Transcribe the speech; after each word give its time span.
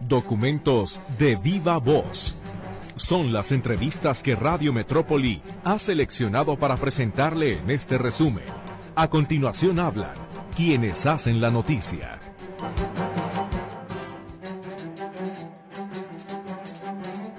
Documentos 0.00 1.00
de 1.18 1.36
viva 1.36 1.78
voz. 1.78 2.36
Son 2.96 3.32
las 3.32 3.52
entrevistas 3.52 4.22
que 4.22 4.36
Radio 4.36 4.72
Metrópoli 4.72 5.42
ha 5.64 5.78
seleccionado 5.78 6.56
para 6.56 6.76
presentarle 6.76 7.58
en 7.58 7.70
este 7.70 7.98
resumen. 7.98 8.44
A 8.94 9.08
continuación 9.08 9.78
hablan 9.78 10.12
quienes 10.54 11.06
hacen 11.06 11.40
la 11.40 11.50
noticia. 11.50 12.18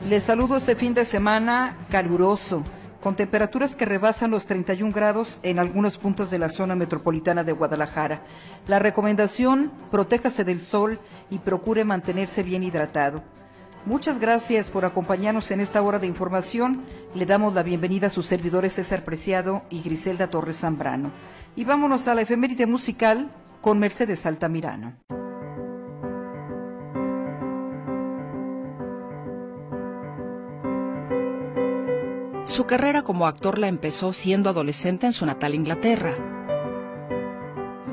Les 0.10 0.24
saludo 0.24 0.58
este 0.58 0.76
fin 0.76 0.94
de 0.94 1.06
semana 1.06 1.78
caluroso 1.90 2.64
con 3.04 3.18
temperaturas 3.18 3.76
que 3.76 3.84
rebasan 3.84 4.32
los 4.32 4.46
31 4.46 4.94
grados 4.94 5.42
en 5.44 5.60
algunos 5.60 5.98
puntos 5.98 6.32
de 6.32 6.40
la 6.40 6.48
zona 6.48 6.74
metropolitana 6.74 7.44
de 7.44 7.52
Guadalajara. 7.52 8.22
La 8.66 8.80
recomendación, 8.80 9.74
protéjase 9.92 10.46
del 10.46 10.62
sol 10.62 11.00
y 11.30 11.40
procure 11.40 11.84
mantenerse 11.84 12.44
bien 12.44 12.64
hidratado. 12.64 13.22
Muchas 13.86 14.20
gracias 14.20 14.70
por 14.70 14.86
acompañarnos 14.86 15.52
en 15.52 15.60
esta 15.60 15.82
hora 15.82 16.00
de 16.00 16.08
información. 16.08 16.82
Le 17.14 17.26
damos 17.26 17.54
la 17.54 17.64
bienvenida 17.64 18.08
a 18.08 18.10
sus 18.10 18.26
servidores 18.26 18.72
César 18.72 19.04
Preciado 19.04 19.64
y 19.70 19.82
Griselda 19.82 20.30
Torres 20.30 20.62
Zambrano. 20.62 21.12
Y 21.58 21.66
vámonos 21.66 22.08
a 22.08 22.16
la 22.16 22.22
efeméride 22.22 22.68
musical 22.68 23.30
con 23.60 23.80
Mercedes 23.80 24.26
Altamirano. 24.26 24.94
Su 32.46 32.66
carrera 32.66 33.04
como 33.04 33.26
actor 33.26 33.58
la 33.58 33.68
empezó 33.68 34.12
siendo 34.12 34.50
adolescente 34.50 35.06
en 35.06 35.14
su 35.14 35.26
natal 35.26 35.56
Inglaterra. 35.56 36.16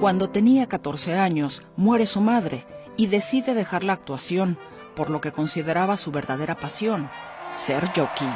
Cuando 0.00 0.28
tenía 0.28 0.66
14 0.66 1.14
años, 1.14 1.62
muere 1.76 2.04
su 2.04 2.20
madre 2.20 2.66
y 2.96 3.06
decide 3.06 3.54
dejar 3.54 3.84
la 3.84 3.92
actuación, 3.92 4.58
por 4.96 5.08
lo 5.08 5.20
que 5.20 5.30
consideraba 5.30 5.96
su 5.96 6.10
verdadera 6.10 6.56
pasión, 6.56 7.08
ser 7.54 7.86
jockey. 7.94 8.28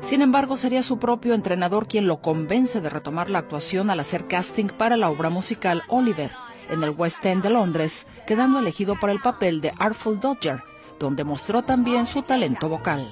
Sin 0.00 0.20
embargo, 0.20 0.58
sería 0.58 0.82
su 0.82 0.98
propio 0.98 1.32
entrenador 1.32 1.88
quien 1.88 2.06
lo 2.06 2.20
convence 2.20 2.82
de 2.82 2.90
retomar 2.90 3.30
la 3.30 3.38
actuación 3.38 3.88
al 3.88 4.00
hacer 4.00 4.26
casting 4.26 4.66
para 4.66 4.98
la 4.98 5.08
obra 5.08 5.30
musical 5.30 5.82
Oliver, 5.88 6.32
en 6.72 6.82
el 6.82 6.90
West 6.90 7.24
End 7.24 7.42
de 7.42 7.50
Londres, 7.50 8.06
quedando 8.26 8.58
elegido 8.58 8.98
para 8.98 9.12
el 9.12 9.20
papel 9.20 9.60
de 9.60 9.72
Artful 9.78 10.18
Dodger, 10.18 10.62
donde 10.98 11.22
mostró 11.22 11.62
también 11.62 12.06
su 12.06 12.22
talento 12.22 12.68
vocal. 12.68 13.06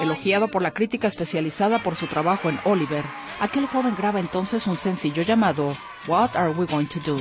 Elogiado 0.00 0.48
por 0.48 0.62
la 0.62 0.72
crítica 0.72 1.08
especializada 1.08 1.82
por 1.82 1.96
su 1.96 2.06
trabajo 2.06 2.48
en 2.48 2.58
Oliver, 2.64 3.04
aquel 3.40 3.66
joven 3.66 3.94
graba 3.96 4.20
entonces 4.20 4.66
un 4.66 4.76
sencillo 4.76 5.22
llamado 5.22 5.76
What 6.06 6.36
Are 6.36 6.50
We 6.50 6.66
Going 6.66 6.86
to 6.86 7.00
Do? 7.00 7.18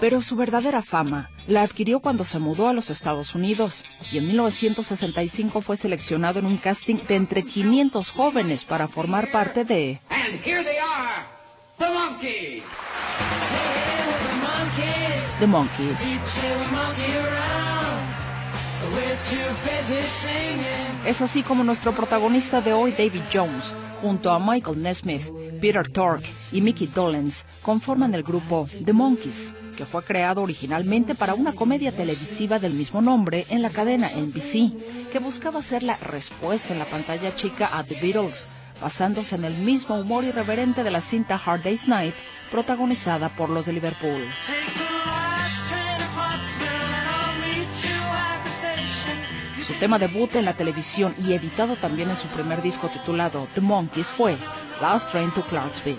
Pero 0.00 0.22
su 0.22 0.34
verdadera 0.34 0.80
fama 0.80 1.28
la 1.46 1.62
adquirió 1.62 2.00
cuando 2.00 2.24
se 2.24 2.38
mudó 2.38 2.68
a 2.68 2.72
los 2.72 2.88
Estados 2.88 3.34
Unidos 3.34 3.84
y 4.10 4.16
en 4.16 4.28
1965 4.28 5.60
fue 5.60 5.76
seleccionado 5.76 6.38
en 6.38 6.46
un 6.46 6.56
casting 6.56 6.96
de 7.06 7.16
entre 7.16 7.42
500 7.42 8.10
jóvenes 8.10 8.64
para 8.64 8.88
formar 8.88 9.30
parte 9.30 9.66
de 9.66 10.00
The 15.38 15.46
Monkeys. 15.46 16.00
Es 21.06 21.20
así 21.20 21.42
como 21.42 21.62
nuestro 21.62 21.92
protagonista 21.92 22.62
de 22.62 22.72
hoy, 22.72 22.92
David 22.92 23.22
Jones, 23.32 23.74
junto 24.00 24.30
a 24.30 24.38
Michael 24.38 24.82
Nesmith, 24.82 25.24
Peter 25.60 25.86
Tork 25.86 26.22
y 26.52 26.62
Mickey 26.62 26.86
Dolenz, 26.86 27.44
conforman 27.62 28.14
el 28.14 28.22
grupo 28.22 28.66
The 28.84 28.92
Monkeys 28.92 29.52
que 29.76 29.86
fue 29.86 30.02
creado 30.02 30.42
originalmente 30.42 31.14
para 31.14 31.34
una 31.34 31.52
comedia 31.52 31.92
televisiva 31.92 32.58
del 32.58 32.74
mismo 32.74 33.00
nombre 33.00 33.46
en 33.50 33.62
la 33.62 33.70
cadena 33.70 34.08
NBC, 34.08 35.10
que 35.10 35.18
buscaba 35.18 35.62
ser 35.62 35.82
la 35.82 35.96
respuesta 35.96 36.72
en 36.72 36.78
la 36.78 36.84
pantalla 36.84 37.34
chica 37.34 37.70
a 37.72 37.84
The 37.84 38.00
Beatles, 38.00 38.46
basándose 38.80 39.36
en 39.36 39.44
el 39.44 39.54
mismo 39.54 39.96
humor 39.96 40.24
irreverente 40.24 40.84
de 40.84 40.90
la 40.90 41.00
cinta 41.00 41.40
Hard 41.44 41.62
Day's 41.62 41.88
Night, 41.88 42.14
protagonizada 42.50 43.28
por 43.28 43.50
los 43.50 43.66
de 43.66 43.72
Liverpool. 43.72 44.22
Su 49.66 49.72
tema 49.74 49.98
debut 49.98 50.34
en 50.36 50.44
la 50.44 50.54
televisión 50.54 51.14
y 51.26 51.32
editado 51.32 51.76
también 51.76 52.10
en 52.10 52.16
su 52.16 52.26
primer 52.28 52.60
disco 52.60 52.88
titulado 52.88 53.46
The 53.54 53.60
Monkeys 53.60 54.06
fue 54.06 54.36
Last 54.80 55.10
Train 55.10 55.30
to 55.30 55.42
Clarksville. 55.42 55.98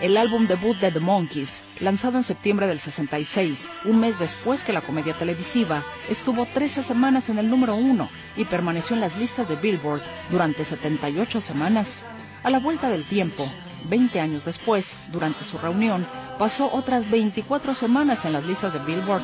El 0.00 0.16
álbum 0.16 0.46
debut 0.46 0.76
de 0.78 0.92
The 0.92 1.00
Monkees, 1.00 1.64
lanzado 1.80 2.18
en 2.18 2.24
septiembre 2.24 2.66
del 2.66 2.78
66, 2.78 3.68
un 3.84 3.98
mes 3.98 4.18
después 4.18 4.62
que 4.62 4.72
la 4.72 4.80
comedia 4.80 5.14
televisiva, 5.14 5.82
estuvo 6.08 6.46
13 6.46 6.82
semanas 6.82 7.28
en 7.28 7.38
el 7.38 7.50
número 7.50 7.74
uno 7.74 8.08
y 8.36 8.44
permaneció 8.44 8.94
en 8.94 9.00
las 9.00 9.18
listas 9.18 9.48
de 9.48 9.56
Billboard 9.56 10.02
durante 10.30 10.64
78 10.64 11.40
semanas. 11.40 12.02
A 12.44 12.50
la 12.50 12.60
vuelta 12.60 12.88
del 12.88 13.02
tiempo, 13.02 13.44
20 13.88 14.20
años 14.20 14.44
después, 14.44 14.96
durante 15.10 15.42
su 15.42 15.58
reunión, 15.58 16.06
pasó 16.38 16.70
otras 16.72 17.10
24 17.10 17.74
semanas 17.74 18.24
en 18.24 18.34
las 18.34 18.44
listas 18.44 18.72
de 18.72 18.78
Billboard. 18.80 19.22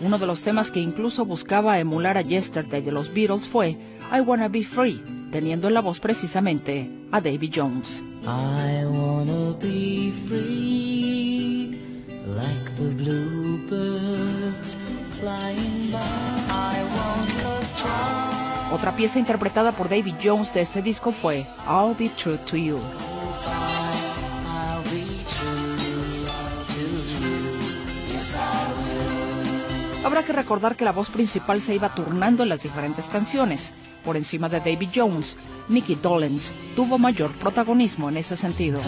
Uno 0.00 0.18
de 0.18 0.26
los 0.26 0.42
temas 0.42 0.70
que 0.70 0.80
incluso 0.80 1.26
buscaba 1.26 1.78
emular 1.78 2.16
a 2.16 2.22
Yesterday 2.22 2.80
de 2.80 2.92
los 2.92 3.12
Beatles 3.12 3.46
fue 3.46 3.76
I 4.10 4.20
Wanna 4.20 4.48
Be 4.48 4.64
Free, 4.64 5.02
teniendo 5.34 5.66
en 5.66 5.74
la 5.74 5.80
voz 5.80 5.98
precisamente 5.98 6.88
a 7.10 7.20
Davy 7.20 7.50
Jones. 7.52 8.04
I 8.22 8.84
wanna 8.84 9.52
be 9.60 10.12
free, 10.28 11.76
like 12.24 12.70
the 12.76 12.94
bluebirds 12.94 14.76
flying 15.18 15.90
by. 15.90 15.98
I 16.50 16.84
Otra 18.72 18.94
pieza 18.94 19.18
interpretada 19.18 19.72
por 19.72 19.88
David 19.88 20.14
Jones 20.22 20.54
de 20.54 20.60
este 20.60 20.82
disco 20.82 21.10
fue 21.10 21.48
I'll 21.66 21.96
Be 21.98 22.10
True 22.10 22.38
to 22.38 22.56
You. 22.56 22.78
Habrá 30.04 30.22
que 30.22 30.32
recordar 30.32 30.76
que 30.76 30.84
la 30.84 30.92
voz 30.92 31.10
principal 31.10 31.60
se 31.60 31.74
iba 31.74 31.92
turnando 31.92 32.44
en 32.44 32.50
las 32.50 32.62
diferentes 32.62 33.08
canciones. 33.08 33.74
Por 34.04 34.16
encima 34.16 34.48
de 34.48 34.60
David 34.60 34.90
Jones, 34.94 35.36
Nicky 35.68 35.94
Dolenz 35.94 36.52
tuvo 36.76 36.98
mayor 36.98 37.32
protagonismo 37.32 38.08
en 38.08 38.18
ese 38.18 38.36
sentido. 38.36 38.80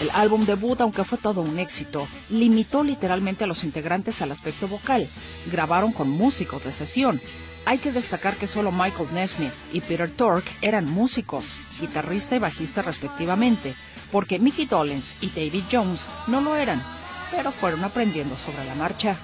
El 0.00 0.10
álbum 0.12 0.40
debut, 0.44 0.80
aunque 0.80 1.04
fue 1.04 1.18
todo 1.18 1.40
un 1.40 1.58
éxito, 1.58 2.08
limitó 2.28 2.84
literalmente 2.84 3.44
a 3.44 3.46
los 3.46 3.64
integrantes 3.64 4.20
al 4.22 4.32
aspecto 4.32 4.68
vocal. 4.68 5.08
Grabaron 5.50 5.92
con 5.92 6.10
músicos 6.10 6.64
de 6.64 6.72
sesión. 6.72 7.20
Hay 7.66 7.78
que 7.78 7.92
destacar 7.92 8.36
que 8.36 8.46
solo 8.46 8.70
Michael 8.72 9.08
Nesmith 9.14 9.52
y 9.72 9.80
Peter 9.80 10.10
Tork 10.10 10.44
eran 10.60 10.90
músicos, 10.90 11.46
guitarrista 11.80 12.36
y 12.36 12.38
bajista 12.38 12.82
respectivamente, 12.82 13.74
porque 14.12 14.38
Mickey 14.38 14.66
Dolenz 14.66 15.16
y 15.22 15.28
David 15.28 15.64
Jones 15.72 16.06
no 16.26 16.42
lo 16.42 16.56
eran, 16.56 16.82
pero 17.30 17.50
fueron 17.52 17.82
aprendiendo 17.82 18.36
sobre 18.36 18.64
la 18.66 18.74
marcha. 18.74 19.16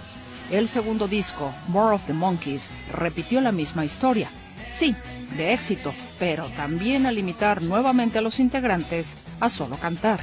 El 0.51 0.69
segundo 0.69 1.07
disco, 1.07 1.53
More 1.69 1.95
of 1.95 2.07
the 2.07 2.15
Monkeys, 2.15 2.71
repitió 2.95 3.43
la 3.43 3.53
misma 3.53 3.85
historia. 3.85 4.31
Sí, 4.73 4.97
de 5.37 5.53
éxito, 5.53 5.93
pero 6.19 6.47
también 6.57 7.05
a 7.05 7.13
limitar 7.13 7.61
nuevamente 7.63 8.19
a 8.19 8.23
los 8.23 8.41
integrantes 8.41 9.17
a 9.41 9.51
solo 9.51 9.77
cantar. 9.77 10.21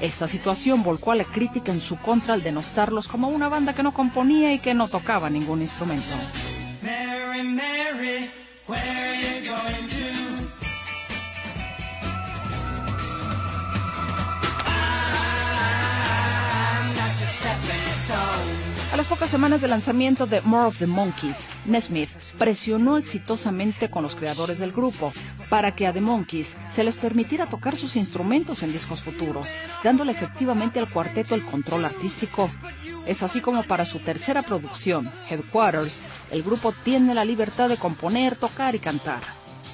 Esta 0.00 0.26
situación 0.26 0.82
volcó 0.82 1.12
a 1.12 1.16
la 1.16 1.24
crítica 1.24 1.70
en 1.70 1.80
su 1.80 1.96
contra 1.96 2.32
al 2.32 2.42
denostarlos 2.42 3.06
como 3.06 3.28
una 3.28 3.48
banda 3.48 3.74
que 3.74 3.82
no 3.82 3.92
componía 3.92 4.54
y 4.54 4.58
que 4.58 4.72
no 4.72 4.88
tocaba 4.88 5.28
ningún 5.28 5.60
instrumento. 5.60 6.16
A 18.92 18.96
las 18.96 19.06
pocas 19.08 19.28
semanas 19.28 19.60
de 19.60 19.66
lanzamiento 19.66 20.26
de 20.26 20.40
More 20.42 20.66
of 20.66 20.78
the 20.78 20.86
Monkeys, 20.86 21.48
Nesmith 21.66 22.10
presionó 22.38 22.96
exitosamente 22.96 23.90
con 23.90 24.04
los 24.04 24.14
creadores 24.14 24.60
del 24.60 24.70
grupo 24.70 25.12
para 25.50 25.74
que 25.74 25.88
a 25.88 25.92
The 25.92 26.00
Monkeys 26.00 26.56
se 26.72 26.84
les 26.84 26.96
permitiera 26.96 27.46
tocar 27.46 27.76
sus 27.76 27.96
instrumentos 27.96 28.62
en 28.62 28.72
discos 28.72 29.02
futuros, 29.02 29.48
dándole 29.82 30.12
efectivamente 30.12 30.78
al 30.78 30.88
cuarteto 30.88 31.34
el 31.34 31.44
control 31.44 31.86
artístico. 31.86 32.48
Es 33.06 33.22
así 33.22 33.40
como 33.40 33.64
para 33.64 33.84
su 33.84 33.98
tercera 33.98 34.42
producción, 34.42 35.10
Headquarters, 35.28 36.00
el 36.30 36.42
grupo 36.42 36.72
tiene 36.84 37.14
la 37.14 37.24
libertad 37.24 37.68
de 37.68 37.76
componer, 37.76 38.36
tocar 38.36 38.74
y 38.74 38.78
cantar. 38.78 39.22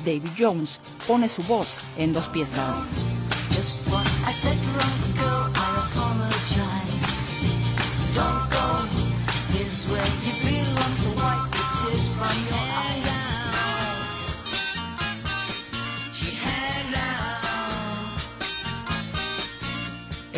David 0.05 0.31
Jones 0.39 0.81
pone 1.07 1.29
su 1.29 1.43
voz 1.43 1.79
en 1.97 2.13
dos 2.13 2.29
piezas. 2.29 2.79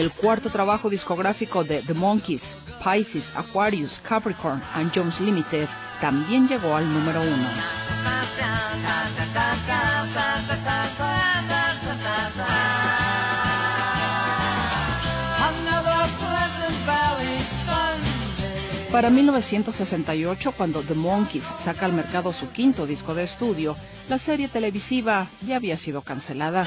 El 0.01 0.11
cuarto 0.13 0.49
trabajo 0.49 0.89
discográfico 0.89 1.63
de 1.63 1.83
The 1.83 1.93
Monkeys, 1.93 2.55
Pisces, 2.83 3.35
Aquarius, 3.37 4.01
Capricorn 4.03 4.63
and 4.73 4.91
Jones 4.95 5.21
Limited, 5.21 5.69
también 6.01 6.49
llegó 6.49 6.75
al 6.75 6.91
número 6.91 7.21
uno. 7.21 7.47
Para 18.91 19.11
1968, 19.11 20.53
cuando 20.57 20.81
The 20.81 20.95
Monkeys 20.95 21.45
saca 21.63 21.85
al 21.85 21.93
mercado 21.93 22.33
su 22.33 22.49
quinto 22.53 22.87
disco 22.87 23.15
de 23.15 23.25
estudio, 23.25 23.77
la 24.09 24.17
serie 24.17 24.49
televisiva 24.49 25.29
ya 25.47 25.57
había 25.57 25.77
sido 25.77 26.01
cancelada. 26.01 26.67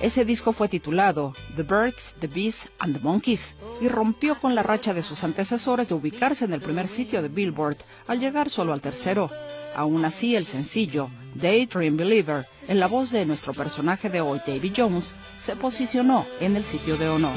Ese 0.00 0.24
disco 0.24 0.52
fue 0.52 0.68
titulado 0.68 1.34
The 1.56 1.64
Birds, 1.64 2.14
The 2.20 2.28
Bees 2.28 2.68
and 2.78 2.96
the 2.96 3.02
Monkeys 3.02 3.56
y 3.80 3.88
rompió 3.88 4.40
con 4.40 4.54
la 4.54 4.62
racha 4.62 4.94
de 4.94 5.02
sus 5.02 5.24
antecesores 5.24 5.88
de 5.88 5.94
ubicarse 5.94 6.44
en 6.44 6.52
el 6.52 6.60
primer 6.60 6.86
sitio 6.86 7.20
de 7.20 7.28
Billboard 7.28 7.78
al 8.06 8.20
llegar 8.20 8.48
solo 8.48 8.72
al 8.72 8.80
tercero. 8.80 9.28
Aún 9.74 10.04
así, 10.04 10.36
el 10.36 10.46
sencillo 10.46 11.10
Daydream 11.34 11.96
Believer, 11.96 12.46
en 12.68 12.78
la 12.78 12.86
voz 12.86 13.10
de 13.10 13.26
nuestro 13.26 13.52
personaje 13.54 14.08
de 14.08 14.20
hoy, 14.20 14.40
David 14.46 14.72
Jones, 14.76 15.14
se 15.38 15.56
posicionó 15.56 16.26
en 16.40 16.56
el 16.56 16.64
sitio 16.64 16.96
de 16.96 17.08
honor. 17.08 17.36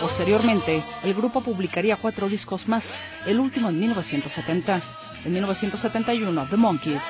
Posteriormente, 0.00 0.82
el 1.02 1.14
grupo 1.14 1.40
publicaría 1.40 1.96
cuatro 1.96 2.28
discos 2.28 2.68
más, 2.68 2.98
el 3.26 3.40
último 3.40 3.68
en 3.68 3.80
1970. 3.80 4.80
En 5.24 5.32
1971, 5.32 6.46
The 6.50 6.56
Monkeys 6.56 7.02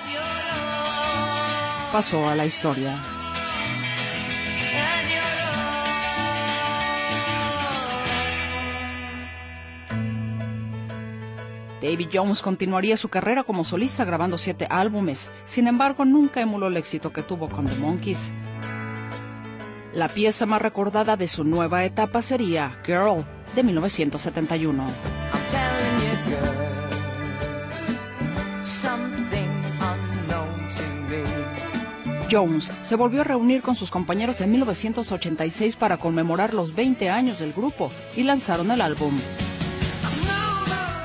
pasó 1.93 2.29
a 2.29 2.35
la 2.35 2.47
historia. 2.47 2.99
David 11.83 12.09
Jones 12.13 12.43
continuaría 12.43 12.97
su 12.97 13.09
carrera 13.09 13.43
como 13.43 13.65
solista 13.65 14.05
grabando 14.05 14.39
siete 14.39 14.69
álbumes, 14.71 15.33
sin 15.45 15.67
embargo 15.67 16.05
nunca 16.05 16.41
emuló 16.41 16.69
el 16.69 16.77
éxito 16.77 17.13
que 17.13 17.23
tuvo 17.23 17.49
con 17.49 17.67
The 17.67 17.75
Monkeys. 17.77 18.33
La 19.95 20.09
pieza 20.09 20.47
más 20.47 20.63
recordada 20.63 21.17
de 21.19 21.29
su 21.29 21.45
nueva 21.45 21.85
etapa 21.85 22.23
sería 22.23 22.79
Girl, 22.85 23.27
de 23.55 23.63
1971. 23.63 24.87
Jones 32.31 32.73
se 32.83 32.97
volvió 32.97 33.21
a 33.21 33.25
reunir 33.25 33.61
con 33.61 33.77
sus 33.77 33.91
compañeros 33.91 34.41
en 34.41 34.53
1986 34.53 35.77
para 35.77 35.99
conmemorar 35.99 36.55
los 36.55 36.75
20 36.75 37.11
años 37.11 37.39
del 37.39 37.53
grupo 37.53 37.91
y 38.17 38.23
lanzaron 38.23 38.71
el 38.71 38.81
álbum. 38.81 39.13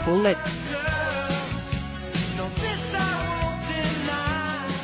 Pull 0.06 0.24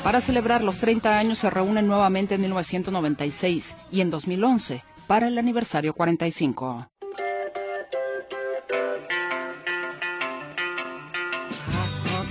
Para 0.03 0.19
celebrar 0.19 0.63
los 0.65 0.79
30 0.79 1.17
años 1.17 1.39
se 1.39 1.49
reúnen 1.49 1.87
nuevamente 1.87 2.35
en 2.35 2.41
1996 2.41 3.75
y 3.89 4.01
en 4.01 4.09
2011 4.09 4.83
para 5.07 5.29
el 5.29 5.37
aniversario 5.37 5.93
45. 5.93 6.89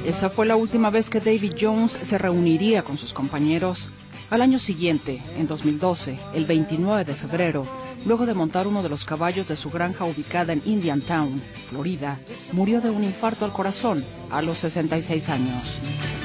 Esa 0.05 0.29
fue 0.29 0.45
la 0.45 0.57
última 0.57 0.91
vez 0.91 1.09
que 1.09 1.21
David 1.21 1.55
Jones 1.59 1.93
se 1.93 2.19
reuniría 2.19 2.83
con 2.83 2.99
sus 2.99 3.15
compañeros. 3.15 3.91
Al 4.29 4.43
año 4.43 4.59
siguiente, 4.59 5.23
en 5.39 5.47
2012, 5.47 6.19
el 6.35 6.45
29 6.45 7.05
de 7.05 7.15
febrero, 7.15 7.67
luego 8.05 8.27
de 8.27 8.35
montar 8.35 8.67
uno 8.67 8.83
de 8.83 8.89
los 8.91 9.07
caballos 9.07 9.49
de 9.49 9.57
su 9.57 9.71
granja 9.71 10.05
ubicada 10.05 10.53
en 10.53 10.63
Indiantown, 10.67 11.41
Florida, 11.71 12.19
murió 12.53 12.83
de 12.83 12.91
un 12.91 13.05
infarto 13.05 13.45
al 13.47 13.53
corazón 13.53 14.05
a 14.31 14.43
los 14.43 14.59
66 14.59 15.29
años. 15.31 16.22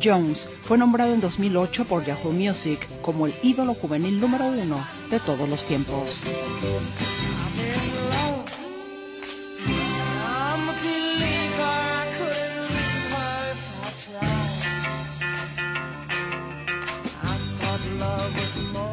Jones 0.00 0.48
fue 0.62 0.78
nombrado 0.78 1.12
en 1.14 1.20
2008 1.20 1.84
por 1.86 2.04
Yahoo 2.04 2.32
Music 2.32 2.86
como 3.02 3.26
el 3.26 3.34
ídolo 3.42 3.74
juvenil 3.74 4.20
número 4.20 4.46
uno 4.46 4.86
de 5.10 5.18
todos 5.18 5.48
los 5.48 5.64
tiempos. 5.64 6.22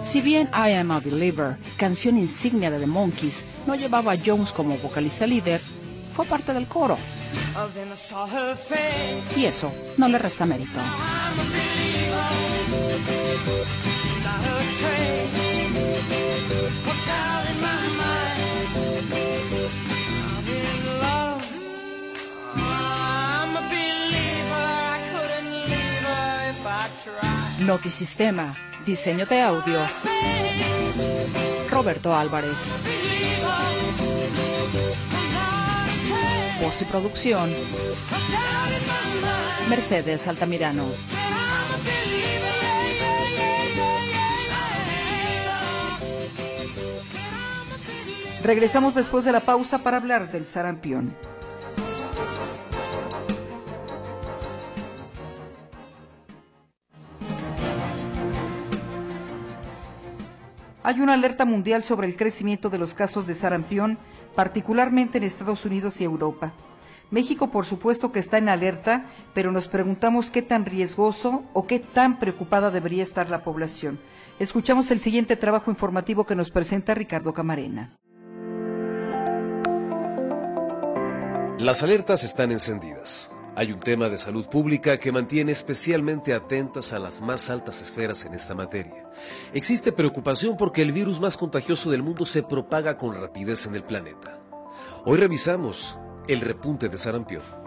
Si 0.04 0.20
bien 0.20 0.50
I 0.54 0.74
Am 0.74 0.92
a 0.92 1.00
Believer, 1.00 1.58
canción 1.78 2.18
insignia 2.18 2.72
de 2.72 2.80
The 2.80 2.88
Monkeys, 2.88 3.46
no 3.68 3.76
llevaba 3.76 4.14
a 4.14 4.18
Jones 4.18 4.52
como 4.52 4.78
vocalista 4.78 5.26
líder, 5.26 5.62
fue 6.14 6.26
parte 6.26 6.54
del 6.54 6.68
coro. 6.68 6.98
Y 9.36 9.46
eso 9.46 9.74
no 9.98 10.08
le 10.08 10.18
resta 10.18 10.46
mérito. 10.46 10.80
Notisistema, 27.60 28.58
diseño 28.86 29.26
de 29.28 29.42
audio. 29.42 29.80
Roberto 31.70 32.14
Álvarez. 32.16 32.76
Y 36.64 36.86
producción. 36.86 37.52
Mercedes 39.68 40.28
Altamirano. 40.28 40.86
Regresamos 48.44 48.94
después 48.94 49.26
de 49.26 49.32
la 49.32 49.40
pausa 49.40 49.80
para 49.80 49.98
hablar 49.98 50.32
del 50.32 50.46
sarampión. 50.46 51.16
Hay 60.84 61.00
una 61.00 61.14
alerta 61.14 61.46
mundial 61.46 61.84
sobre 61.84 62.08
el 62.08 62.16
crecimiento 62.16 62.70
de 62.70 62.78
los 62.78 62.94
casos 62.94 63.26
de 63.26 63.34
sarampión, 63.34 63.98
particularmente 64.36 65.18
en 65.18 65.24
Estados 65.24 65.66
Unidos 65.66 66.02
y 66.02 66.04
Europa. 66.04 66.52
México, 67.12 67.52
por 67.52 67.66
supuesto 67.66 68.12
que 68.12 68.20
está 68.20 68.38
en 68.38 68.48
alerta, 68.48 69.06
pero 69.34 69.52
nos 69.52 69.68
preguntamos 69.68 70.32
qué 70.32 70.42
tan 70.42 70.66
riesgoso 70.66 71.44
o 71.54 71.68
qué 71.68 71.80
tan 71.80 72.20
preocupada 72.20 72.72
debería 72.72 73.04
estar 73.04 73.30
la 73.30 73.44
población. 73.44 74.00
Escuchamos 74.40 74.90
el 74.92 75.00
siguiente 75.00 75.36
trabajo 75.36 75.70
informativo 75.70 76.26
que 76.26 76.36
nos 76.36 76.50
presenta 76.50 76.96
Ricardo 76.96 77.34
Camarena. 77.34 77.98
Las 81.60 81.84
alertas 81.84 82.24
están 82.24 82.52
encendidas. 82.52 83.32
Hay 83.56 83.74
un 83.74 83.80
tema 83.80 84.08
de 84.08 84.18
salud 84.18 84.48
pública 84.48 84.98
que 84.98 85.12
mantiene 85.12 85.52
especialmente 85.52 86.34
atentas 86.34 86.94
a 86.94 87.00
las 87.00 87.22
más 87.22 87.50
altas 87.50 87.82
esferas 87.82 88.26
en 88.26 88.34
esta 88.34 88.56
materia. 88.56 89.11
Existe 89.54 89.92
preocupación 89.92 90.58
porque 90.58 90.82
el 90.82 90.92
virus 90.92 91.20
más 91.20 91.38
contagioso 91.38 91.90
del 91.90 92.04
mundo 92.04 92.26
se 92.26 92.44
propaga 92.44 92.98
con 92.98 93.16
rapidez 93.16 93.66
en 93.66 93.76
el 93.76 93.84
planeta. 93.84 94.40
Hoy 95.06 95.20
revisamos 95.20 95.98
el 96.28 96.42
repunte 96.42 96.90
de 96.90 96.98
sarampión. 96.98 97.61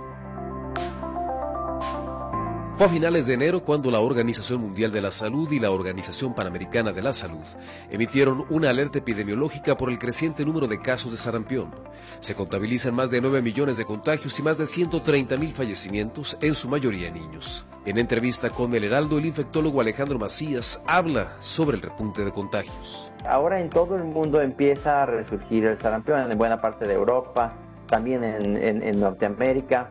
Fue 2.76 2.86
a 2.86 2.88
finales 2.88 3.26
de 3.26 3.34
enero 3.34 3.60
cuando 3.60 3.88
la 3.88 4.00
Organización 4.00 4.60
Mundial 4.60 4.90
de 4.90 5.00
la 5.00 5.12
Salud 5.12 5.48
y 5.52 5.60
la 5.60 5.70
Organización 5.70 6.34
Panamericana 6.34 6.92
de 6.92 7.02
la 7.02 7.12
Salud 7.12 7.44
emitieron 7.88 8.44
una 8.50 8.70
alerta 8.70 8.98
epidemiológica 8.98 9.76
por 9.76 9.90
el 9.90 9.98
creciente 10.00 10.44
número 10.44 10.66
de 10.66 10.80
casos 10.80 11.12
de 11.12 11.16
sarampión. 11.16 11.72
Se 12.18 12.34
contabilizan 12.34 12.92
más 12.92 13.12
de 13.12 13.20
9 13.20 13.42
millones 13.42 13.76
de 13.76 13.84
contagios 13.84 14.36
y 14.40 14.42
más 14.42 14.58
de 14.58 14.66
130 14.66 15.36
mil 15.36 15.52
fallecimientos, 15.52 16.36
en 16.40 16.56
su 16.56 16.68
mayoría 16.68 17.12
niños. 17.12 17.64
En 17.86 17.96
entrevista 17.96 18.50
con 18.50 18.74
el 18.74 18.82
Heraldo, 18.82 19.18
el 19.18 19.26
infectólogo 19.26 19.80
Alejandro 19.80 20.18
Macías 20.18 20.82
habla 20.84 21.36
sobre 21.38 21.76
el 21.76 21.82
repunte 21.82 22.24
de 22.24 22.32
contagios. 22.32 23.12
Ahora 23.24 23.60
en 23.60 23.70
todo 23.70 23.94
el 23.94 24.02
mundo 24.02 24.40
empieza 24.40 25.04
a 25.04 25.06
resurgir 25.06 25.64
el 25.66 25.78
sarampión, 25.78 26.28
en 26.28 26.36
buena 26.36 26.60
parte 26.60 26.88
de 26.88 26.94
Europa, 26.94 27.52
también 27.86 28.24
en, 28.24 29.00
Norteamérica. 29.00 29.90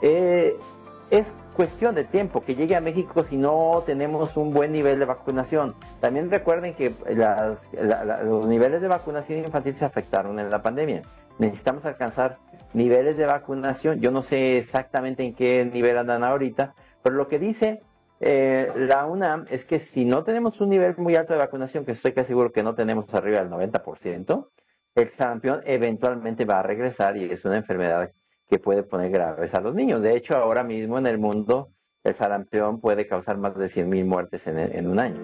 Eh, 0.00 0.56
es 1.10 1.26
cuestión 1.52 1.94
de 1.94 2.04
tiempo 2.04 2.40
que 2.40 2.54
llegue 2.54 2.76
a 2.76 2.80
México 2.80 3.24
si 3.24 3.36
no 3.36 3.82
tenemos 3.86 4.36
un 4.36 4.50
buen 4.50 4.72
nivel 4.72 4.98
de 4.98 5.04
vacunación. 5.04 5.74
También 6.00 6.30
recuerden 6.30 6.74
que 6.74 6.94
los 8.24 8.46
niveles 8.46 8.80
de 8.80 8.88
vacunación 8.88 9.40
infantil 9.40 9.74
se 9.74 9.84
afectaron 9.84 10.38
en 10.38 10.50
la 10.50 10.62
pandemia. 10.62 11.02
Necesitamos 11.38 11.84
alcanzar 11.84 12.38
niveles 12.72 13.16
de 13.16 13.26
vacunación. 13.26 14.00
Yo 14.00 14.10
no 14.10 14.22
sé 14.22 14.58
exactamente 14.58 15.22
en 15.22 15.34
qué 15.34 15.64
nivel 15.64 15.98
andan 15.98 16.24
ahorita, 16.24 16.74
pero 17.02 17.16
lo 17.16 17.28
que 17.28 17.38
dice 17.38 17.82
eh, 18.20 18.70
la 18.76 19.04
UNAM 19.06 19.46
es 19.50 19.64
que 19.64 19.80
si 19.80 20.04
no 20.04 20.22
tenemos 20.22 20.60
un 20.60 20.70
nivel 20.70 20.96
muy 20.96 21.16
alto 21.16 21.32
de 21.32 21.40
vacunación, 21.40 21.84
que 21.84 21.92
estoy 21.92 22.12
casi 22.12 22.28
seguro 22.28 22.52
que 22.52 22.62
no 22.62 22.74
tenemos 22.74 23.12
arriba 23.14 23.40
del 23.40 23.50
90%, 23.50 24.48
el 24.94 25.10
sarampión 25.10 25.60
eventualmente 25.64 26.44
va 26.44 26.60
a 26.60 26.62
regresar 26.62 27.16
y 27.16 27.24
es 27.24 27.44
una 27.44 27.56
enfermedad 27.56 28.12
que 28.52 28.58
puede 28.58 28.82
poner 28.82 29.10
graves 29.10 29.54
a 29.54 29.62
los 29.62 29.74
niños. 29.74 30.02
De 30.02 30.14
hecho, 30.14 30.36
ahora 30.36 30.62
mismo 30.62 30.98
en 30.98 31.06
el 31.06 31.16
mundo 31.16 31.70
el 32.04 32.14
sarampión 32.14 32.80
puede 32.80 33.06
causar 33.06 33.38
más 33.38 33.56
de 33.56 33.64
100.000 33.64 34.04
muertes 34.04 34.46
en, 34.46 34.86
un 34.90 34.98
año. 35.00 35.16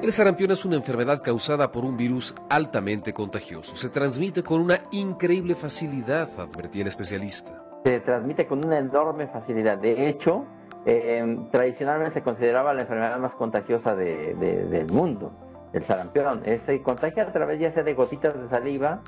El 0.00 0.12
sarampión 0.12 0.52
es 0.52 0.64
una 0.64 0.76
enfermedad 0.76 1.20
causada 1.20 1.72
por 1.72 1.84
un 1.84 1.96
virus 1.96 2.36
altamente 2.48 3.12
contagioso. 3.12 3.74
Se 3.74 3.88
transmite 3.88 4.44
con 4.44 4.60
una 4.60 4.82
increíble 4.92 5.56
facilidad, 5.56 6.28
advertía 6.38 6.82
el 6.82 6.88
especialista. 6.88 7.60
Se 7.84 7.98
transmite 7.98 8.46
con 8.46 8.64
una 8.64 8.78
enorme 8.78 9.26
facilidad. 9.26 9.78
De 9.78 10.08
hecho, 10.08 10.46
eh, 10.86 11.38
tradicionalmente 11.50 12.14
se 12.14 12.22
consideraba 12.22 12.72
la 12.72 12.82
enfermedad 12.82 13.18
más 13.18 13.34
contagiosa 13.34 13.96
del 13.96 14.86
mundo, 14.92 15.32
el 15.72 15.82
sarampión. 15.82 16.44
Se 16.64 16.80
contagia 16.82 17.24
a 17.24 17.32
través 17.32 17.58
ya 17.58 17.72
sea 17.72 17.82
de 17.82 17.94
gotitas 17.94 18.40
de 18.40 18.48
saliva 18.48 19.02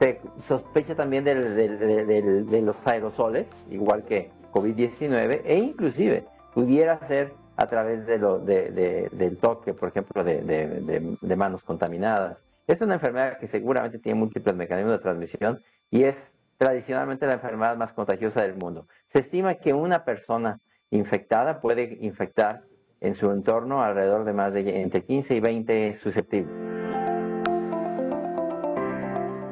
se 0.00 0.18
sospecha 0.48 0.94
también 0.94 1.24
de 1.24 2.62
los 2.64 2.86
aerosoles, 2.86 3.46
igual 3.70 4.02
que 4.04 4.30
COVID-19, 4.50 5.42
e 5.44 5.58
inclusive 5.58 6.24
pudiera 6.54 6.98
ser 7.06 7.34
a 7.56 7.66
través 7.66 8.06
de 8.06 8.18
lo, 8.18 8.38
del 8.38 9.36
toque, 9.38 9.74
por 9.74 9.90
ejemplo, 9.90 10.24
de, 10.24 11.36
manos 11.36 11.62
contaminadas. 11.62 12.42
Es 12.66 12.80
una 12.80 12.94
enfermedad 12.94 13.38
que 13.38 13.46
seguramente 13.46 13.98
tiene 13.98 14.18
múltiples 14.18 14.56
mecanismos 14.56 14.94
de 14.94 14.98
transmisión 15.00 15.60
y 15.90 16.04
es 16.04 16.32
tradicionalmente 16.56 17.26
la 17.26 17.34
enfermedad 17.34 17.76
más 17.76 17.92
contagiosa 17.92 18.40
del 18.40 18.54
mundo. 18.54 18.86
Se 19.08 19.18
estima 19.18 19.56
que 19.56 19.74
una 19.74 20.04
persona 20.04 20.60
infectada 20.90 21.60
puede 21.60 21.98
infectar 22.00 22.62
en 23.00 23.14
su 23.14 23.30
entorno 23.30 23.82
alrededor 23.82 24.24
de 24.24 24.32
más 24.32 24.54
de 24.54 24.80
entre 24.80 25.04
15 25.04 25.34
y 25.34 25.40
20 25.40 25.94
susceptibles. 25.96 27.09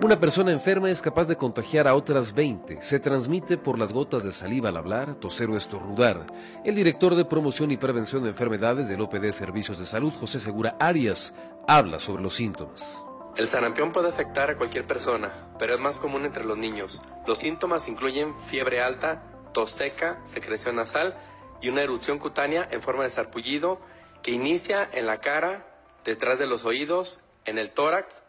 Una 0.01 0.21
persona 0.21 0.53
enferma 0.53 0.91
es 0.91 1.03
capaz 1.03 1.27
de 1.27 1.37
contagiar 1.37 1.89
a 1.89 1.97
otras 1.97 2.33
20. 2.33 2.81
Se 2.83 3.01
transmite 3.01 3.59
por 3.59 3.81
las 3.81 3.93
gotas 3.93 4.23
de 4.23 4.31
saliva 4.31 4.69
al 4.69 4.77
hablar, 4.77 5.17
toser 5.17 5.51
o 5.51 5.57
estornudar. 5.57 6.25
El 6.65 6.77
director 6.77 7.17
de 7.17 7.25
promoción 7.25 7.73
y 7.73 7.77
prevención 7.77 8.23
de 8.23 8.29
enfermedades 8.29 8.87
del 8.87 9.01
OPD 9.01 9.33
Servicios 9.33 9.77
de 9.81 9.87
Salud, 9.87 10.13
José 10.13 10.39
Segura 10.39 10.77
Arias, 10.79 11.35
habla 11.67 11.99
sobre 11.99 12.23
los 12.23 12.35
síntomas. 12.35 13.05
El 13.37 13.49
sarampión 13.49 13.91
puede 13.91 14.09
afectar 14.09 14.51
a 14.51 14.57
cualquier 14.57 14.87
persona, 14.87 15.33
pero 15.59 15.75
es 15.75 15.81
más 15.81 15.99
común 15.99 16.25
entre 16.25 16.45
los 16.45 16.57
niños. 16.57 17.03
Los 17.27 17.39
síntomas 17.39 17.89
incluyen 17.89 18.39
fiebre 18.39 18.81
alta, 18.81 19.25
tos 19.53 19.73
seca, 19.73 20.21
secreción 20.23 20.77
nasal 20.77 21.19
y 21.61 21.71
una 21.71 21.83
erupción 21.83 22.21
cutánea 22.21 22.69
en 22.71 22.83
forma 22.83 23.03
de 23.03 23.11
sarpullido 23.11 23.81
que 24.23 24.31
inicia 24.31 24.89
en 24.93 25.07
la 25.07 25.19
cara, 25.19 25.67
detrás 26.05 26.39
de 26.39 26.47
los 26.47 26.65
oídos, 26.67 27.19
en 27.47 27.59
el 27.59 27.71
tórax, 27.71 28.23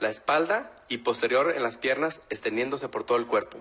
la 0.00 0.08
espalda 0.08 0.72
y 0.92 0.98
posterior 0.98 1.52
en 1.56 1.62
las 1.62 1.78
piernas 1.78 2.20
extendiéndose 2.28 2.88
por 2.88 3.04
todo 3.04 3.16
el 3.16 3.26
cuerpo. 3.26 3.56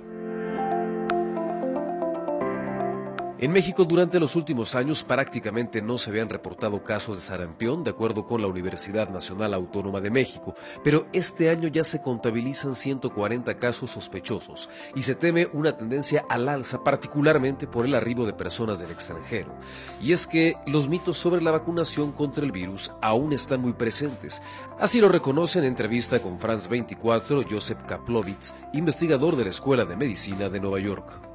En 3.41 3.51
México 3.51 3.85
durante 3.85 4.19
los 4.19 4.35
últimos 4.35 4.75
años 4.75 5.03
prácticamente 5.03 5.81
no 5.81 5.97
se 5.97 6.11
habían 6.11 6.29
reportado 6.29 6.83
casos 6.83 7.15
de 7.17 7.23
sarampión, 7.23 7.83
de 7.83 7.89
acuerdo 7.89 8.27
con 8.27 8.39
la 8.39 8.47
Universidad 8.47 9.09
Nacional 9.09 9.55
Autónoma 9.55 9.99
de 9.99 10.11
México, 10.11 10.53
pero 10.83 11.07
este 11.11 11.49
año 11.49 11.67
ya 11.67 11.83
se 11.83 12.03
contabilizan 12.03 12.75
140 12.75 13.57
casos 13.57 13.89
sospechosos 13.89 14.69
y 14.93 15.01
se 15.01 15.15
teme 15.15 15.49
una 15.53 15.75
tendencia 15.75 16.23
al 16.29 16.47
alza, 16.49 16.83
particularmente 16.83 17.65
por 17.65 17.87
el 17.87 17.95
arribo 17.95 18.27
de 18.27 18.33
personas 18.33 18.79
del 18.79 18.91
extranjero. 18.91 19.55
Y 19.99 20.11
es 20.11 20.27
que 20.27 20.55
los 20.67 20.87
mitos 20.87 21.17
sobre 21.17 21.41
la 21.41 21.49
vacunación 21.49 22.11
contra 22.11 22.43
el 22.45 22.51
virus 22.51 22.91
aún 23.01 23.33
están 23.33 23.59
muy 23.59 23.73
presentes. 23.73 24.43
Así 24.79 25.01
lo 25.01 25.09
reconoce 25.09 25.57
en 25.57 25.65
entrevista 25.65 26.19
con 26.19 26.37
France 26.37 26.69
24 26.69 27.41
Joseph 27.49 27.81
Kaplowitz, 27.87 28.53
investigador 28.73 29.35
de 29.35 29.45
la 29.45 29.49
Escuela 29.49 29.85
de 29.85 29.95
Medicina 29.95 30.47
de 30.47 30.59
Nueva 30.59 30.79
York. 30.79 31.30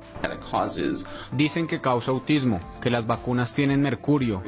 Dicen 1.33 1.67
que 1.67 1.81
causa 1.81 2.11
autismo, 2.11 2.61
que 2.81 2.91
las 2.91 3.07
vacunas 3.07 3.53
tienen 3.53 3.81
mercurio, 3.81 4.43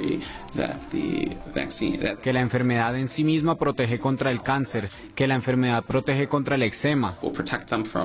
que 2.22 2.32
la 2.32 2.40
enfermedad 2.40 2.96
en 2.96 3.08
sí 3.08 3.25
misma 3.25 3.56
protege 3.56 3.98
contra 3.98 4.30
el 4.30 4.42
cáncer, 4.42 4.90
que 5.14 5.26
la 5.26 5.34
enfermedad 5.34 5.84
protege 5.84 6.28
contra 6.28 6.56
el 6.56 6.62
eczema. 6.62 7.16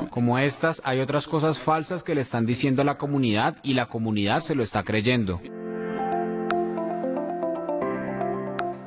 Como 0.10 0.38
estas, 0.38 0.82
hay 0.84 1.00
otras 1.00 1.28
cosas 1.28 1.60
falsas 1.60 2.04
que 2.04 2.16
le 2.16 2.22
están 2.22 2.46
diciendo 2.46 2.82
a 2.82 2.86
la 2.86 2.98
comunidad 2.98 3.58
y 3.64 3.74
la 3.74 3.88
comunidad 3.88 4.42
se 4.42 4.56
lo 4.56 4.64
está 4.64 4.84
creyendo. 4.84 5.40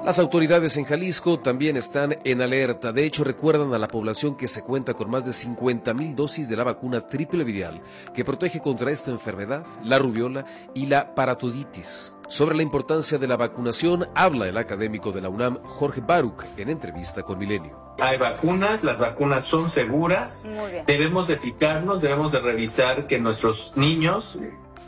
Las 0.07 0.21
autoridades 0.21 0.77
en 0.77 0.85
Jalisco 0.85 1.41
también 1.41 1.77
están 1.77 2.17
en 2.23 2.41
alerta. 2.41 2.93
De 2.93 3.05
hecho, 3.05 3.25
recuerdan 3.25 3.75
a 3.75 3.79
la 3.79 3.89
población 3.89 4.37
que 4.37 4.47
se 4.47 4.63
cuenta 4.63 4.95
con 4.95 5.11
más 5.11 5.27
de 5.27 5.33
50 5.33 5.93
mil 5.95 6.15
dosis 6.15 6.49
de 6.49 6.55
la 6.55 6.63
vacuna 6.63 7.09
triple 7.09 7.43
viral 7.43 7.83
que 8.15 8.25
protege 8.25 8.61
contra 8.61 8.93
esta 8.93 9.11
enfermedad, 9.11 9.67
la 9.83 9.99
rubiola 9.99 10.45
y 10.75 10.87
la 10.87 11.13
paratoditis. 11.13 12.15
Sobre 12.29 12.55
la 12.55 12.63
importancia 12.63 13.19
de 13.19 13.27
la 13.27 13.37
vacunación 13.37 14.09
habla 14.15 14.47
el 14.47 14.59
académico 14.59 15.11
de 15.11 15.23
la 15.23 15.29
UNAM, 15.29 15.59
Jorge 15.65 16.03
Baruch, 16.03 16.45
en 16.57 16.71
entrevista 16.71 17.25
con 17.25 17.41
Milenio. 17.41 17.77
Hay 17.99 18.17
vacunas, 18.17 18.85
las 18.85 19.01
vacunas 19.01 19.45
son 19.45 19.71
seguras, 19.71 20.47
debemos 20.87 21.27
de 21.27 21.37
fijarnos, 21.37 22.01
debemos 22.01 22.31
de 22.31 22.39
revisar 22.39 23.09
que 23.09 23.19
nuestros 23.19 23.73
niños 23.75 24.39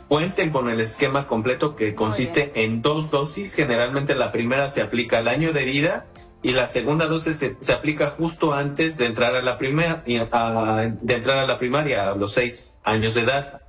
cuenten 0.09 0.49
con 0.49 0.69
el 0.69 0.81
esquema 0.81 1.27
completo 1.27 1.75
que 1.75 1.93
consiste 1.93 2.51
en 2.55 2.81
dos 2.81 3.11
dosis. 3.11 3.53
Generalmente 3.53 4.15
la 4.15 4.31
primera 4.31 4.67
se 4.67 4.81
aplica 4.81 5.19
al 5.19 5.27
año 5.27 5.53
de 5.53 5.63
vida 5.63 6.07
y 6.41 6.51
la 6.51 6.65
segunda 6.65 7.05
dosis 7.05 7.37
se, 7.37 7.71
aplica 7.71 8.15
justo 8.17 8.53
antes 8.53 8.97
de 8.97 9.05
entrar 9.05 9.35
a 9.35 9.43
la 9.43 9.57
primera 9.59 10.03
de 10.05 10.15
entrar 10.17 11.37
a 11.37 11.45
la 11.45 11.59
primaria 11.59 12.09
a 12.09 12.15
los 12.15 12.33
seis 12.33 12.75
años 12.83 13.13
de 13.13 13.21
edad. 13.21 13.61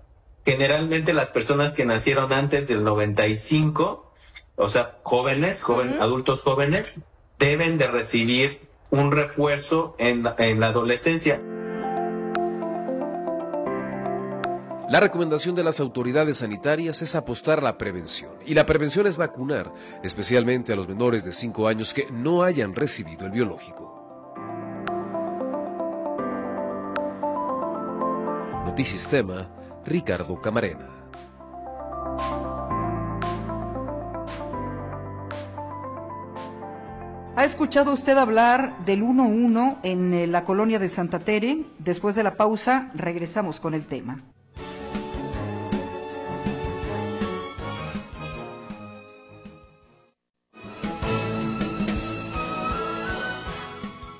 Generalmente 0.47 1.13
las 1.13 1.29
personas 1.29 1.75
que 1.75 1.85
nacieron 1.85 2.33
antes 2.33 2.67
del 2.69 2.85
95, 2.85 4.11
o 4.57 4.69
sea, 4.71 4.99
jóvenes, 5.03 5.63
adultos 6.01 6.41
jóvenes, 6.41 7.03
deben 7.39 7.77
de 7.77 7.87
recibir 7.87 8.63
un 8.89 9.13
refuerzo 9.13 9.95
en, 9.99 10.27
en 10.39 10.59
la 10.59 10.69
adolescencia. 10.69 11.39
La 14.91 14.99
recomendación 14.99 15.55
de 15.55 15.63
las 15.63 15.79
autoridades 15.79 16.39
sanitarias 16.39 17.01
es 17.01 17.15
apostar 17.15 17.61
a 17.61 17.63
la 17.63 17.79
prevención. 17.79 18.33
Y 18.45 18.55
la 18.55 18.67
prevención 18.67 19.07
es 19.07 19.19
vacunar, 19.19 19.73
especialmente 20.03 20.73
a 20.73 20.77
los 20.77 20.89
menores 20.89 21.25
de 21.25 21.31
5 21.31 21.69
años 21.69 21.95
que 21.95 22.11
no 22.11 22.43
hayan 22.43 22.75
recibido 22.75 23.25
el 23.25 23.31
biológico. 23.31 23.97
Notisistema, 28.67 29.49
Ricardo 29.87 30.41
Camarena. 30.41 30.89
¿Ha 37.37 37.45
escuchado 37.45 37.93
usted 37.93 38.19
hablar 38.19 38.85
del 38.85 39.05
1-1 39.05 39.79
en 39.85 40.15
eh, 40.15 40.27
la 40.27 40.43
colonia 40.43 40.81
de 40.81 40.89
Santa 40.89 41.21
Tere? 41.21 41.63
Después 41.79 42.17
de 42.17 42.25
la 42.25 42.35
pausa, 42.35 42.91
regresamos 42.95 43.61
con 43.61 43.75
el 43.75 43.87
tema. 43.87 44.25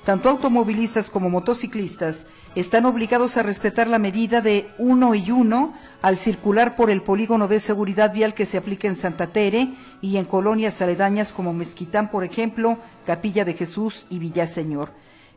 Tanto 0.03 0.29
automovilistas 0.29 1.09
como 1.09 1.29
motociclistas 1.29 2.25
están 2.55 2.85
obligados 2.85 3.37
a 3.37 3.43
respetar 3.43 3.87
la 3.87 3.99
medida 3.99 4.41
de 4.41 4.67
uno 4.77 5.15
y 5.15 5.31
uno 5.31 5.73
al 6.01 6.17
circular 6.17 6.75
por 6.75 6.89
el 6.89 7.01
polígono 7.01 7.47
de 7.47 7.59
seguridad 7.59 8.11
vial 8.11 8.33
que 8.33 8.45
se 8.45 8.57
aplica 8.57 8.87
en 8.87 8.95
Santa 8.95 9.27
Tere 9.27 9.69
y 10.01 10.17
en 10.17 10.25
colonias 10.25 10.81
aledañas 10.81 11.31
como 11.31 11.53
Mezquitán, 11.53 12.09
por 12.09 12.23
ejemplo, 12.23 12.77
Capilla 13.05 13.45
de 13.45 13.53
Jesús 13.53 14.07
y 14.09 14.19
Villaseñor. 14.19 14.89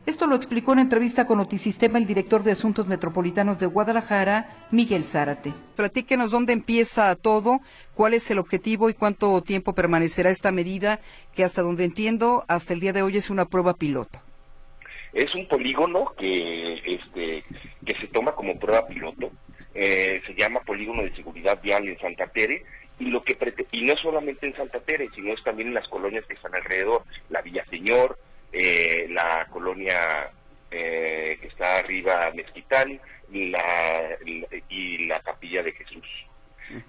Esto 0.05 0.27
lo 0.27 0.35
explicó 0.35 0.73
en 0.73 0.79
entrevista 0.79 1.25
con 1.25 1.39
Notisistema 1.39 1.97
el 1.97 2.05
director 2.05 2.43
de 2.43 2.51
Asuntos 2.51 2.87
Metropolitanos 2.87 3.57
de 3.57 3.65
Guadalajara, 3.65 4.67
Miguel 4.69 5.03
Zárate. 5.03 5.51
Platíquenos 5.75 6.29
dónde 6.29 6.53
empieza 6.53 7.15
todo, 7.15 7.61
cuál 7.95 8.13
es 8.13 8.29
el 8.29 8.37
objetivo 8.37 8.89
y 8.89 8.93
cuánto 8.93 9.41
tiempo 9.41 9.73
permanecerá 9.73 10.29
esta 10.29 10.51
medida, 10.51 10.99
que 11.33 11.43
hasta 11.43 11.63
donde 11.63 11.85
entiendo, 11.85 12.45
hasta 12.47 12.73
el 12.73 12.81
día 12.81 12.93
de 12.93 13.01
hoy 13.01 13.17
es 13.17 13.31
una 13.31 13.45
prueba 13.45 13.73
piloto. 13.73 14.24
Es 15.15 15.33
un 15.33 15.47
polígono 15.47 16.13
que, 16.17 16.73
este, 16.85 17.43
que 17.85 17.99
se 18.01 18.07
toma 18.09 18.33
como 18.33 18.59
prueba 18.59 18.85
piloto. 18.85 19.31
Eh, 19.73 20.21
se 20.27 20.35
llama 20.35 20.59
Polígono 20.59 21.03
de 21.03 21.15
Seguridad 21.15 21.61
Vial 21.61 21.87
en 21.87 21.99
Santa 21.99 22.27
Tere 22.27 22.63
y 22.99 23.05
lo 23.05 23.23
que 23.23 23.37
y 23.71 23.81
no 23.83 23.95
solamente 23.95 24.45
en 24.45 24.55
Santa 24.55 24.79
Tere, 24.81 25.09
sino 25.15 25.33
es 25.33 25.43
también 25.43 25.69
en 25.69 25.73
las 25.73 25.87
colonias 25.87 26.25
que 26.25 26.33
están 26.33 26.53
alrededor, 26.53 27.03
la 27.29 27.41
Villa 27.41 27.65
Señor, 27.69 28.17
eh, 28.51 29.07
la 29.09 29.47
colonia 29.51 30.31
eh, 30.69 31.37
que 31.41 31.47
está 31.47 31.77
arriba 31.77 32.31
Mezquitán 32.35 32.99
y 33.31 33.49
la, 33.49 34.17
y 34.69 35.05
la 35.07 35.19
Capilla 35.21 35.63
de 35.63 35.71
Jesús. 35.71 36.07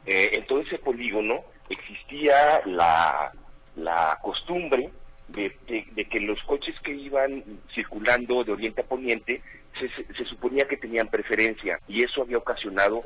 Eh, 0.04 0.30
en 0.32 0.46
todo 0.46 0.62
ese 0.62 0.78
polígono 0.78 1.44
existía 1.68 2.62
la, 2.64 3.32
la 3.76 4.18
costumbre 4.22 4.90
de, 5.28 6.04
que 6.10 6.20
los 6.20 6.42
coches 6.44 6.74
que 6.82 6.92
iban 6.92 7.42
circulando 7.74 8.44
de 8.44 8.52
oriente 8.52 8.80
a 8.80 8.84
poniente 8.84 9.42
se, 9.78 9.88
se, 9.88 10.24
suponía 10.24 10.66
que 10.68 10.76
tenían 10.76 11.08
preferencia 11.08 11.78
y 11.88 12.02
eso 12.02 12.22
había 12.22 12.38
ocasionado 12.38 13.02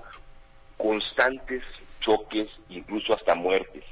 constantes 0.76 1.62
choques, 2.00 2.48
incluso 2.68 3.14
hasta 3.14 3.34
muertes. 3.34 3.84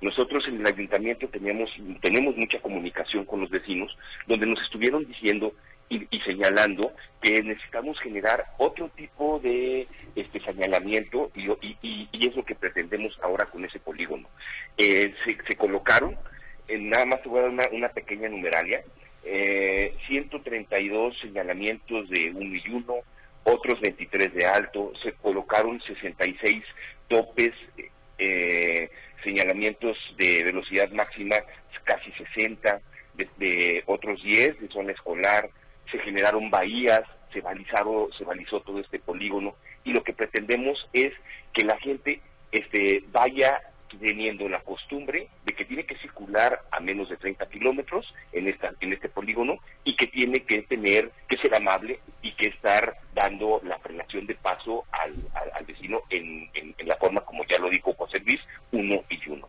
Nosotros 0.00 0.46
en 0.48 0.60
el 0.60 0.66
ayuntamiento 0.66 1.28
teníamos, 1.28 1.70
tenemos 2.00 2.36
mucha 2.36 2.60
comunicación 2.60 3.24
con 3.26 3.40
los 3.40 3.50
vecinos, 3.50 3.96
donde 4.26 4.46
nos 4.46 4.60
estuvieron 4.62 5.06
diciendo 5.06 5.52
y, 5.90 6.20
señalando 6.20 6.92
que 7.20 7.42
necesitamos 7.42 7.98
generar 8.00 8.46
otro 8.58 8.88
tipo 8.90 9.40
de 9.40 9.88
este 10.14 10.40
señalamiento 10.40 11.30
y, 11.34 11.50
es 12.26 12.36
lo 12.36 12.44
que 12.44 12.54
pretendemos 12.54 13.18
ahora 13.22 13.46
con 13.46 13.64
ese 13.64 13.80
polígono. 13.80 14.28
Eh, 14.78 15.12
se, 15.24 15.56
colocaron, 15.56 16.16
nada 16.78 17.06
más 17.06 17.22
te 17.22 17.28
voy 17.28 17.40
a 17.40 17.48
dar 17.48 17.70
una, 17.72 17.88
pequeña 17.88 18.28
numeralia, 18.28 18.82
eh, 19.24 19.94
132 20.06 21.18
señalamientos 21.20 22.08
de 22.08 22.30
uno 22.30 22.54
y 22.54 22.68
uno, 22.70 22.94
otros 23.44 23.80
23 23.80 24.34
de 24.34 24.46
alto, 24.46 24.92
se 25.02 25.12
colocaron 25.12 25.80
66 25.82 26.62
topes 27.08 27.52
eh, 28.18 28.90
señalamientos 29.24 29.96
de 30.16 30.44
velocidad 30.44 30.90
máxima 30.90 31.36
casi 31.84 32.12
60, 32.12 32.80
de, 33.38 33.82
otros 33.86 34.22
10 34.22 34.60
de 34.60 34.68
zona 34.68 34.92
escolar, 34.92 35.50
se 35.90 35.98
generaron 35.98 36.50
bahías, 36.50 37.02
se 37.32 37.40
balizaron, 37.40 38.12
se 38.16 38.24
balizó 38.24 38.60
todo 38.60 38.80
este 38.80 38.98
polígono 38.98 39.56
y 39.84 39.92
lo 39.92 40.02
que 40.04 40.12
pretendemos 40.12 40.88
es 40.92 41.12
que 41.52 41.64
la 41.64 41.78
gente 41.78 42.20
este, 42.52 43.02
vaya 43.10 43.60
teniendo 43.98 44.48
la 44.48 44.60
costumbre 44.60 45.28
de 45.44 45.52
que 45.54 45.64
tiene 45.64 45.84
que 45.84 45.96
circular 45.98 46.62
a 46.70 46.80
menos 46.80 47.08
de 47.08 47.16
30 47.16 47.46
kilómetros 47.48 48.14
en, 48.32 48.48
esta, 48.48 48.72
en 48.80 48.92
este 48.92 49.08
polígono 49.08 49.58
y 49.84 49.96
que 49.96 50.06
tiene 50.06 50.40
que 50.44 50.62
tener, 50.62 51.10
que 51.28 51.38
ser 51.38 51.54
amable 51.54 52.00
y 52.22 52.32
que 52.34 52.48
estar 52.48 52.96
dando 53.14 53.60
la 53.64 53.78
frenación 53.78 54.26
de 54.26 54.34
paso 54.34 54.84
al, 54.92 55.14
vecino 55.66 56.00
en, 56.10 56.50
la 56.86 56.96
forma, 56.96 57.20
como 57.20 57.44
ya 57.44 57.58
lo 57.58 57.68
dijo 57.68 57.92
José 57.94 58.18
Luis, 58.20 58.40
uno 58.72 59.02
y 59.08 59.30
uno. 59.30 59.48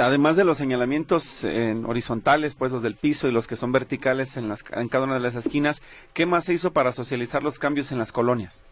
Además 0.00 0.36
de 0.36 0.44
los 0.44 0.58
señalamientos 0.58 1.42
en 1.42 1.84
horizontales, 1.86 2.54
pues 2.54 2.70
los 2.70 2.82
del 2.82 2.94
piso 2.94 3.26
y 3.26 3.32
los 3.32 3.48
que 3.48 3.56
son 3.56 3.72
verticales 3.72 4.36
en, 4.36 4.48
las, 4.48 4.64
en 4.72 4.88
cada 4.88 5.04
una 5.04 5.14
de 5.14 5.20
las 5.20 5.34
esquinas, 5.34 5.82
¿qué 6.12 6.24
más 6.26 6.44
se 6.44 6.52
hizo 6.52 6.72
para 6.72 6.92
socializar 6.92 7.42
los 7.42 7.58
cambios 7.58 7.90
en 7.90 7.98
las 7.98 8.12
colonias? 8.12 8.62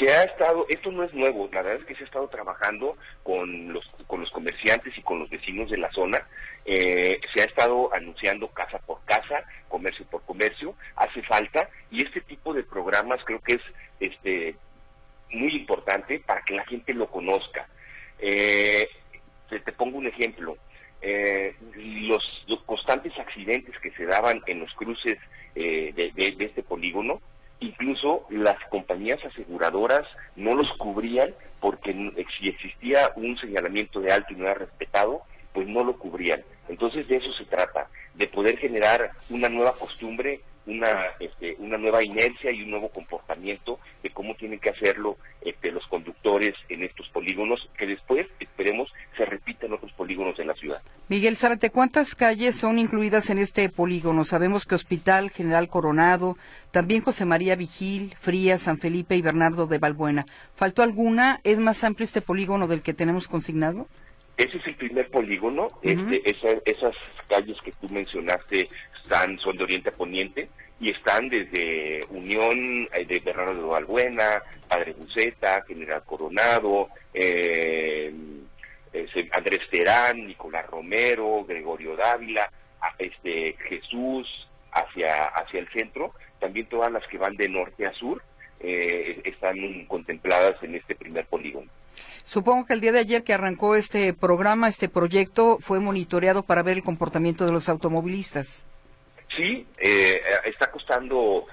Se 0.00 0.10
ha 0.10 0.24
estado, 0.24 0.64
esto 0.70 0.90
no 0.90 1.04
es 1.04 1.12
nuevo, 1.12 1.50
la 1.52 1.60
verdad 1.60 1.82
es 1.82 1.86
que 1.86 1.94
se 1.94 2.04
ha 2.04 2.06
estado 2.06 2.26
trabajando 2.28 2.96
con 3.22 3.70
los, 3.70 3.86
con 4.06 4.22
los 4.22 4.30
comerciantes 4.30 4.96
y 4.96 5.02
con 5.02 5.18
los 5.18 5.28
vecinos 5.28 5.70
de 5.70 5.76
la 5.76 5.92
zona, 5.92 6.26
eh, 6.64 7.20
se 7.34 7.42
ha 7.42 7.44
estado 7.44 7.92
anunciando 7.92 8.48
casa 8.48 8.78
por 8.78 9.04
casa, 9.04 9.44
comercio 9.68 10.06
por 10.06 10.22
comercio, 10.22 10.74
hace 10.96 11.22
falta, 11.24 11.68
y 11.90 12.02
este 12.02 12.22
tipo 12.22 12.54
de 12.54 12.62
programas 12.62 13.22
creo 13.26 13.40
que 13.40 13.54
es 13.54 13.62
este 14.00 14.56
muy 15.32 15.54
importante 15.54 16.18
para 16.20 16.40
que 16.44 16.54
la 16.54 16.64
gente 16.64 16.94
lo 16.94 17.06
conozca. 17.10 17.68
Eh, 18.20 18.88
te, 19.50 19.60
pongo 19.72 19.98
un 19.98 20.06
ejemplo, 20.06 20.56
eh, 21.02 21.54
los, 21.74 22.24
constantes 22.64 23.18
accidentes 23.18 23.78
que 23.80 23.90
se 23.90 24.06
daban 24.06 24.40
en 24.46 24.60
los 24.60 24.72
cruces 24.72 25.18
de 25.54 26.36
este 26.38 26.62
polígono, 26.62 27.20
incluso 27.60 28.26
las 28.30 28.56
compañías 28.70 29.24
aseguradoras 29.24 30.06
no 30.36 30.54
los 30.54 30.68
cubrían 30.78 31.34
porque 31.60 31.92
si 32.38 32.48
existía 32.48 33.12
un 33.16 33.36
señalamiento 33.38 34.00
de 34.00 34.12
alto 34.12 34.32
y 34.32 34.36
no 34.36 34.44
era 34.44 34.54
respetado, 34.54 35.22
pues 35.52 35.68
no 35.68 35.84
lo 35.84 35.96
cubrían. 35.96 36.42
Entonces 36.68 37.06
de 37.08 37.16
eso 37.16 37.32
se 37.34 37.44
trata, 37.44 37.88
de 38.14 38.26
poder 38.28 38.58
generar 38.58 39.10
una 39.28 39.48
nueva 39.48 39.74
costumbre, 39.74 40.40
una, 40.66 41.06
este, 41.18 41.56
una 41.58 41.78
nueva 41.78 42.02
inercia 42.02 42.50
y 42.50 42.62
un 42.62 42.70
nuevo 42.70 42.90
comportamiento 42.90 43.78
de 44.02 44.10
cómo 44.10 44.34
tienen 44.34 44.58
que 44.58 44.70
hacerlo 44.70 45.16
este, 45.40 45.72
los 45.72 45.86
conductores 45.86 46.54
en 46.68 46.84
estos 46.84 47.08
polígonos, 47.08 47.68
que 47.76 47.86
después 47.86 48.26
esperemos 48.38 48.92
se 49.16 49.24
repita 49.24 49.66
en 49.66 49.72
otros 49.72 49.92
polígonos 49.92 50.38
en 50.38 50.48
la 50.48 50.54
ciudad. 50.54 50.80
Miguel 51.08 51.36
Zárate, 51.36 51.70
¿cuántas 51.70 52.14
calles 52.14 52.56
son 52.56 52.78
incluidas 52.78 53.30
en 53.30 53.38
este 53.38 53.68
polígono? 53.68 54.24
Sabemos 54.24 54.66
que 54.66 54.74
Hospital 54.74 55.30
General 55.30 55.68
Coronado, 55.68 56.36
también 56.70 57.02
José 57.02 57.24
María 57.24 57.56
Vigil, 57.56 58.14
Frías, 58.18 58.62
San 58.62 58.78
Felipe 58.78 59.16
y 59.16 59.22
Bernardo 59.22 59.66
de 59.66 59.78
Balbuena. 59.78 60.26
¿Faltó 60.54 60.82
alguna? 60.82 61.40
¿Es 61.42 61.58
más 61.58 61.82
amplio 61.84 62.04
este 62.04 62.20
polígono 62.20 62.68
del 62.68 62.82
que 62.82 62.94
tenemos 62.94 63.28
consignado? 63.28 63.88
Ese 64.36 64.56
es 64.56 64.66
el 64.66 64.76
primer 64.76 65.10
polígono. 65.10 65.68
este, 65.82 66.22
esas 66.64 66.94
calles 67.28 67.56
que 67.64 67.72
tú 67.72 67.88
mencionaste 67.88 68.68
están, 69.10 69.38
son 69.40 69.56
de 69.56 69.64
oriente 69.64 69.88
a 69.88 69.92
poniente 69.92 70.48
y 70.78 70.90
están 70.90 71.28
desde 71.28 72.04
Unión 72.10 72.88
eh, 72.92 73.04
de 73.06 73.18
Bernardo 73.18 73.54
de 73.54 73.68
Valbuena, 73.68 74.42
Padre 74.68 74.92
Buceta, 74.92 75.64
General 75.66 76.02
Coronado, 76.04 76.88
eh, 77.12 78.12
Andrés 79.32 79.60
Terán, 79.70 80.26
Nicolás 80.26 80.66
Romero, 80.66 81.44
Gregorio 81.44 81.96
Dávila, 81.96 82.50
este 82.98 83.56
Jesús 83.68 84.26
hacia, 84.72 85.26
hacia 85.26 85.60
el 85.60 85.68
centro, 85.70 86.14
también 86.38 86.66
todas 86.66 86.90
las 86.92 87.06
que 87.08 87.18
van 87.18 87.36
de 87.36 87.48
norte 87.48 87.86
a 87.86 87.92
sur 87.92 88.22
eh, 88.60 89.20
están 89.24 89.56
contempladas 89.86 90.62
en 90.62 90.76
este 90.76 90.94
primer 90.94 91.26
polígono. 91.26 91.68
Supongo 92.24 92.66
que 92.66 92.74
el 92.74 92.80
día 92.80 92.92
de 92.92 93.00
ayer 93.00 93.24
que 93.24 93.34
arrancó 93.34 93.74
este 93.74 94.14
programa, 94.14 94.68
este 94.68 94.88
proyecto, 94.88 95.58
fue 95.60 95.80
monitoreado 95.80 96.42
para 96.44 96.62
ver 96.62 96.76
el 96.76 96.82
comportamiento 96.84 97.44
de 97.44 97.52
los 97.52 97.68
automovilistas. 97.68 98.66
Sí, 99.36 99.66
eh, 99.78 100.20
está 100.44 100.70
costando 100.70 101.46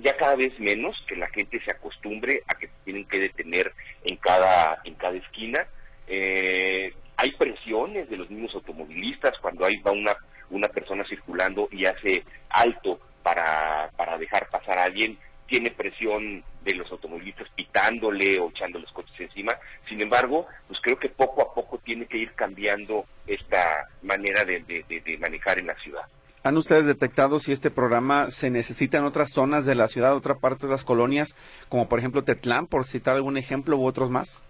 ya 0.00 0.16
cada 0.16 0.34
vez 0.34 0.58
menos 0.58 0.96
que 1.06 1.16
la 1.16 1.28
gente 1.28 1.62
se 1.64 1.70
acostumbre 1.70 2.42
a 2.48 2.58
que 2.58 2.68
tienen 2.84 3.06
que 3.06 3.20
detener 3.20 3.72
en 4.04 4.16
cada 4.16 4.80
en 4.84 4.94
cada 4.94 5.16
esquina. 5.16 5.66
Eh, 6.08 6.92
hay 7.16 7.32
presiones 7.32 8.10
de 8.10 8.16
los 8.16 8.28
mismos 8.30 8.54
automovilistas 8.54 9.38
cuando 9.40 9.64
hay 9.64 9.76
va 9.76 9.92
una 9.92 10.16
una 10.50 10.68
persona 10.68 11.04
circulando 11.08 11.68
y 11.70 11.86
hace 11.86 12.24
alto 12.50 13.00
para, 13.22 13.90
para 13.96 14.18
dejar 14.18 14.48
pasar 14.50 14.78
a 14.78 14.84
alguien 14.84 15.18
tiene 15.46 15.70
presión 15.70 16.42
de 16.62 16.74
los 16.74 16.90
automovilistas 16.90 17.48
pitándole 17.54 18.38
o 18.40 18.48
echando 18.48 18.78
los 18.78 18.90
coches 18.92 19.14
encima. 19.18 19.56
Sin 19.88 20.00
embargo, 20.00 20.46
pues 20.66 20.80
creo 20.80 20.98
que 20.98 21.10
poco 21.10 21.42
a 21.42 21.54
poco 21.54 21.78
tiene 21.78 22.06
que 22.06 22.18
ir 22.18 22.32
cambiando 22.32 23.04
esta 23.26 23.88
manera 24.02 24.44
de, 24.44 24.64
manejar 25.18 25.58
en 25.58 25.66
la 25.66 25.74
ciudad. 25.76 26.04
¿Han 26.44 26.58
ustedes 26.58 26.84
detectado 26.84 27.38
si 27.38 27.52
este 27.52 27.70
programa 27.70 28.30
se 28.30 28.50
necesita 28.50 28.98
en 28.98 29.04
otras 29.04 29.30
zonas 29.30 29.64
de 29.64 29.74
la 29.74 29.88
ciudad, 29.88 30.14
otra 30.14 30.34
parte 30.34 30.66
de 30.66 30.72
las 30.72 30.84
colonias, 30.84 31.34
como 31.70 31.88
por 31.88 31.98
ejemplo 31.98 32.22
Tetlán, 32.22 32.66
por 32.66 32.84
citar 32.84 33.16
algún 33.16 33.38
ejemplo, 33.38 33.78
u 33.78 33.86
otros 33.86 34.10
más? 34.10 34.42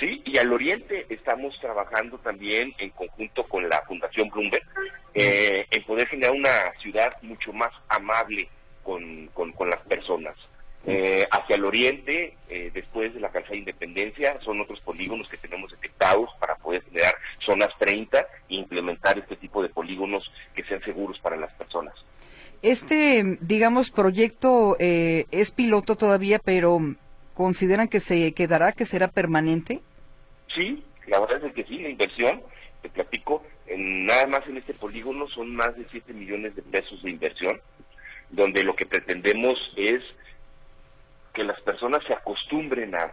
Sí, 0.00 0.22
y 0.24 0.38
al 0.38 0.50
oriente 0.54 1.04
estamos 1.10 1.54
trabajando 1.60 2.16
también 2.16 2.72
en 2.78 2.88
conjunto 2.90 3.44
con 3.44 3.68
la 3.68 3.82
Fundación 3.82 4.30
Bloomberg 4.30 4.64
eh, 5.12 5.66
en 5.70 5.84
poder 5.84 6.08
generar 6.08 6.32
una 6.32 6.72
ciudad 6.80 7.12
mucho 7.20 7.52
más 7.52 7.72
amable 7.90 8.48
con, 8.82 9.26
con, 9.34 9.68
las 9.68 9.80
personas. 9.80 10.34
Eh, 10.86 11.26
hacia 11.30 11.56
el 11.56 11.64
oriente, 11.64 12.36
eh, 12.50 12.70
después 12.74 13.14
de 13.14 13.20
la 13.20 13.30
calzada 13.30 13.52
de 13.52 13.58
Independencia, 13.58 14.38
son 14.44 14.60
otros 14.60 14.80
polígonos 14.80 15.28
que 15.28 15.38
tenemos 15.38 15.70
detectados 15.70 16.28
para 16.38 16.56
poder 16.56 16.82
generar 16.84 17.14
zonas 17.44 17.70
30 17.78 18.18
e 18.50 18.54
implementar 18.54 19.18
este 19.18 19.36
tipo 19.36 19.62
de 19.62 19.70
polígonos 19.70 20.30
que 20.54 20.62
sean 20.64 20.82
seguros 20.82 21.18
para 21.20 21.36
las 21.36 21.52
personas. 21.54 21.94
Este, 22.60 23.38
digamos, 23.40 23.90
proyecto 23.90 24.76
eh, 24.78 25.24
es 25.30 25.52
piloto 25.52 25.96
todavía, 25.96 26.38
pero 26.38 26.78
¿consideran 27.32 27.88
que 27.88 28.00
se 28.00 28.32
quedará, 28.32 28.72
que 28.72 28.84
será 28.84 29.08
permanente? 29.08 29.80
Sí, 30.54 30.82
la 31.06 31.20
verdad 31.20 31.44
es 31.44 31.54
que 31.54 31.64
sí, 31.64 31.78
la 31.78 31.88
inversión, 31.88 32.42
te 32.82 32.90
platico, 32.90 33.42
en, 33.66 34.04
nada 34.04 34.26
más 34.26 34.46
en 34.46 34.58
este 34.58 34.74
polígono 34.74 35.28
son 35.28 35.54
más 35.54 35.74
de 35.76 35.86
7 35.90 36.12
millones 36.12 36.54
de 36.56 36.62
pesos 36.62 37.02
de 37.02 37.10
inversión, 37.10 37.60
donde 38.30 38.62
lo 38.62 38.76
que 38.76 38.86
pretendemos 38.86 39.58
es 39.76 40.02
que 41.34 41.44
las 41.44 41.60
personas 41.62 42.02
se 42.06 42.14
acostumbren 42.14 42.94
a, 42.94 43.10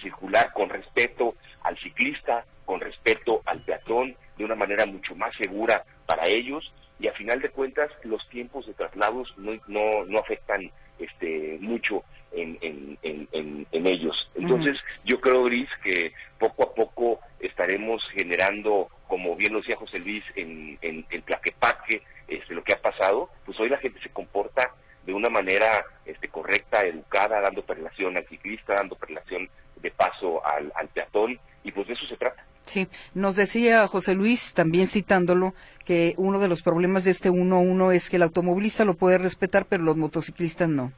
circular 0.00 0.52
con 0.54 0.70
respeto 0.70 1.34
al 1.62 1.76
ciclista, 1.78 2.44
con 2.64 2.80
respeto 2.80 3.42
al 3.44 3.60
peatón, 3.60 4.16
de 4.38 4.44
una 4.44 4.54
manera 4.54 4.86
mucho 4.86 5.14
más 5.14 5.34
segura 5.36 5.84
para 6.06 6.26
ellos 6.26 6.72
y 6.98 7.08
a 7.08 7.12
final 7.12 7.40
de 7.40 7.50
cuentas 7.50 7.90
los 8.04 8.26
tiempos 8.30 8.66
de 8.66 8.74
traslados 8.74 9.32
no, 9.36 9.52
no, 9.66 10.04
no 10.06 10.18
afectan 10.18 10.70
este 10.98 11.58
mucho 11.60 12.02
en, 12.32 12.58
en, 12.62 12.98
en, 13.02 13.86
ellos. 13.86 14.30
Entonces, 14.34 14.78
yo 15.04 15.20
creo, 15.20 15.44
Gris, 15.44 15.68
que 15.82 16.12
poco 16.38 16.62
a 16.62 16.74
poco 16.74 17.20
estaremos 17.40 18.02
generando, 18.12 18.88
como 19.08 19.34
bien 19.34 19.52
lo 19.52 19.60
decía 19.60 19.76
José 19.76 19.98
Luis, 19.98 20.22
en, 20.36 20.78
en, 20.80 21.04
en 21.10 21.22
Tlaquepaque, 21.22 22.02
este, 22.28 22.54
lo 22.54 22.62
que 22.62 22.74
ha 22.74 22.80
pasado, 22.80 23.30
pues 23.44 23.58
hoy 23.58 23.68
la 23.68 23.78
gente 23.78 24.00
se 24.00 24.10
comporta 24.10 24.74
de 25.04 25.12
una 25.12 25.30
manera 25.30 25.84
este, 26.04 26.28
correcta, 26.28 26.82
educada, 26.82 27.40
dando 27.40 27.62
perlación 27.62 28.16
al 28.16 28.26
ciclista, 28.26 28.74
dando 28.74 28.96
perlación 28.96 29.48
de 29.76 29.90
paso 29.90 30.44
al, 30.44 30.72
al 30.74 30.88
peatón, 30.88 31.38
y 31.64 31.72
pues 31.72 31.86
de 31.86 31.94
eso 31.94 32.06
se 32.06 32.16
trata. 32.16 32.44
Sí, 32.62 32.86
nos 33.14 33.36
decía 33.36 33.88
José 33.88 34.14
Luis, 34.14 34.54
también 34.54 34.86
citándolo, 34.86 35.54
que 35.84 36.14
uno 36.16 36.38
de 36.38 36.48
los 36.48 36.62
problemas 36.62 37.04
de 37.04 37.10
este 37.10 37.30
1-1 37.30 37.92
es 37.94 38.08
que 38.08 38.16
el 38.16 38.22
automovilista 38.22 38.84
lo 38.84 38.94
puede 38.94 39.18
respetar, 39.18 39.66
pero 39.66 39.82
los 39.82 39.96
motociclistas 39.96 40.68
no. 40.68 40.92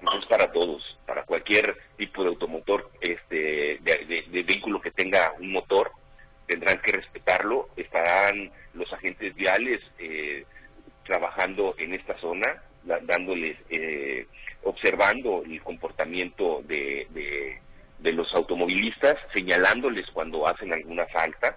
No 0.00 0.18
es 0.18 0.26
para 0.26 0.50
todos, 0.52 0.98
para 1.06 1.24
cualquier 1.24 1.76
tipo 1.96 2.22
de 2.22 2.28
automotor, 2.28 2.90
este, 3.00 3.78
de, 3.82 4.44
vehículo 4.46 4.80
que 4.80 4.90
tenga 4.90 5.32
un 5.38 5.52
motor, 5.52 5.90
tendrán 6.46 6.80
que 6.80 6.92
respetarlo, 6.92 7.68
estarán 7.76 8.50
los 8.74 8.90
agentes 8.92 9.34
viales 9.34 9.82
eh, 9.98 10.46
trabajando 11.04 11.74
en 11.78 11.94
esta 11.94 12.18
zona, 12.20 12.62
dándoles, 12.86 13.56
eh, 13.70 14.26
observando 14.62 15.42
el 15.44 15.62
comportamiento 15.62 16.62
de, 16.66 17.06
de, 17.10 18.12
los 18.12 18.32
automovilistas, 18.34 19.16
señalándoles 19.34 20.06
cuando 20.12 20.46
hacen 20.46 20.72
alguna 20.72 21.06
falta. 21.06 21.56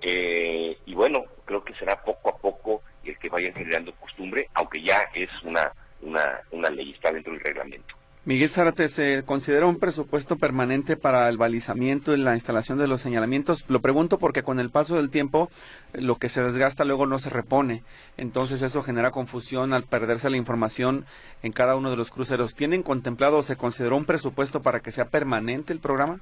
Eh, 0.00 0.78
y 0.86 0.94
bueno, 0.94 1.24
creo 1.44 1.64
que 1.64 1.74
será 1.74 2.02
poco 2.02 2.30
a 2.30 2.38
poco 2.38 2.82
el 3.04 3.18
que 3.18 3.28
vayan 3.28 3.52
generando 3.52 3.92
costumbre, 3.94 4.48
aunque 4.54 4.80
ya 4.82 5.02
es 5.12 5.28
una, 5.42 5.72
una, 6.02 6.40
una 6.52 6.70
ley, 6.70 6.92
está 6.92 7.10
dentro 7.12 7.32
del 7.32 7.42
reglamento. 7.42 7.97
Miguel 8.28 8.50
Zárate, 8.50 8.88
¿se 8.88 9.22
considera 9.24 9.64
un 9.64 9.78
presupuesto 9.78 10.36
permanente 10.36 10.98
para 10.98 11.30
el 11.30 11.38
balizamiento 11.38 12.12
y 12.12 12.18
la 12.18 12.34
instalación 12.34 12.76
de 12.76 12.86
los 12.86 13.00
señalamientos? 13.00 13.64
Lo 13.70 13.80
pregunto 13.80 14.18
porque 14.18 14.42
con 14.42 14.60
el 14.60 14.68
paso 14.68 14.96
del 14.96 15.08
tiempo 15.08 15.50
lo 15.94 16.16
que 16.16 16.28
se 16.28 16.42
desgasta 16.42 16.84
luego 16.84 17.06
no 17.06 17.18
se 17.20 17.30
repone. 17.30 17.84
Entonces 18.18 18.60
eso 18.60 18.82
genera 18.82 19.12
confusión 19.12 19.72
al 19.72 19.84
perderse 19.84 20.28
la 20.28 20.36
información 20.36 21.06
en 21.42 21.52
cada 21.52 21.74
uno 21.74 21.90
de 21.90 21.96
los 21.96 22.10
cruceros. 22.10 22.54
¿Tienen 22.54 22.82
contemplado 22.82 23.38
o 23.38 23.42
se 23.42 23.56
consideró 23.56 23.96
un 23.96 24.04
presupuesto 24.04 24.60
para 24.60 24.80
que 24.80 24.90
sea 24.90 25.06
permanente 25.06 25.72
el 25.72 25.80
programa? 25.80 26.20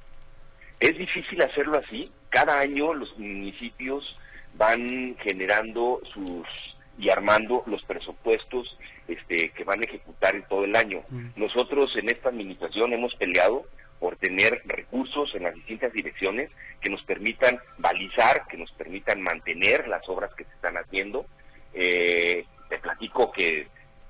Es 0.79 0.97
difícil 0.97 1.41
hacerlo 1.41 1.77
así. 1.77 2.09
Cada 2.29 2.57
año 2.57 2.93
los 2.93 3.19
municipios 3.19 4.17
van 4.57 5.17
generando 5.19 5.99
sus 6.13 6.47
y 6.97 7.09
armando 7.09 7.63
los 7.67 7.83
presupuestos 7.83 8.77
este, 9.07 9.49
que 9.49 9.63
van 9.63 9.81
a 9.81 9.85
ejecutar 9.85 10.35
en 10.35 10.43
todo 10.47 10.65
el 10.65 10.75
año. 10.75 11.03
Mm. 11.09 11.29
Nosotros 11.35 11.95
en 11.95 12.09
esta 12.09 12.29
administración 12.29 12.93
hemos 12.93 13.15
peleado 13.15 13.65
por 13.99 14.15
tener 14.17 14.61
recursos 14.65 15.33
en 15.35 15.43
las 15.43 15.55
distintas 15.55 15.91
direcciones 15.91 16.51
que 16.81 16.89
nos 16.89 17.03
permitan 17.03 17.59
balizar, 17.77 18.45
que 18.47 18.57
nos 18.57 18.71
permitan 18.73 19.21
mantener 19.21 19.87
las 19.87 20.07
obras 20.07 20.33
que 20.35 20.43
se 20.43 20.51
están 20.51 20.77
haciendo. 20.77 21.25
Eh, 21.73 22.45
te 22.69 22.77
platico 22.79 23.31
que 23.31 23.67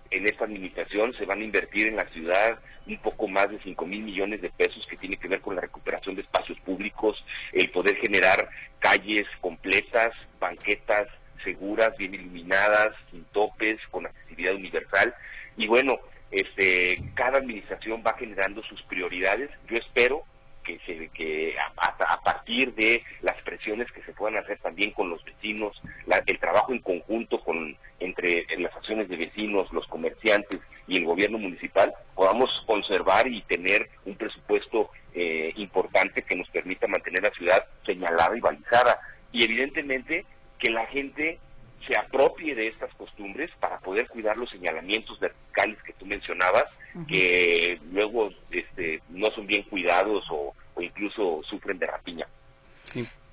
en 0.10 0.28
esta 0.28 0.46
administración 0.46 1.14
se 1.14 1.26
van 1.26 1.42
a 1.42 1.44
invertir 1.44 1.88
en 1.88 1.96
la 1.96 2.08
ciudad 2.10 2.60
un 2.88 2.98
poco 3.00 3.28
más 3.28 3.50
de 3.50 3.60
5 3.62 3.86
mil 3.86 4.02
millones 4.04 4.42
de 4.42 4.50
pesos 4.50 4.86
que 4.90 4.98
tiene 4.98 5.18
que 5.18 5.28
ver 5.28 5.42
con 5.42 5.56
la 5.56 5.62
recuperación 5.62 6.16
de 6.16 6.22
espacios 6.22 6.58
públicos, 6.62 7.24
el 7.52 7.70
poder 7.72 7.98
generar 7.98 8.50
calles 8.80 9.28
completas, 9.42 10.12
banquetas, 10.40 11.08
seguras, 11.44 11.96
bien 11.98 12.14
iluminadas, 12.14 12.90
sin 13.12 13.24
topes, 13.26 13.80
con 13.92 14.06
accesibilidad 14.06 14.56
universal. 14.56 15.14
Y 15.56 15.68
bueno, 15.68 16.00
este, 16.32 17.02
cada 17.16 17.40
administración 17.40 18.04
va 18.06 18.14
generando 18.18 18.62
sus 18.64 18.82
prioridades. 18.84 19.50
Yo 19.70 19.78
espero 19.78 20.24
que, 20.68 20.80
se, 20.86 21.10
que 21.10 21.56
a, 21.78 22.22
partir 22.22 22.74
de 22.76 23.02
las 23.22 23.42
presiones 23.44 23.90
que 23.94 24.04
se 24.04 24.12
puedan 24.12 24.38
hacer 24.38 24.60
también 24.60 24.92
con 24.92 25.10
los 25.10 25.24
vecinos, 25.24 25.82
el 26.26 26.40
trabajo 26.40 26.74
en 26.74 26.80
conjunto 26.80 27.40
con 27.42 27.78
entre 28.00 28.46
las 28.58 28.76
acciones 28.76 29.08
de 29.08 29.16
vecinos, 29.16 29.72
los 29.72 29.88
comerciantes 29.88 30.60
y 30.88 30.98
el 30.98 31.06
gobierno 31.06 31.38
municipal, 31.38 31.94
podamos 32.16 32.50
conservar 32.66 33.28
y 33.28 33.42
tener 33.44 33.90
un 34.06 34.16
presupuesto 34.16 34.92
eh, 35.14 35.54
importante 35.56 36.22
que 36.22 36.36
nos 36.36 36.50
permita 36.50 36.88
mantener 36.88 37.24
la 37.24 37.32
ciudad 37.32 37.66
señalada 37.86 38.38
y 38.38 38.42
balizada. 38.42 39.00
Y 39.32 39.44
evidentemente 39.46 40.26
que 40.60 40.70
la 40.70 40.86
gente 40.88 41.40
se 41.88 41.98
apropie 41.98 42.54
de 42.54 42.68
estas 42.68 42.94
costumbres 42.96 43.50
para 43.60 43.80
poder 43.80 44.08
cuidar 44.08 44.36
los 44.38 44.50
señalamientos 44.50 45.20
verticales 45.20 45.82
que 45.84 45.94
tú 45.94 46.06
mencionabas, 46.06 46.66
que 47.08 47.80
luego 47.92 48.30
este, 48.52 49.02
no 49.10 49.32
son 49.32 49.48
bien 49.48 49.64
cuidados 49.64 50.26
o, 50.30 50.54
incluso 50.80 51.42
sufren 51.44 51.80
de 51.80 51.88
rapiña. 51.88 52.28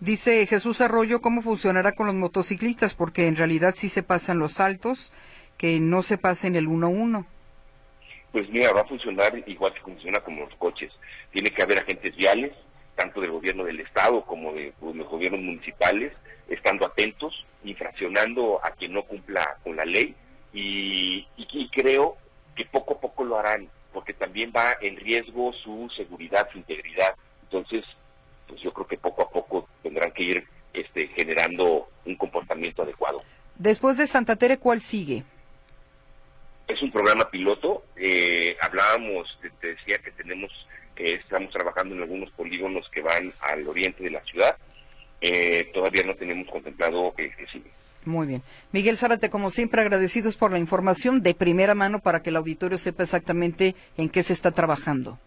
Dice 0.00 0.46
Jesús 0.46 0.80
Arroyo, 0.80 1.20
¿cómo 1.20 1.42
funcionará 1.42 1.92
con 1.92 2.06
los 2.06 2.14
motociclistas? 2.14 2.94
Porque 2.94 3.26
en 3.26 3.36
realidad 3.36 3.74
sí 3.76 3.88
se 3.88 4.02
pasan 4.02 4.38
los 4.38 4.52
saltos, 4.52 5.12
que 5.56 5.80
no 5.80 6.02
se 6.02 6.18
pasen 6.18 6.56
el 6.56 6.68
1-1. 6.68 7.24
Pues 8.32 8.48
mira, 8.50 8.72
va 8.72 8.80
a 8.80 8.86
funcionar 8.86 9.32
igual 9.46 9.72
que 9.72 9.80
funciona 9.80 10.20
como 10.20 10.40
los 10.44 10.54
coches. 10.56 10.92
Tiene 11.32 11.50
que 11.50 11.62
haber 11.62 11.78
agentes 11.78 12.16
viales, 12.16 12.52
tanto 12.96 13.20
del 13.20 13.30
gobierno 13.30 13.64
del 13.64 13.80
Estado 13.80 14.24
como 14.24 14.52
de 14.52 14.72
los 14.80 15.08
gobiernos 15.08 15.40
municipales, 15.40 16.12
estando 16.48 16.86
atentos, 16.86 17.44
infraccionando 17.64 18.60
a 18.62 18.70
quien 18.72 18.92
no 18.92 19.02
cumpla 19.04 19.56
con 19.62 19.76
la 19.76 19.84
ley 19.84 20.14
y, 20.52 21.26
creo 21.72 22.16
que 22.54 22.64
poco 22.66 22.94
a 22.94 23.00
poco 23.00 23.24
lo 23.24 23.36
harán, 23.36 23.68
porque 23.92 24.14
también 24.14 24.52
va 24.56 24.76
en 24.80 24.96
riesgo 24.96 25.52
su 25.52 25.90
seguridad, 25.96 26.48
su 26.52 26.58
integridad. 26.58 27.16
Entonces, 27.42 27.84
pues 28.46 28.60
yo 28.60 28.72
creo 28.72 28.86
que 28.86 28.96
poco 28.96 29.22
a 29.22 29.30
poco 29.30 29.68
tendrán 29.82 30.12
que 30.12 30.22
ir 30.22 30.46
este, 30.72 31.08
generando 31.08 31.88
un 32.04 32.14
comportamiento 32.14 32.82
adecuado. 32.82 33.20
Después 33.56 33.96
de 33.96 34.06
Santa 34.06 34.36
Tere, 34.36 34.58
¿cuál 34.58 34.80
sigue? 34.80 35.24
Es 36.68 36.80
un 36.80 36.92
programa 36.92 37.28
piloto. 37.28 37.84
Eh, 37.96 38.56
hablábamos, 38.60 39.36
te, 39.60 39.66
decía 39.66 39.98
que 39.98 40.12
tenemos, 40.12 40.52
eh, 40.96 41.18
estamos 41.20 41.52
trabajando 41.52 41.96
en 41.96 42.02
algunos 42.02 42.30
polígonos 42.30 42.88
que 42.90 43.02
van 43.02 43.32
al 43.40 43.66
oriente 43.66 44.04
de 44.04 44.10
la 44.10 44.22
ciudad 44.22 44.56
eh, 45.26 45.70
todavía 45.72 46.02
no 46.04 46.14
tenemos 46.14 46.46
contemplado 46.48 47.14
que, 47.16 47.30
que 47.30 47.46
sigue. 47.46 47.70
Muy 48.04 48.26
bien. 48.26 48.42
Miguel 48.72 48.98
Zárate, 48.98 49.30
como 49.30 49.50
siempre, 49.50 49.80
agradecidos 49.80 50.36
por 50.36 50.52
la 50.52 50.58
información 50.58 51.22
de 51.22 51.32
primera 51.32 51.74
mano 51.74 52.00
para 52.00 52.20
que 52.20 52.28
el 52.28 52.36
auditorio 52.36 52.76
sepa 52.76 53.04
exactamente 53.04 53.74
en 53.96 54.10
qué 54.10 54.22
se 54.22 54.34
está 54.34 54.50
trabajando. 54.50 55.18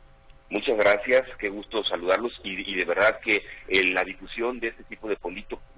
Muchas 0.52 0.78
gracias, 0.78 1.24
qué 1.40 1.50
gusto 1.50 1.84
saludarlos 1.84 2.32
y, 2.44 2.76
de 2.76 2.86
verdad 2.86 3.20
que 3.22 3.44
eh, 3.68 3.84
la 3.86 4.04
difusión 4.04 4.60
de 4.60 4.68
este 4.68 4.84
tipo 4.84 5.10
de, 5.10 5.18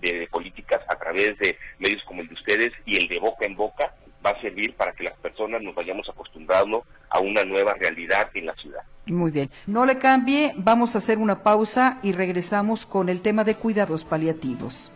de, 0.01 0.27
políticas 0.27 0.81
a 0.89 0.95
través 0.99 1.39
de 1.39 1.57
medios 1.79 2.03
como 2.03 2.21
el 2.21 2.27
de 2.27 2.33
ustedes 2.33 2.71
y 2.85 2.97
el 2.97 3.07
de 3.07 3.19
boca 3.19 3.45
en 3.45 3.55
boca 3.55 3.95
va 4.25 4.31
a 4.31 4.41
servir 4.41 4.75
para 4.75 4.93
que 4.93 5.03
las 5.03 5.17
personas 5.17 5.61
nos 5.61 5.75
vayamos 5.75 6.07
acostumbrando 6.09 6.83
a 7.09 7.19
una 7.19 7.43
nueva 7.43 7.73
realidad 7.73 8.29
en 8.33 8.45
la 8.47 8.55
ciudad. 8.55 8.81
Muy 9.07 9.31
bien. 9.31 9.49
No 9.65 9.85
le 9.85 9.97
cambie, 9.97 10.53
vamos 10.57 10.95
a 10.95 10.99
hacer 10.99 11.17
una 11.17 11.43
pausa 11.43 11.99
y 12.03 12.11
regresamos 12.11 12.85
con 12.85 13.09
el 13.09 13.21
tema 13.21 13.43
de 13.43 13.55
cuidados 13.55 14.03
paliativos. 14.03 14.91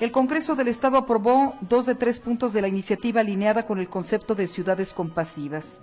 El 0.00 0.12
Congreso 0.12 0.54
del 0.54 0.68
Estado 0.68 0.96
aprobó 0.96 1.56
dos 1.60 1.84
de 1.86 1.96
tres 1.96 2.20
puntos 2.20 2.52
de 2.52 2.62
la 2.62 2.68
iniciativa 2.68 3.20
alineada 3.20 3.66
con 3.66 3.80
el 3.80 3.88
concepto 3.88 4.36
de 4.36 4.46
ciudades 4.46 4.92
compasivas. 4.92 5.80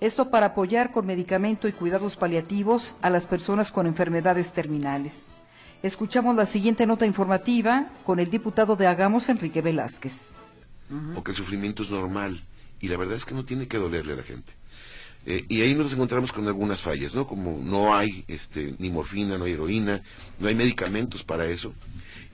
Esto 0.00 0.30
para 0.30 0.46
apoyar 0.46 0.92
con 0.92 1.06
medicamento 1.06 1.68
y 1.68 1.72
cuidados 1.72 2.16
paliativos 2.16 2.98
a 3.00 3.08
las 3.08 3.26
personas 3.26 3.72
con 3.72 3.86
enfermedades 3.86 4.52
terminales. 4.52 5.30
Escuchamos 5.82 6.36
la 6.36 6.44
siguiente 6.44 6.86
nota 6.86 7.06
informativa 7.06 7.90
con 8.04 8.18
el 8.18 8.30
diputado 8.30 8.76
de 8.76 8.86
Hagamos, 8.86 9.30
Enrique 9.30 9.62
Velázquez. 9.62 10.32
Porque 11.14 11.30
el 11.30 11.36
sufrimiento 11.36 11.82
es 11.82 11.90
normal 11.90 12.44
y 12.78 12.88
la 12.88 12.98
verdad 12.98 13.16
es 13.16 13.24
que 13.24 13.34
no 13.34 13.46
tiene 13.46 13.68
que 13.68 13.78
dolerle 13.78 14.12
a 14.12 14.16
la 14.16 14.22
gente. 14.22 14.52
Eh, 15.24 15.46
y 15.48 15.62
ahí 15.62 15.74
nos 15.74 15.94
encontramos 15.94 16.30
con 16.30 16.46
algunas 16.46 16.82
fallas, 16.82 17.14
¿no? 17.14 17.26
Como 17.26 17.58
no 17.64 17.96
hay 17.96 18.24
este, 18.28 18.74
ni 18.78 18.90
morfina, 18.90 19.38
no 19.38 19.44
hay 19.44 19.52
heroína, 19.52 20.02
no 20.38 20.48
hay 20.48 20.54
medicamentos 20.54 21.24
para 21.24 21.46
eso. 21.46 21.72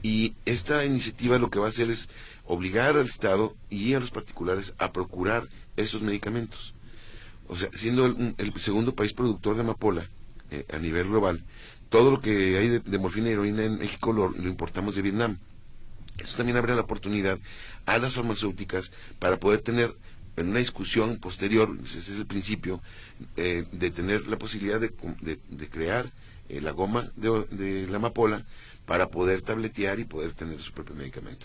Y 0.03 0.35
esta 0.47 0.85
iniciativa 0.85 1.39
lo 1.39 1.49
que 1.49 1.61
va 1.61 1.67
a 1.67 1.69
hacer 1.69 1.91
es 1.91 2.09
obligar 2.45 2.97
al 2.97 3.07
Estado 3.07 3.55
y 3.71 3.95
a 3.95 4.01
los 4.01 4.11
particulares 4.11 4.75
a 4.79 4.93
procurar 4.93 5.49
esos 5.77 6.03
medicamentos. 6.03 6.75
O 7.53 7.57
sea, 7.57 7.69
siendo 7.75 8.07
el, 8.07 8.55
segundo 8.57 8.95
país 8.95 9.13
productor 9.13 9.57
de 9.57 9.61
amapola 9.61 10.09
eh, 10.51 10.65
a 10.73 10.79
nivel 10.79 11.09
global, 11.09 11.45
todo 11.91 12.11
lo 12.11 12.23
que 12.23 12.57
hay 12.57 12.69
de, 12.79 12.99
morfina 12.99 13.29
y 13.29 13.33
heroína 13.33 13.65
en 13.65 13.79
México 13.79 14.11
lo, 14.11 14.35
importamos 14.49 14.95
de 14.95 15.03
Vietnam. 15.03 15.37
Eso 16.17 16.39
también 16.39 16.57
abre 16.57 16.75
la 16.75 16.81
oportunidad 16.81 17.39
a 17.85 17.99
las 17.99 18.15
farmacéuticas 18.15 18.91
para 19.19 19.37
poder 19.37 19.61
tener 19.61 19.95
en 20.37 20.49
una 20.49 20.61
discusión 20.61 21.19
posterior, 21.19 21.77
ese 21.85 21.99
es 21.99 22.09
el 22.17 22.25
principio, 22.25 22.81
eh, 23.37 23.67
de 23.71 23.91
tener 23.91 24.29
la 24.29 24.39
posibilidad 24.39 24.81
de, 24.81 25.69
crear 25.69 26.11
eh, 26.49 26.63
la 26.63 26.71
goma 26.71 27.13
de, 27.17 27.87
la 27.87 27.97
amapola 27.99 28.47
para 28.87 29.11
poder 29.11 29.43
tabletear 29.43 30.01
y 30.01 30.05
poder 30.07 30.33
tener 30.33 30.59
su 30.63 30.73
propio 30.73 30.95
medicamento. 30.95 31.45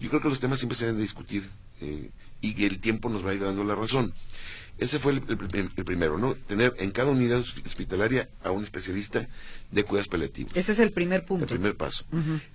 Yo 0.00 0.08
creo 0.08 0.20
que 0.20 0.28
los 0.28 0.40
temas 0.40 0.58
siempre 0.58 0.76
se 0.76 0.86
deben 0.86 0.96
de 0.96 1.04
discutir 1.04 1.48
eh, 1.80 2.10
y 2.40 2.64
el 2.64 2.80
tiempo 2.80 3.08
nos 3.08 3.24
va 3.24 3.30
a 3.30 3.34
ir 3.34 3.40
dando 3.44 3.62
la 3.62 3.76
razón. 3.76 4.12
Ese 4.76 4.98
fue 4.98 5.12
el, 5.12 5.20
primero, 5.20 6.18
¿no? 6.18 6.34
Tener 6.34 6.74
en 6.78 6.90
cada 6.90 7.10
unidad 7.10 7.40
hospitalaria 7.64 8.28
a 8.42 8.50
un 8.50 8.64
especialista 8.64 9.28
de 9.70 9.84
cuidados 9.84 10.08
paliativos. 10.08 10.56
Ese 10.56 10.72
es 10.72 10.78
el 10.80 10.90
primer 10.90 11.24
punto. 11.24 11.44
El 11.44 11.50
primer 11.50 11.76
paso. 11.76 12.04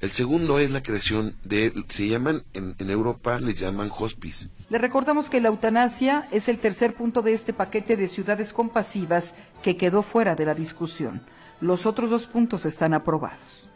El 0.01 0.11
segundo 0.11 0.59
es 0.59 0.69
la 0.71 0.83
creación 0.83 1.35
de, 1.43 1.73
se 1.87 2.09
llaman, 2.09 2.43
en, 2.53 2.75
en, 2.77 2.89
Europa 2.89 3.39
les 3.39 3.59
llaman 3.59 3.89
hospice. 3.97 4.49
Le 4.69 4.77
recordamos 4.77 5.29
que 5.29 5.39
la 5.39 5.47
eutanasia 5.47 6.27
es 6.31 6.49
el 6.49 6.59
tercer 6.59 6.93
punto 6.93 7.21
de 7.21 7.33
este 7.33 7.53
paquete 7.53 7.95
de 7.95 8.07
ciudades 8.07 8.51
compasivas 8.51 9.35
que 9.63 9.77
quedó 9.77 10.03
fuera 10.03 10.35
de 10.35 10.45
la 10.45 10.55
discusión. 10.55 11.21
Los 11.61 11.85
otros 11.85 12.09
dos 12.09 12.25
puntos 12.27 12.65
están 12.65 12.93
aprobados. 12.93 13.69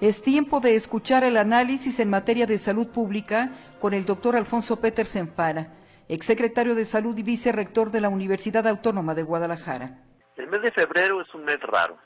Es 0.00 0.20
tiempo 0.20 0.60
de 0.60 0.74
escuchar 0.74 1.24
el 1.24 1.38
análisis 1.38 1.98
en 1.98 2.10
materia 2.10 2.46
de 2.46 2.58
salud 2.58 2.88
pública 2.88 3.52
con 3.84 3.92
el 3.92 4.06
doctor 4.06 4.34
Alfonso 4.34 4.80
Petersen 4.80 5.28
Fara, 5.28 5.66
exsecretario 6.08 6.74
de 6.74 6.86
Salud 6.86 7.18
y 7.18 7.22
vicerrector 7.22 7.90
de 7.90 8.00
la 8.00 8.08
Universidad 8.08 8.66
Autónoma 8.66 9.14
de 9.14 9.24
Guadalajara. 9.24 9.98
El 10.36 10.46
mes 10.46 10.62
de 10.62 10.72
febrero 10.72 11.20
es 11.20 11.34
un 11.34 11.44
mes 11.44 11.60
raro, 11.60 11.98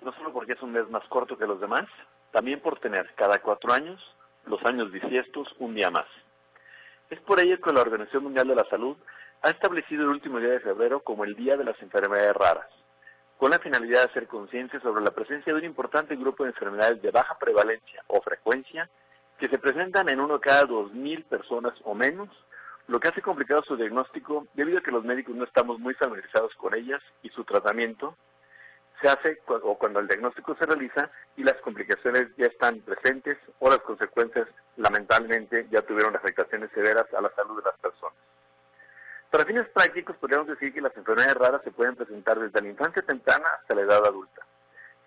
no 0.00 0.14
solo 0.14 0.32
porque 0.32 0.54
es 0.54 0.62
un 0.62 0.72
mes 0.72 0.88
más 0.88 1.06
corto 1.10 1.36
que 1.36 1.46
los 1.46 1.60
demás, 1.60 1.84
también 2.32 2.60
por 2.60 2.80
tener 2.80 3.12
cada 3.16 3.38
cuatro 3.42 3.70
años, 3.70 4.00
los 4.46 4.64
años 4.64 4.90
bisiestos, 4.90 5.46
un 5.58 5.74
día 5.74 5.90
más. 5.90 6.06
Es 7.10 7.20
por 7.20 7.38
ello 7.38 7.60
que 7.60 7.70
la 7.70 7.82
Organización 7.82 8.22
Mundial 8.22 8.48
de 8.48 8.54
la 8.54 8.64
Salud 8.70 8.96
ha 9.42 9.50
establecido 9.50 10.04
el 10.04 10.08
último 10.08 10.38
día 10.38 10.52
de 10.52 10.60
febrero 10.60 11.00
como 11.00 11.24
el 11.24 11.34
Día 11.34 11.58
de 11.58 11.64
las 11.64 11.78
Enfermedades 11.82 12.32
Raras 12.32 12.68
con 13.36 13.50
la 13.50 13.58
finalidad 13.58 14.04
de 14.04 14.10
hacer 14.10 14.26
conciencia 14.26 14.80
sobre 14.80 15.04
la 15.04 15.10
presencia 15.10 15.52
de 15.52 15.58
un 15.58 15.64
importante 15.66 16.16
grupo 16.16 16.44
de 16.44 16.50
enfermedades 16.50 17.02
de 17.02 17.10
baja 17.10 17.38
prevalencia 17.38 18.02
o 18.06 18.22
frecuencia 18.22 18.88
que 19.40 19.48
se 19.48 19.58
presentan 19.58 20.10
en 20.10 20.20
uno 20.20 20.38
cada 20.38 20.66
dos 20.66 20.92
mil 20.92 21.24
personas 21.24 21.72
o 21.84 21.94
menos, 21.94 22.28
lo 22.88 23.00
que 23.00 23.08
hace 23.08 23.22
complicado 23.22 23.62
su 23.62 23.74
diagnóstico 23.74 24.46
debido 24.52 24.78
a 24.78 24.82
que 24.82 24.90
los 24.90 25.02
médicos 25.02 25.34
no 25.34 25.44
estamos 25.44 25.78
muy 25.80 25.94
familiarizados 25.94 26.54
con 26.56 26.74
ellas 26.74 27.00
y 27.22 27.30
su 27.30 27.42
tratamiento 27.44 28.14
se 29.00 29.08
hace 29.08 29.38
o 29.46 29.78
cuando 29.78 30.00
el 30.00 30.08
diagnóstico 30.08 30.54
se 30.56 30.66
realiza 30.66 31.10
y 31.38 31.42
las 31.42 31.56
complicaciones 31.62 32.28
ya 32.36 32.46
están 32.46 32.80
presentes 32.80 33.38
o 33.60 33.70
las 33.70 33.78
consecuencias 33.78 34.46
lamentablemente 34.76 35.66
ya 35.70 35.80
tuvieron 35.80 36.14
afectaciones 36.14 36.70
severas 36.74 37.06
a 37.14 37.22
la 37.22 37.30
salud 37.34 37.56
de 37.56 37.70
las 37.70 37.80
personas. 37.80 38.18
Para 39.30 39.46
fines 39.46 39.68
prácticos, 39.70 40.16
podríamos 40.16 40.48
decir 40.48 40.74
que 40.74 40.82
las 40.82 40.94
enfermedades 40.96 41.36
raras 41.36 41.62
se 41.64 41.70
pueden 41.70 41.96
presentar 41.96 42.38
desde 42.38 42.60
la 42.60 42.68
infancia 42.68 43.00
temprana 43.00 43.46
hasta 43.58 43.74
la 43.74 43.82
edad 43.82 44.04
adulta, 44.04 44.42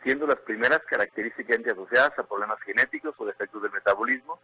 siendo 0.04 0.28
las 0.28 0.39
primeras 0.39 0.82
característicamente 0.84 1.72
asociadas 1.72 2.18
a 2.18 2.24
problemas 2.24 2.60
genéticos 2.62 3.16
o 3.18 3.26
defectos 3.26 3.62
del 3.62 3.72
metabolismo 3.72 4.39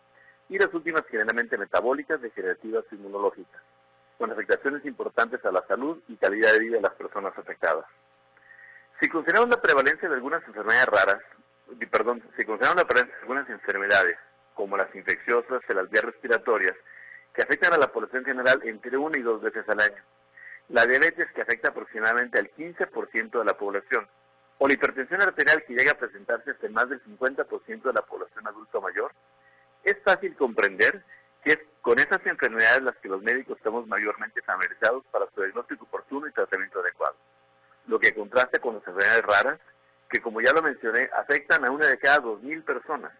y 0.48 0.58
las 0.58 0.74
últimas 0.74 1.04
generalmente 1.10 1.58
metabólicas, 1.58 2.22
degenerativas 2.22 2.86
o 2.92 2.96
inmunológicas, 2.96 3.62
con 4.18 4.32
afectaciones 4.32 4.86
importantes 4.86 5.44
a 5.46 5.52
la 5.52 5.66
salud 5.68 6.02
y 6.08 6.16
calidad 6.16 6.54
de 6.54 6.60
vida 6.60 6.76
de 6.78 6.82
las 6.82 6.94
personas 6.94 7.38
afectadas. 7.38 7.86
Si 9.00 9.08
consideramos 9.08 9.50
la 9.50 9.62
prevalencia 9.62 10.10
de 10.10 10.16
algunas 10.16 10.46
enfermedades 10.48 10.88
raras, 10.88 11.22
perdón, 11.92 12.24
si 12.36 12.44
consideramos 12.46 12.82
la 12.82 12.88
prevalencia 12.88 13.16
de 13.16 13.22
algunas 13.22 13.50
enfermedades, 13.50 14.18
como 14.56 14.76
las 14.76 14.94
infecciosas, 14.94 15.62
las 15.70 15.90
vías 15.90 16.04
respiratorias, 16.04 16.76
que 17.34 17.44
afectan 17.44 17.74
a 17.74 17.78
la 17.78 17.92
población 17.92 18.26
general 18.26 18.60
entre 18.64 18.98
una 18.98 19.18
y 19.18 19.22
dos 19.22 19.42
veces 19.42 19.64
al 19.70 19.80
año. 19.80 20.04
La 20.70 20.86
diabetes, 20.86 21.32
que 21.34 21.42
afecta 21.42 21.70
aproximadamente 21.70 22.40
al 22.40 22.52
15% 22.52 23.40
de 23.40 23.46
la 23.46 23.58
población. 23.58 24.08
O 24.60 24.68
la 24.68 24.74
hipertensión 24.74 25.22
arterial, 25.22 25.64
que 25.66 25.74
llega 25.74 25.94
a 25.94 25.98
presentarse 25.98 26.52
hasta 26.52 26.70
más 26.70 26.88
del 26.90 27.04
50% 27.04 27.82
de 27.82 27.94
la 27.94 28.02
población 28.02 28.48
adulto 28.48 28.82
mayor. 28.82 29.12
Es 29.84 29.98
fácil 30.04 30.36
comprender 30.36 31.04
que 31.44 31.54
es 31.54 31.60
con 31.82 31.98
esas 31.98 32.24
enfermedades 32.26 32.84
las 32.84 32.96
que 32.98 33.08
los 33.08 33.22
médicos 33.22 33.58
estamos 33.58 33.88
mayormente 33.88 34.42
familiarizados 34.42 35.04
para 35.12 35.26
su 35.34 35.42
diagnóstico 35.42 35.86
oportuno 35.86 36.28
y 36.28 36.34
tratamiento 36.34 36.82
adecuado. 36.82 37.16
Lo 37.88 38.00
que 38.00 38.14
contrasta 38.14 38.60
con 38.60 38.76
las 38.76 38.88
enfermedades 38.88 39.24
raras, 39.24 39.60
que 40.10 40.22
como 40.22 40.42
ya 40.42 40.52
lo 40.52 40.62
mencioné, 40.62 41.10
afectan 41.16 41.66
a 41.66 41.72
una 41.72 41.88
de 41.88 41.98
cada 41.98 42.20
2.000 42.20 42.64
personas, 42.64 43.12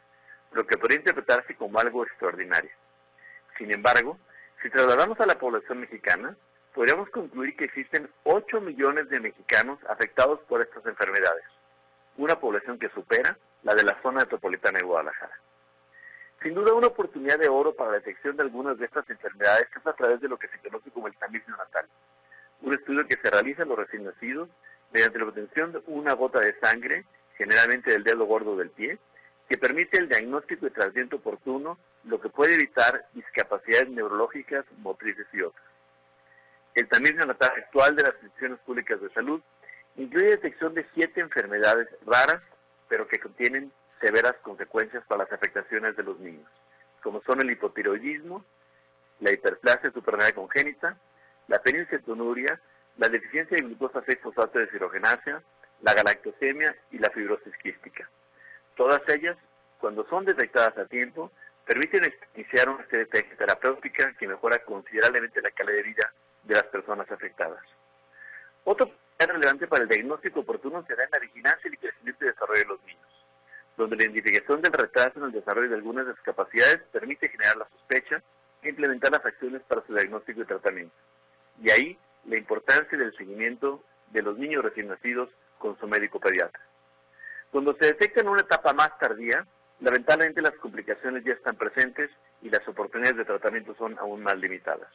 lo 0.52 0.66
que 0.68 0.78
podría 0.78 1.00
interpretarse 1.00 1.56
como 1.56 1.80
algo 1.80 2.04
extraordinario. 2.04 2.72
Sin 3.58 3.74
embargo, 3.74 4.18
si 4.62 4.70
trasladamos 4.70 5.20
a 5.20 5.26
la 5.26 5.40
población 5.40 5.80
mexicana, 5.80 6.36
podríamos 6.74 7.10
concluir 7.10 7.56
que 7.56 7.66
existen 7.66 8.10
8 8.24 8.62
millones 8.62 9.10
de 9.10 9.20
mexicanos 9.20 9.80
afectados 9.90 10.40
por 10.48 10.62
estas 10.62 10.86
enfermedades, 10.86 11.46
una 12.18 12.40
población 12.40 12.80
que 12.80 12.90
supera 12.90 13.38
la 13.64 13.76
de 13.76 13.84
la 13.84 14.02
zona 14.02 14.20
metropolitana 14.20 14.80
de 14.80 14.86
Guadalajara. 14.86 15.34
Sin 16.42 16.54
duda, 16.54 16.74
una 16.74 16.88
oportunidad 16.88 17.38
de 17.38 17.50
oro 17.50 17.74
para 17.76 17.92
la 17.92 17.98
detección 17.98 18.38
de 18.38 18.44
algunas 18.44 18.78
de 18.78 18.86
estas 18.86 19.10
enfermedades 19.10 19.68
es 19.76 19.86
a 19.86 19.94
través 19.94 20.22
de 20.22 20.30
lo 20.30 20.38
que 20.38 20.48
se 20.48 20.60
conoce 20.60 20.90
como 20.92 21.08
el 21.08 21.16
tamiz 21.18 21.46
neonatal, 21.48 21.86
un 22.62 22.74
estudio 22.74 23.06
que 23.08 23.18
se 23.18 23.30
realiza 23.30 23.64
en 23.64 23.70
los 23.70 23.78
recién 23.78 24.06
nacidos 24.06 24.50
mediante 24.92 25.20
la 25.20 25.26
obtención 25.26 25.72
de 25.72 25.82
una 25.88 26.14
gota 26.14 26.40
de 26.40 26.58
sangre, 26.60 27.06
generalmente 27.38 27.92
del 27.92 28.04
dedo 28.04 28.26
gordo 28.26 28.56
del 28.56 28.70
pie, 28.70 28.98
que 29.50 29.58
permite 29.58 29.98
el 29.98 30.08
diagnóstico 30.08 30.68
y 30.68 30.72
tratamiento 30.72 31.18
oportuno, 31.18 31.78
lo 32.06 32.22
que 32.22 32.30
puede 32.30 32.56
evitar 32.56 33.08
discapacidades 33.14 33.90
neurológicas, 33.90 34.66
motrices 34.78 35.28
y 35.34 35.42
otras. 35.42 35.69
El 36.80 36.88
tamiz 36.88 37.14
neonatal 37.14 37.52
actual 37.58 37.94
de 37.98 38.04
las 38.04 38.14
instituciones 38.14 38.58
públicas 38.60 39.02
de 39.02 39.10
salud 39.10 39.42
incluye 39.98 40.28
detección 40.28 40.74
de 40.74 40.88
siete 40.94 41.20
enfermedades 41.20 41.90
raras, 42.06 42.42
pero 42.88 43.06
que 43.06 43.20
contienen 43.20 43.74
severas 44.00 44.36
consecuencias 44.44 45.04
para 45.06 45.26
las 45.26 45.34
afectaciones 45.34 45.98
de 45.98 46.04
los 46.04 46.18
niños, 46.20 46.50
como 47.04 47.22
son 47.24 47.42
el 47.42 47.52
hipotiroidismo, 47.52 48.46
la 49.20 49.34
hiperplasia 49.34 49.92
suprarrenal 49.92 50.34
congénita, 50.34 50.98
la 51.50 51.60
fenilcetonuria, 51.60 52.62
la 52.98 53.10
deficiencia 53.10 53.58
de 53.58 53.64
glucosa 53.64 54.02
6-fosfato 54.06 54.60
de 54.60 54.70
cirogenasia, 54.70 55.44
la 55.82 55.94
galactosemia 55.94 56.74
y 56.92 57.00
la 57.00 57.10
fibrosis 57.10 57.58
quística. 57.58 58.10
Todas 58.78 59.02
ellas, 59.10 59.36
cuando 59.82 60.08
son 60.08 60.24
detectadas 60.24 60.78
a 60.78 60.86
tiempo, 60.86 61.30
permiten 61.66 62.10
iniciar 62.36 62.70
una 62.70 62.84
estrategia 62.84 63.36
terapéutica 63.36 64.14
que 64.18 64.30
mejora 64.30 64.60
considerablemente 64.60 65.42
la 65.42 65.52
calidad 65.52 65.76
de 65.76 65.84
vida 65.84 66.14
de 66.50 66.56
las 66.56 66.66
personas 66.66 67.10
afectadas. 67.12 67.64
Otro 68.64 68.88
punto 68.88 69.00
relevante 69.20 69.68
para 69.68 69.84
el 69.84 69.90
diagnóstico 69.90 70.40
oportuno 70.42 70.84
se 70.86 70.96
da 70.96 71.04
en 71.04 71.10
la 71.12 71.20
vigilancia 71.20 71.70
y 71.70 71.74
el 71.74 71.80
crecimiento 71.80 72.24
y 72.24 72.28
desarrollo 72.28 72.62
de 72.62 72.68
los 72.68 72.84
niños, 72.84 73.26
donde 73.78 73.96
la 73.96 74.04
identificación 74.04 74.62
del 74.62 74.74
retraso 74.74 75.20
en 75.20 75.26
el 75.26 75.32
desarrollo 75.32 75.70
de 75.70 75.76
algunas 75.76 76.08
discapacidades 76.08 76.82
permite 76.92 77.30
generar 77.30 77.58
la 77.58 77.70
sospecha 77.70 78.22
e 78.62 78.70
implementar 78.70 79.12
las 79.12 79.26
acciones 79.26 79.62
para 79.64 79.86
su 79.86 79.94
diagnóstico 79.94 80.42
y 80.42 80.46
tratamiento. 80.46 80.96
Y 81.62 81.70
ahí 81.70 82.00
la 82.26 82.38
importancia 82.38 82.98
del 82.98 83.16
seguimiento 83.16 83.84
de 84.12 84.22
los 84.22 84.38
niños 84.38 84.64
recién 84.64 84.88
nacidos 84.88 85.30
con 85.60 85.78
su 85.80 85.88
médico 85.88 86.20
pediatra. 86.20 86.62
Cuando 87.52 87.76
se 87.76 87.88
detecta 87.88 88.22
en 88.22 88.30
una 88.30 88.42
etapa 88.42 88.74
más 88.74 88.98
tardía, 89.00 89.46
lamentablemente 89.82 90.42
las 90.42 90.56
complicaciones 90.56 91.24
ya 91.24 91.34
están 91.34 91.56
presentes 91.56 92.10
y 92.42 92.50
las 92.50 92.66
oportunidades 92.68 93.18
de 93.18 93.26
tratamiento 93.26 93.76
son 93.76 94.00
aún 94.00 94.24
más 94.24 94.38
limitadas. 94.38 94.90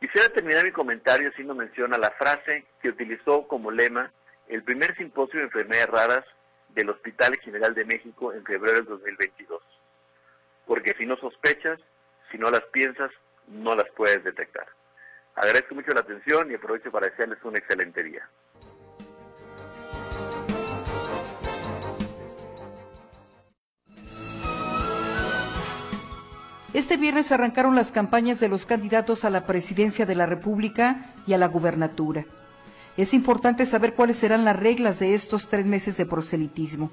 Quisiera 0.00 0.28
terminar 0.28 0.64
mi 0.64 0.72
comentario 0.72 1.28
haciendo 1.28 1.54
mención 1.54 1.92
a 1.92 1.98
la 1.98 2.10
frase 2.12 2.64
que 2.80 2.90
utilizó 2.90 3.48
como 3.48 3.70
lema 3.70 4.12
el 4.46 4.62
primer 4.62 4.96
simposio 4.96 5.40
de 5.40 5.46
enfermedades 5.46 5.90
raras 5.90 6.24
del 6.68 6.90
Hospital 6.90 7.36
General 7.38 7.74
de 7.74 7.84
México 7.84 8.32
en 8.32 8.44
febrero 8.44 8.76
del 8.76 8.84
2022. 8.84 9.60
Porque 10.66 10.94
si 10.96 11.04
no 11.04 11.16
sospechas, 11.16 11.80
si 12.30 12.38
no 12.38 12.50
las 12.50 12.62
piensas, 12.66 13.10
no 13.48 13.74
las 13.74 13.88
puedes 13.90 14.22
detectar. 14.22 14.68
Agradezco 15.34 15.74
mucho 15.74 15.92
la 15.92 16.00
atención 16.00 16.50
y 16.50 16.54
aprovecho 16.54 16.92
para 16.92 17.08
desearles 17.08 17.42
un 17.42 17.56
excelente 17.56 18.02
día. 18.02 18.28
Este 26.74 26.98
viernes 26.98 27.32
arrancaron 27.32 27.74
las 27.74 27.92
campañas 27.92 28.40
de 28.40 28.48
los 28.48 28.66
candidatos 28.66 29.24
a 29.24 29.30
la 29.30 29.46
presidencia 29.46 30.04
de 30.04 30.14
la 30.14 30.26
República 30.26 31.14
y 31.26 31.32
a 31.32 31.38
la 31.38 31.48
gubernatura. 31.48 32.26
Es 32.98 33.14
importante 33.14 33.64
saber 33.64 33.94
cuáles 33.94 34.18
serán 34.18 34.44
las 34.44 34.58
reglas 34.58 34.98
de 34.98 35.14
estos 35.14 35.48
tres 35.48 35.64
meses 35.64 35.96
de 35.96 36.04
proselitismo, 36.04 36.90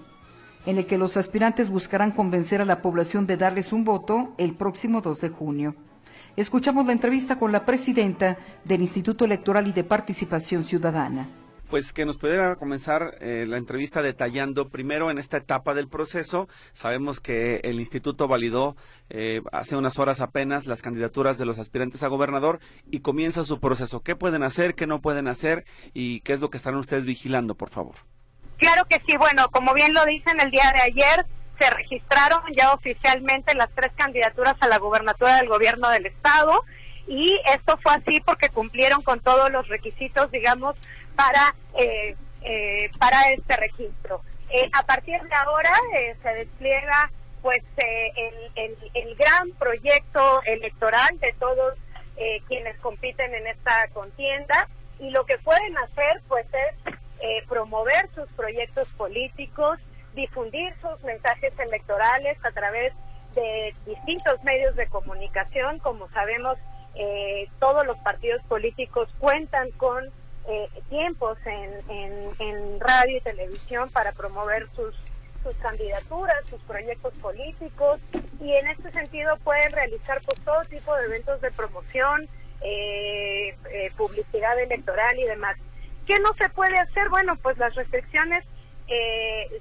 en 0.65 0.77
el 0.77 0.85
que 0.85 0.97
los 0.97 1.17
aspirantes 1.17 1.69
buscarán 1.69 2.11
convencer 2.11 2.61
a 2.61 2.65
la 2.65 2.81
población 2.81 3.27
de 3.27 3.35
darles 3.35 3.73
un 3.73 3.83
voto 3.83 4.33
el 4.37 4.53
próximo 4.53 5.01
2 5.01 5.19
de 5.19 5.29
junio. 5.29 5.75
Escuchamos 6.37 6.85
la 6.85 6.93
entrevista 6.93 7.37
con 7.37 7.51
la 7.51 7.65
presidenta 7.65 8.37
del 8.63 8.81
Instituto 8.81 9.25
Electoral 9.25 9.67
y 9.67 9.73
de 9.73 9.83
Participación 9.83 10.63
Ciudadana 10.63 11.27
pues 11.69 11.93
que 11.93 12.05
nos 12.05 12.17
pudiera 12.17 12.55
comenzar 12.55 13.17
eh, 13.21 13.45
la 13.47 13.57
entrevista 13.57 14.01
detallando 14.01 14.69
primero 14.69 15.09
en 15.11 15.17
esta 15.17 15.37
etapa 15.37 15.73
del 15.73 15.87
proceso. 15.87 16.47
Sabemos 16.73 17.19
que 17.19 17.57
el 17.63 17.79
instituto 17.79 18.27
validó 18.27 18.75
eh, 19.09 19.41
hace 19.51 19.75
unas 19.75 19.99
horas 19.99 20.21
apenas 20.21 20.65
las 20.65 20.81
candidaturas 20.81 21.37
de 21.37 21.45
los 21.45 21.57
aspirantes 21.57 22.03
a 22.03 22.07
gobernador 22.07 22.59
y 22.89 22.99
comienza 22.99 23.43
su 23.45 23.59
proceso. 23.59 24.01
¿Qué 24.01 24.15
pueden 24.15 24.43
hacer, 24.43 24.75
qué 24.75 24.87
no 24.87 25.01
pueden 25.01 25.27
hacer 25.27 25.65
y 25.93 26.21
qué 26.21 26.33
es 26.33 26.39
lo 26.39 26.49
que 26.49 26.57
están 26.57 26.75
ustedes 26.75 27.05
vigilando, 27.05 27.55
por 27.55 27.69
favor? 27.69 27.95
Claro 28.57 28.85
que 28.85 29.01
sí. 29.07 29.17
Bueno, 29.17 29.49
como 29.51 29.73
bien 29.73 29.93
lo 29.93 30.05
dicen 30.05 30.39
el 30.39 30.51
día 30.51 30.71
de 30.73 30.81
ayer, 30.81 31.25
se 31.59 31.69
registraron 31.69 32.41
ya 32.55 32.73
oficialmente 32.73 33.55
las 33.55 33.69
tres 33.73 33.91
candidaturas 33.95 34.55
a 34.59 34.67
la 34.67 34.77
gubernatura 34.77 35.37
del 35.37 35.49
gobierno 35.49 35.89
del 35.89 36.05
estado 36.05 36.63
y 37.07 37.39
esto 37.53 37.77
fue 37.83 37.93
así 37.93 38.19
porque 38.25 38.49
cumplieron 38.49 39.01
con 39.01 39.19
todos 39.19 39.51
los 39.51 39.67
requisitos, 39.67 40.31
digamos, 40.31 40.75
para, 41.15 41.55
eh, 41.77 42.15
eh, 42.41 42.89
para 42.99 43.31
este 43.31 43.55
registro. 43.57 44.21
Eh, 44.49 44.69
a 44.73 44.83
partir 44.83 45.21
de 45.21 45.35
ahora 45.35 45.73
se 46.21 46.29
despliega 46.29 47.11
pues 47.41 47.63
el, 47.77 48.75
el, 48.93 49.15
gran 49.15 49.51
proyecto 49.51 50.41
electoral 50.45 51.19
de 51.19 51.33
todos 51.39 51.75
quienes 52.47 52.77
compiten 52.79 53.35
en 53.35 53.45
esta 53.47 53.87
contienda 53.93 54.67
y 54.99 55.11
lo 55.11 55.25
que 55.25 55.37
pueden 55.39 55.77
hacer 55.77 56.21
pues 56.27 56.47
es 56.53 57.45
promover 57.47 58.09
sus 58.15 58.27
proyectos 58.29 58.87
políticos, 58.97 59.79
difundir 60.15 60.73
sus 60.81 61.03
mensajes 61.03 61.53
electorales 61.59 62.37
a 62.43 62.51
través 62.51 62.93
de 63.35 63.75
distintos 63.85 64.43
medios 64.43 64.75
de 64.75 64.87
comunicación. 64.87 65.77
Como 65.79 66.09
sabemos, 66.09 66.57
todos 67.59 67.85
los 67.85 67.97
partidos 67.99 68.41
políticos 68.45 69.07
cuentan 69.19 69.69
con 69.71 70.11
eh, 70.47 70.69
tiempos 70.89 71.39
en, 71.45 71.71
en, 72.39 72.79
radio 72.79 73.17
y 73.17 73.21
televisión 73.21 73.89
para 73.89 74.11
promover 74.11 74.67
sus, 74.75 74.93
sus 75.41 75.55
candidaturas, 75.55 76.35
sus 76.47 76.61
proyectos 76.61 77.13
políticos 77.15 77.99
y 78.39 78.53
en 78.53 78.67
este 78.67 78.91
sentido 78.91 79.37
pueden 79.37 79.71
realizar 79.71 80.21
pues 80.23 80.39
todo 80.41 80.61
tipo 80.65 80.95
de 80.95 81.05
eventos 81.05 81.41
de 81.41 81.49
promoción, 81.49 82.29
eh, 82.61 83.57
eh, 83.71 83.91
publicidad 83.97 84.59
electoral 84.59 85.17
y 85.17 85.23
demás. 85.23 85.57
¿Qué 86.05 86.19
no 86.19 86.31
se 86.35 86.47
puede 86.49 86.77
hacer? 86.77 87.09
Bueno, 87.09 87.35
pues 87.37 87.57
las 87.57 87.73
restricciones 87.73 88.45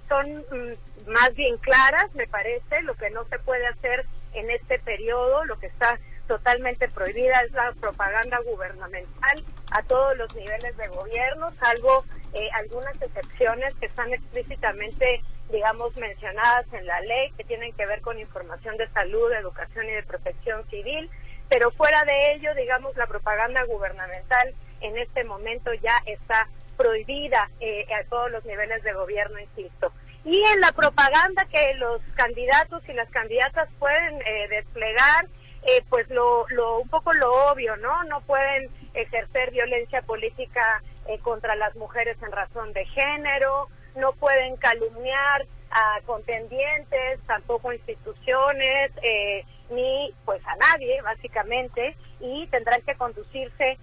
son 0.06 0.36
mm, 0.36 1.10
más 1.10 1.34
bien 1.34 1.56
claras, 1.58 2.14
me 2.14 2.26
parece, 2.26 2.82
lo 2.82 2.94
que 2.94 3.08
no 3.08 3.24
se 3.24 3.38
puede 3.38 3.66
hacer 3.68 4.04
en 4.34 4.50
este 4.50 4.78
periodo, 4.80 5.46
lo 5.46 5.58
que 5.58 5.68
está 5.68 5.98
totalmente 6.28 6.88
prohibida 6.88 7.40
es 7.40 7.52
la 7.52 7.72
propaganda 7.80 8.38
gubernamental 8.44 9.44
a 9.74 9.82
todos 9.82 10.16
los 10.16 10.32
niveles 10.34 10.76
de 10.76 10.86
gobierno, 10.88 11.50
salvo 11.58 12.04
eh, 12.32 12.48
algunas 12.54 12.94
excepciones 13.02 13.74
que 13.74 13.86
están 13.86 14.12
explícitamente, 14.14 15.20
digamos, 15.50 15.96
mencionadas 15.96 16.64
en 16.72 16.86
la 16.86 17.00
ley, 17.00 17.32
que 17.36 17.44
tienen 17.44 17.72
que 17.72 17.84
ver 17.84 18.00
con 18.00 18.18
información 18.18 18.76
de 18.76 18.88
salud, 18.90 19.30
de 19.30 19.38
educación 19.38 19.86
y 19.86 19.92
de 19.92 20.02
protección 20.04 20.64
civil, 20.70 21.10
pero 21.48 21.72
fuera 21.72 22.04
de 22.04 22.34
ello, 22.34 22.54
digamos, 22.54 22.96
la 22.96 23.08
propaganda 23.08 23.64
gubernamental 23.64 24.54
en 24.80 24.96
este 24.96 25.24
momento 25.24 25.72
ya 25.74 26.00
está 26.06 26.48
prohibida 26.76 27.50
eh, 27.58 27.84
a 27.94 28.08
todos 28.08 28.30
los 28.30 28.44
niveles 28.44 28.82
de 28.84 28.92
gobierno, 28.92 29.40
insisto. 29.40 29.92
Y 30.24 30.40
en 30.54 30.60
la 30.60 30.70
propaganda 30.72 31.44
que 31.52 31.74
los 31.74 32.00
candidatos 32.14 32.82
y 32.88 32.92
las 32.92 33.08
candidatas 33.10 33.68
pueden 33.80 34.22
eh, 34.22 34.48
desplegar, 34.50 35.26
eh, 35.66 35.82
pues 35.88 36.08
lo, 36.10 36.46
lo, 36.50 36.78
un 36.78 36.88
poco 36.88 37.12
lo 37.12 37.50
obvio, 37.50 37.76
¿no? 37.76 38.04
No 38.04 38.20
pueden 38.22 38.70
ejercer 38.94 39.50
violencia 39.50 40.02
política 40.02 40.82
eh, 41.06 41.18
contra 41.20 41.54
las 41.56 41.74
mujeres 41.76 42.16
en 42.22 42.32
razón 42.32 42.72
de 42.72 42.84
género, 42.86 43.68
no 43.96 44.12
pueden 44.12 44.56
calumniar 44.56 45.46
a 45.70 46.00
contendientes, 46.06 47.20
tampoco 47.26 47.72
instituciones, 47.72 48.92
eh, 49.02 49.44
ni 49.70 50.12
pues 50.24 50.40
a 50.46 50.56
nadie, 50.56 51.02
básicamente, 51.02 51.96
y 52.20 52.46
tendrán 52.48 52.80
que 52.82 52.94
conducirse 52.94 53.78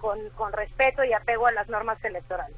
con, 0.00 0.30
con 0.30 0.52
respeto 0.52 1.02
y 1.02 1.12
apego 1.12 1.48
a 1.48 1.52
las 1.52 1.68
normas 1.68 2.02
electorales. 2.04 2.56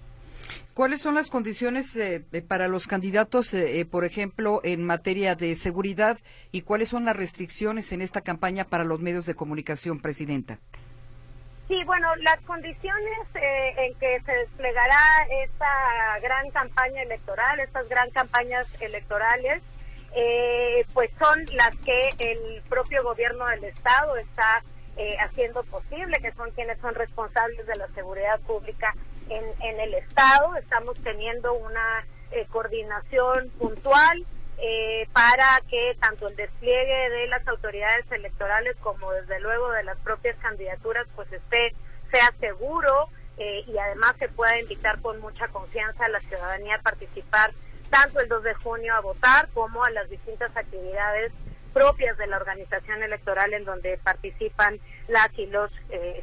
¿Cuáles 0.79 1.01
son 1.01 1.17
las 1.17 1.29
condiciones 1.29 1.97
eh, 1.97 2.25
eh, 2.31 2.41
para 2.41 2.69
los 2.69 2.87
candidatos, 2.87 3.53
eh, 3.53 3.85
por 3.85 4.05
ejemplo, 4.05 4.61
en 4.63 4.87
materia 4.87 5.35
de 5.35 5.57
seguridad 5.57 6.21
y 6.53 6.63
cuáles 6.63 6.91
son 6.91 7.05
las 7.05 7.17
restricciones 7.17 7.91
en 7.91 8.01
esta 8.01 8.21
campaña 8.21 8.63
para 8.63 8.85
los 8.85 9.01
medios 9.01 9.27
de 9.27 9.35
comunicación, 9.35 9.99
Presidenta? 9.99 10.61
Sí, 11.69 11.85
bueno, 11.85 12.17
las 12.17 12.41
condiciones 12.41 13.13
en 13.35 13.95
que 13.97 14.21
se 14.25 14.33
desplegará 14.33 14.99
esta 15.45 16.19
gran 16.23 16.51
campaña 16.51 17.03
electoral, 17.03 17.61
estas 17.61 17.89
gran 17.91 18.11
campañas 18.11 18.67
electorales, 18.81 19.63
pues 20.95 21.11
son 21.19 21.45
las 21.53 21.77
que 21.85 22.09
el 22.19 22.63
propio 22.71 23.05
gobierno 23.05 23.47
del 23.47 23.65
Estado 23.65 24.17
está 24.17 24.63
haciendo 25.21 25.63
posible, 25.65 26.19
que 26.21 26.33
son 26.33 26.51
quienes 26.53 26.79
son 26.81 26.95
responsables 26.95 27.67
de 27.67 27.77
la 27.77 27.87
seguridad 27.89 28.41
pública 28.41 28.95
en, 29.29 29.81
el 29.81 29.95
Estado. 29.95 30.57
Estamos 30.57 30.97
teniendo 31.03 31.53
una 31.55 32.05
eh, 32.31 32.47
coordinación 32.51 33.51
puntual 33.59 34.25
eh, 34.61 35.09
para 35.13 35.63
que 35.69 35.97
tanto 36.01 36.29
el 36.29 36.37
despliegue 36.37 37.11
de 37.11 37.27
las 37.29 37.47
autoridades 37.47 38.11
electorales 38.11 38.77
como 38.81 39.11
desde 39.13 39.41
luego 39.41 39.71
de 39.71 39.85
las 39.85 39.97
propias 39.99 40.37
candidaturas 40.39 41.07
pues 41.15 41.33
esté 41.33 41.75
sea 42.11 42.33
seguro 42.41 43.09
eh, 43.37 43.65
y 43.67 43.79
además 43.79 44.17
se 44.19 44.29
pueda 44.29 44.59
invitar 44.61 45.01
con 45.01 45.21
mucha 45.21 45.49
confianza 45.49 46.07
a 46.07 46.09
la 46.09 46.21
ciudadanía 46.21 46.77
a 46.77 46.83
participar 46.83 47.53
tanto 47.91 48.21
el 48.21 48.29
2 48.29 48.43
de 48.43 48.55
junio 48.55 48.95
a 48.95 49.01
votar 49.01 49.49
como 49.55 49.85
a 49.85 49.91
las 49.91 50.09
distintas 50.11 50.55
actividades 50.57 51.33
propias 51.73 52.17
de 52.19 52.27
la 52.27 52.39
organización 52.39 53.03
electoral 53.03 53.53
en 53.55 53.65
donde 53.65 53.99
participan 53.99 54.81
las 55.07 55.29
y 55.39 55.47
los 55.47 55.71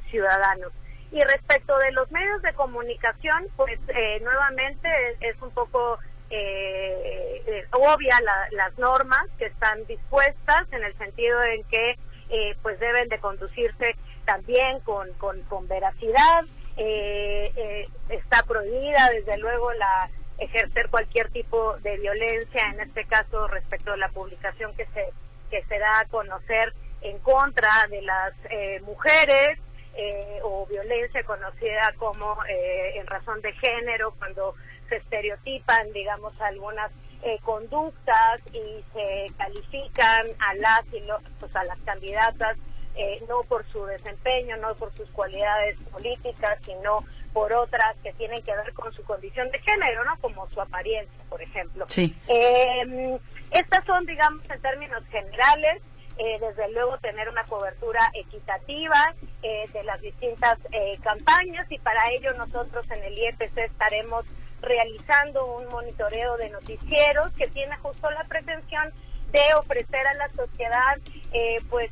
ciudadanos. 0.10 0.72
Y 1.16 1.22
respecto 1.22 1.78
de 1.78 1.94
los 1.94 2.12
medios 2.12 2.42
de 2.42 2.54
comunicación, 2.54 3.48
pues 3.56 3.80
eh, 3.88 4.20
nuevamente 4.22 4.90
es, 5.22 5.42
un 5.42 5.52
poco 5.52 5.98
eh, 6.30 7.44
eh, 7.46 7.66
obvia 7.72 8.20
las 8.52 8.78
normas 8.78 9.26
que 9.38 9.46
están 9.46 9.86
dispuestas 9.86 10.72
en 10.72 10.84
el 10.84 10.98
sentido 10.98 11.42
en 11.44 11.64
que 11.66 11.96
pues 12.62 12.80
deben 12.80 13.08
de 13.08 13.20
conducirse 13.20 13.96
también 14.26 14.80
con, 14.80 15.12
con, 15.14 15.68
veracidad. 15.68 16.44
está 18.10 18.44
prohibida 18.48 19.10
desde 19.12 19.38
luego 19.38 19.72
la 19.74 20.10
ejercer 20.40 20.90
cualquier 20.90 21.30
tipo 21.32 21.78
de 21.78 21.98
violencia, 21.98 22.64
en 22.74 22.82
este 22.82 23.06
caso 23.06 23.48
respecto 23.48 23.94
a 23.94 23.98
la 23.98 24.10
publicación 24.10 24.76
que 24.76 24.86
se, 24.88 25.14
que 25.50 25.64
se 25.66 25.80
da 25.80 26.00
a 26.00 26.06
conocer 26.06 26.74
en 27.02 27.20
contra 27.20 27.70
de 27.90 28.02
las 28.02 28.34
mujeres, 28.82 29.60
eh, 29.98 30.40
o 30.44 30.66
violencia 30.66 31.24
conocida 31.24 31.94
como 31.96 32.38
eh, 32.50 32.98
en 32.98 33.08
razón 33.08 33.40
de 33.42 33.54
género, 33.54 34.14
cuando 34.20 34.54
se 34.90 34.98
estereotipan, 34.98 35.92
digamos, 35.94 36.40
algunas 36.42 36.92
eh, 37.24 37.40
conductas 37.44 38.42
y 38.54 38.84
se 38.94 39.34
califican 39.38 40.28
a 40.40 40.54
las 40.56 40.86
y 40.94 41.02
pues, 41.40 41.56
a 41.56 41.64
las 41.64 41.80
candidatas 41.80 42.58
no 43.28 43.44
por 43.44 43.70
su 43.74 43.84
desempeño, 43.86 44.56
no 44.56 44.74
por 44.76 44.96
sus 44.96 45.10
cualidades 45.10 45.78
políticas, 45.92 46.58
sino 46.64 47.04
por 47.34 47.52
otras 47.52 47.98
que 48.02 48.14
tienen 48.14 48.42
que 48.42 48.56
ver 48.56 48.74
con 48.74 48.94
su 48.94 49.04
condición 49.04 49.52
de 49.52 49.60
género, 49.60 50.06
¿no? 50.06 50.18
Como 50.22 50.48
su 50.52 50.62
apariencia, 50.62 51.22
por 51.28 51.42
ejemplo. 51.42 51.86
Sí. 51.90 52.16
estas 53.52 53.86
son, 53.86 54.06
digamos, 54.06 54.50
en 54.50 54.62
términos 54.62 55.04
generales, 55.12 55.82
eh, 56.18 56.40
desde 56.40 56.72
luego 56.72 56.98
tener 57.00 57.28
una 57.28 57.44
cobertura 57.44 58.00
equitativa 58.14 59.14
eh, 59.44 59.66
de 59.74 59.84
las 59.84 60.00
distintas 60.00 60.58
eh, 60.72 60.98
campañas 61.04 61.70
y 61.70 61.78
para 61.80 62.10
ello 62.12 62.34
nosotros 62.36 62.90
en 62.90 63.04
el 63.04 63.18
IEPC 63.18 63.58
estaremos 63.58 64.26
realizando 64.62 65.46
un 65.46 65.68
monitoreo 65.68 66.38
de 66.38 66.50
noticieros 66.50 67.32
que 67.34 67.48
tiene 67.48 67.76
justo 67.78 68.10
la 68.12 68.24
pretensión 68.24 68.92
de 69.32 69.54
ofrecer 69.56 70.08
a 70.08 70.14
la 70.14 70.30
sociedad 70.30 70.98
pues 71.70 71.92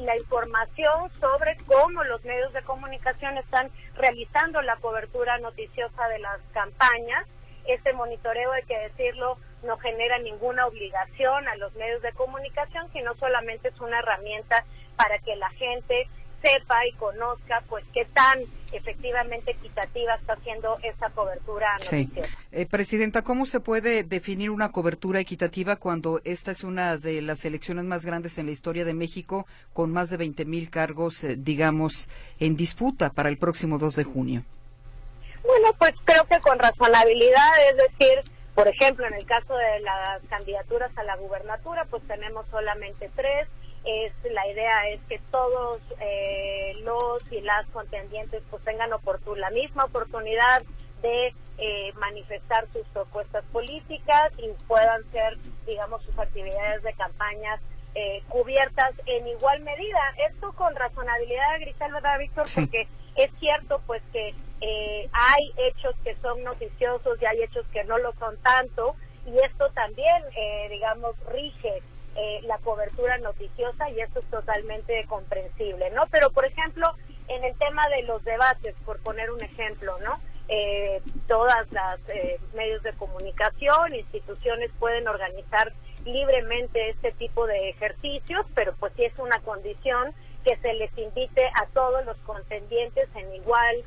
la 0.00 0.16
información 0.16 1.10
sobre 1.20 1.56
cómo 1.66 2.02
los 2.04 2.24
medios 2.24 2.52
de 2.52 2.62
comunicación 2.62 3.38
están 3.38 3.70
realizando 3.94 4.60
la 4.62 4.76
cobertura 4.76 5.38
noticiosa 5.38 6.08
de 6.08 6.18
las 6.18 6.40
campañas. 6.52 7.26
Este 7.66 7.92
monitoreo, 7.92 8.50
hay 8.52 8.64
que 8.64 8.78
decirlo, 8.78 9.38
no 9.62 9.76
genera 9.78 10.18
ninguna 10.18 10.66
obligación 10.66 11.46
a 11.46 11.54
los 11.56 11.72
medios 11.74 12.02
de 12.02 12.12
comunicación, 12.12 12.90
sino 12.92 13.14
solamente 13.16 13.68
es 13.68 13.80
una 13.80 14.00
herramienta 14.00 14.64
para 14.96 15.18
que 15.18 15.36
la 15.36 15.50
gente 15.50 16.08
sepa 16.42 16.86
y 16.86 16.92
conozca 16.92 17.62
pues 17.68 17.84
qué 17.92 18.06
tan 18.06 18.40
efectivamente 18.72 19.52
equitativa 19.52 20.14
está 20.14 20.34
haciendo 20.34 20.78
esa 20.82 21.10
cobertura 21.10 21.76
sí. 21.80 22.08
Eh, 22.52 22.66
Presidenta, 22.66 23.22
¿cómo 23.22 23.46
se 23.46 23.60
puede 23.60 24.04
definir 24.04 24.50
una 24.50 24.70
cobertura 24.70 25.20
equitativa 25.20 25.76
cuando 25.76 26.20
esta 26.24 26.50
es 26.50 26.64
una 26.64 26.96
de 26.96 27.22
las 27.22 27.44
elecciones 27.44 27.84
más 27.84 28.04
grandes 28.04 28.38
en 28.38 28.46
la 28.46 28.52
historia 28.52 28.84
de 28.84 28.94
México 28.94 29.46
con 29.72 29.92
más 29.92 30.10
de 30.10 30.16
20 30.16 30.44
mil 30.44 30.70
cargos, 30.70 31.24
eh, 31.24 31.36
digamos, 31.38 32.08
en 32.38 32.56
disputa 32.56 33.10
para 33.10 33.28
el 33.28 33.38
próximo 33.38 33.78
2 33.78 33.96
de 33.96 34.04
junio? 34.04 34.44
Bueno, 35.44 35.72
pues 35.78 35.94
creo 36.04 36.24
que 36.26 36.38
con 36.40 36.58
razonabilidad, 36.58 37.50
es 37.70 37.76
decir, 37.76 38.30
por 38.54 38.68
ejemplo, 38.68 39.06
en 39.06 39.14
el 39.14 39.24
caso 39.24 39.54
de 39.56 39.80
las 39.80 40.22
candidaturas 40.28 40.90
a 40.96 41.04
la 41.04 41.16
gubernatura, 41.16 41.86
pues 41.86 42.02
tenemos 42.06 42.46
solamente 42.50 43.10
tres 43.16 43.48
es 43.84 44.12
la 44.30 44.46
idea 44.48 44.88
es 44.90 45.00
que 45.08 45.18
todos 45.30 45.78
eh, 46.00 46.74
los 46.82 47.22
y 47.32 47.40
las 47.40 47.66
contendientes 47.68 48.42
pues 48.50 48.62
tengan 48.64 48.90
la 48.90 49.50
misma 49.50 49.84
oportunidad 49.84 50.62
de 51.02 51.34
eh, 51.58 51.92
manifestar 51.98 52.66
sus 52.72 52.86
propuestas 52.88 53.44
políticas 53.52 54.32
y 54.38 54.48
puedan 54.66 55.02
ser 55.12 55.38
digamos 55.66 56.02
sus 56.04 56.18
actividades 56.18 56.82
de 56.82 56.92
campañas 56.94 57.60
eh, 57.94 58.22
cubiertas 58.28 58.92
en 59.06 59.26
igual 59.26 59.60
medida. 59.60 59.98
Esto 60.30 60.52
con 60.52 60.74
razonabilidad 60.76 61.60
Grisel 61.60 61.92
verdad 61.92 62.18
Víctor 62.18 62.46
porque 62.54 62.86
es 63.16 63.30
cierto 63.40 63.80
pues 63.86 64.02
que 64.12 64.34
hay 65.12 65.52
hechos 65.56 65.94
que 66.04 66.14
son 66.16 66.44
noticiosos 66.44 67.20
y 67.20 67.24
hay 67.24 67.42
hechos 67.42 67.66
que 67.72 67.82
no 67.84 67.96
lo 67.98 68.12
son 68.18 68.36
tanto 68.42 68.94
y 69.24 69.38
esto 69.38 69.70
también 69.70 70.22
digamos 70.68 71.14
rige 71.32 71.82
eh, 72.16 72.40
la 72.42 72.58
cobertura 72.58 73.18
noticiosa 73.18 73.88
y 73.90 74.00
eso 74.00 74.18
es 74.18 74.30
totalmente 74.30 75.04
comprensible, 75.06 75.90
¿no? 75.90 76.06
Pero, 76.10 76.30
por 76.30 76.44
ejemplo, 76.44 76.86
en 77.28 77.44
el 77.44 77.56
tema 77.56 77.88
de 77.88 78.02
los 78.02 78.24
debates, 78.24 78.74
por 78.84 79.00
poner 79.00 79.30
un 79.30 79.42
ejemplo, 79.42 79.96
¿no? 80.00 80.20
Eh, 80.48 81.00
todas 81.28 81.70
las 81.70 82.00
eh, 82.08 82.40
medios 82.54 82.82
de 82.82 82.92
comunicación, 82.94 83.94
instituciones 83.94 84.72
pueden 84.80 85.06
organizar 85.06 85.72
libremente 86.04 86.90
este 86.90 87.12
tipo 87.12 87.46
de 87.46 87.70
ejercicios, 87.70 88.44
pero 88.56 88.74
pues 88.80 88.92
sí 88.96 89.04
es 89.04 89.16
una 89.18 89.38
condición 89.40 90.12
que 90.44 90.56
se 90.56 90.72
les 90.74 90.90
invite 90.98 91.46
a 91.54 91.66
todos 91.72 92.04
los 92.04 92.16
contendientes 92.18 93.08
en 93.14 93.34
igual 93.34 93.84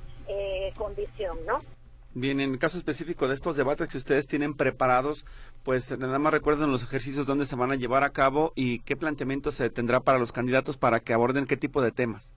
condición, 0.78 1.38
¿no? 1.46 1.62
Bien, 2.16 2.40
en 2.40 2.52
el 2.52 2.60
caso 2.60 2.78
específico 2.78 3.28
de 3.28 3.34
estos 3.34 3.56
debates 3.56 3.88
que 3.88 3.98
ustedes 3.98 4.28
tienen 4.28 4.54
preparados, 4.54 5.26
pues 5.64 5.98
nada 5.98 6.20
más 6.20 6.32
recuerden 6.32 6.72
los 6.72 6.84
ejercicios 6.84 7.26
dónde 7.26 7.48
se 7.48 7.56
van 7.56 7.72
a 7.72 7.76
llevar 7.76 8.04
a 8.04 8.12
cabo 8.12 8.54
y 8.56 8.82
qué 8.82 8.96
planteamiento 8.96 9.52
se 9.52 9.72
tendrá 9.72 10.00
para 10.00 10.20
los 10.20 10.32
candidatos 10.32 10.78
para 10.78 11.00
que 11.00 11.14
aborden 11.14 11.48
qué 11.48 11.58
tipo 11.58 11.82
de 11.82 11.92
temas. 11.92 12.36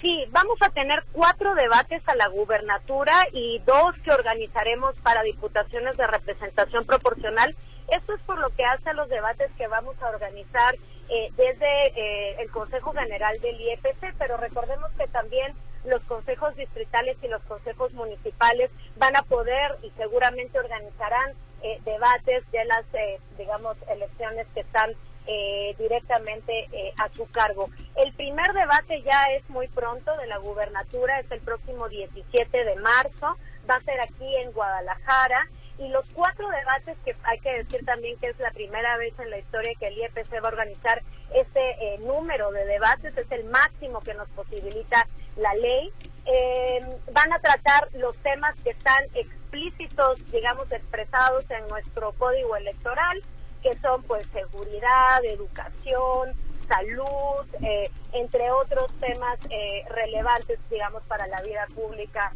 Sí, 0.00 0.24
vamos 0.30 0.56
a 0.62 0.70
tener 0.70 1.04
cuatro 1.12 1.54
debates 1.54 2.02
a 2.06 2.14
la 2.14 2.28
gubernatura 2.28 3.12
y 3.32 3.60
dos 3.66 3.94
que 4.02 4.12
organizaremos 4.12 4.94
para 5.02 5.22
diputaciones 5.22 5.96
de 5.98 6.06
representación 6.06 6.86
proporcional. 6.86 7.54
Esto 7.88 8.14
es 8.14 8.22
por 8.22 8.38
lo 8.38 8.48
que 8.48 8.64
hace 8.64 8.90
a 8.90 8.94
los 8.94 9.08
debates 9.10 9.50
que 9.58 9.66
vamos 9.68 9.96
a 10.02 10.08
organizar 10.08 10.74
eh, 11.08 11.30
desde 11.36 11.86
eh, 11.96 12.36
el 12.40 12.50
Consejo 12.50 12.92
General 12.92 13.38
del 13.40 13.60
IEPC, 13.60 14.14
pero 14.18 14.38
recordemos 14.38 14.90
que 14.98 15.06
también 15.08 15.54
los 15.86 16.02
consejos 16.02 16.54
distritales 16.56 17.16
y 17.22 17.28
los 17.28 17.42
consejos 17.42 17.92
municipales 17.92 18.70
van 18.96 19.16
a 19.16 19.22
poder 19.22 19.76
y 19.82 19.90
seguramente 19.96 20.58
organizarán 20.58 21.32
eh, 21.62 21.80
debates 21.84 22.48
de 22.52 22.64
las, 22.66 22.84
eh, 22.92 23.18
digamos, 23.38 23.76
elecciones 23.88 24.46
que 24.54 24.60
están 24.60 24.92
eh, 25.26 25.74
directamente 25.78 26.68
a 26.98 27.08
su 27.08 27.28
cargo. 27.30 27.70
El 27.96 28.12
primer 28.12 28.52
debate 28.52 29.02
ya 29.02 29.24
es 29.36 29.48
muy 29.50 29.66
pronto 29.68 30.16
de 30.18 30.26
la 30.26 30.38
gubernatura, 30.38 31.18
es 31.18 31.30
el 31.30 31.40
próximo 31.40 31.88
17 31.88 32.64
de 32.64 32.76
marzo, 32.76 33.36
va 33.68 33.76
a 33.76 33.82
ser 33.82 34.00
aquí 34.00 34.36
en 34.36 34.52
Guadalajara. 34.52 35.48
Y 35.78 35.88
los 35.88 36.06
cuatro 36.14 36.48
debates 36.48 36.96
que 37.04 37.14
hay 37.24 37.38
que 37.40 37.52
decir 37.52 37.84
también 37.84 38.16
que 38.18 38.28
es 38.28 38.38
la 38.38 38.50
primera 38.50 38.96
vez 38.98 39.12
en 39.18 39.28
la 39.30 39.38
historia 39.38 39.72
que 39.78 39.88
el 39.88 39.98
IEPC 39.98 40.34
va 40.34 40.48
a 40.48 40.52
organizar 40.52 41.02
este 41.34 41.98
número 41.98 42.50
de 42.52 42.64
debates, 42.64 43.16
es 43.16 43.30
el 43.30 43.44
máximo 43.44 44.00
que 44.00 44.14
nos 44.14 44.28
posibilita 44.30 45.06
la 45.36 45.54
ley, 45.54 45.92
eh, 46.26 46.80
van 47.12 47.32
a 47.32 47.38
tratar 47.38 47.88
los 47.94 48.16
temas 48.18 48.54
que 48.64 48.70
están 48.70 49.04
explícitos, 49.14 50.18
digamos, 50.32 50.70
expresados 50.72 51.48
en 51.50 51.68
nuestro 51.68 52.12
código 52.14 52.56
electoral, 52.56 53.22
que 53.62 53.72
son 53.78 54.02
pues 54.02 54.26
seguridad, 54.32 55.24
educación, 55.24 56.34
salud, 56.68 57.46
eh, 57.62 57.88
entre 58.12 58.50
otros 58.50 58.92
temas 58.98 59.38
eh, 59.50 59.84
relevantes, 59.88 60.58
digamos, 60.68 61.02
para 61.04 61.28
la 61.28 61.40
vida 61.42 61.64
pública 61.74 62.32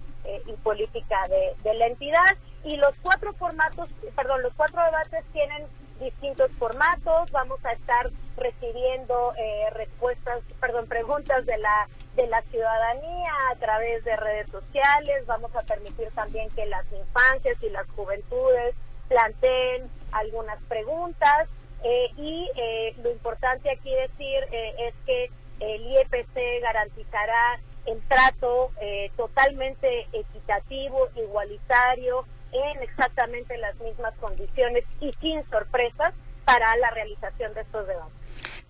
y 0.46 0.52
política 0.62 1.26
de, 1.28 1.56
de, 1.64 1.74
la 1.74 1.86
entidad. 1.86 2.36
Y 2.62 2.76
los 2.76 2.94
cuatro 3.02 3.32
formatos, 3.32 3.88
perdón, 4.14 4.42
los 4.42 4.52
cuatro 4.54 4.84
debates 4.84 5.24
tienen 5.32 5.66
distintos 5.98 6.52
formatos. 6.58 7.32
Vamos 7.32 7.58
a 7.64 7.72
estar 7.72 8.10
recibiendo 8.36 9.32
respuestas, 9.72 10.42
perdón, 10.60 10.86
preguntas 10.86 11.44
de 11.46 11.58
la 11.58 11.88
de 12.20 12.26
la 12.26 12.42
ciudadanía 12.50 13.32
a 13.50 13.56
través 13.56 14.04
de 14.04 14.14
redes 14.16 14.46
sociales. 14.50 15.26
Vamos 15.26 15.54
a 15.56 15.62
permitir 15.62 16.10
también 16.14 16.50
que 16.50 16.66
las 16.66 16.84
infancias 16.92 17.56
y 17.62 17.70
las 17.70 17.88
juventudes 17.90 18.74
planteen 19.08 19.90
algunas 20.12 20.62
preguntas. 20.64 21.48
Eh, 21.82 22.10
y 22.18 22.50
eh, 22.56 22.94
lo 23.02 23.10
importante 23.10 23.70
aquí 23.70 23.90
decir 23.94 24.44
eh, 24.52 24.74
es 24.88 24.94
que 25.06 25.30
el 25.60 25.82
IEPC 25.86 26.62
garantizará 26.62 27.58
el 27.86 28.00
trato 28.08 28.70
totalmente 29.16 30.06
equitativo, 30.12 31.08
igualitario, 31.16 32.24
en 32.52 32.82
exactamente 32.82 33.56
las 33.58 33.74
mismas 33.76 34.14
condiciones 34.20 34.84
y 35.00 35.12
sin 35.20 35.42
sorpresas 35.50 36.14
para 36.44 36.76
la 36.76 36.90
realización 36.90 37.52
de 37.54 37.60
estos 37.62 37.86
debates. 37.86 38.19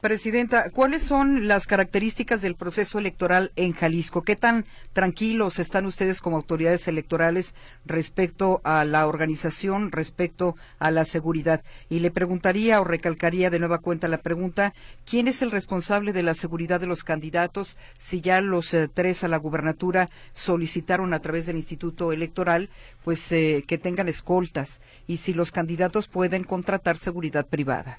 Presidenta, 0.00 0.70
¿cuáles 0.70 1.02
son 1.02 1.46
las 1.46 1.66
características 1.66 2.40
del 2.40 2.54
proceso 2.54 2.98
electoral 2.98 3.52
en 3.54 3.74
Jalisco? 3.74 4.22
¿Qué 4.22 4.34
tan 4.34 4.64
tranquilos 4.94 5.58
están 5.58 5.84
ustedes 5.84 6.22
como 6.22 6.38
autoridades 6.38 6.88
electorales 6.88 7.54
respecto 7.84 8.62
a 8.64 8.86
la 8.86 9.06
organización, 9.06 9.92
respecto 9.92 10.56
a 10.78 10.90
la 10.90 11.04
seguridad? 11.04 11.62
Y 11.90 11.98
le 11.98 12.10
preguntaría 12.10 12.80
o 12.80 12.84
recalcaría 12.84 13.50
de 13.50 13.58
nueva 13.58 13.80
cuenta 13.80 14.08
la 14.08 14.22
pregunta, 14.22 14.72
¿quién 15.04 15.28
es 15.28 15.42
el 15.42 15.50
responsable 15.50 16.14
de 16.14 16.22
la 16.22 16.32
seguridad 16.32 16.80
de 16.80 16.86
los 16.86 17.04
candidatos 17.04 17.76
si 17.98 18.22
ya 18.22 18.40
los 18.40 18.72
eh, 18.72 18.88
tres 18.88 19.22
a 19.22 19.28
la 19.28 19.36
gubernatura 19.36 20.08
solicitaron 20.32 21.12
a 21.12 21.20
través 21.20 21.44
del 21.44 21.56
Instituto 21.56 22.12
Electoral 22.12 22.70
pues 23.04 23.30
eh, 23.32 23.64
que 23.66 23.76
tengan 23.76 24.08
escoltas 24.08 24.80
y 25.06 25.18
si 25.18 25.34
los 25.34 25.52
candidatos 25.52 26.08
pueden 26.08 26.44
contratar 26.44 26.96
seguridad 26.96 27.46
privada? 27.46 27.98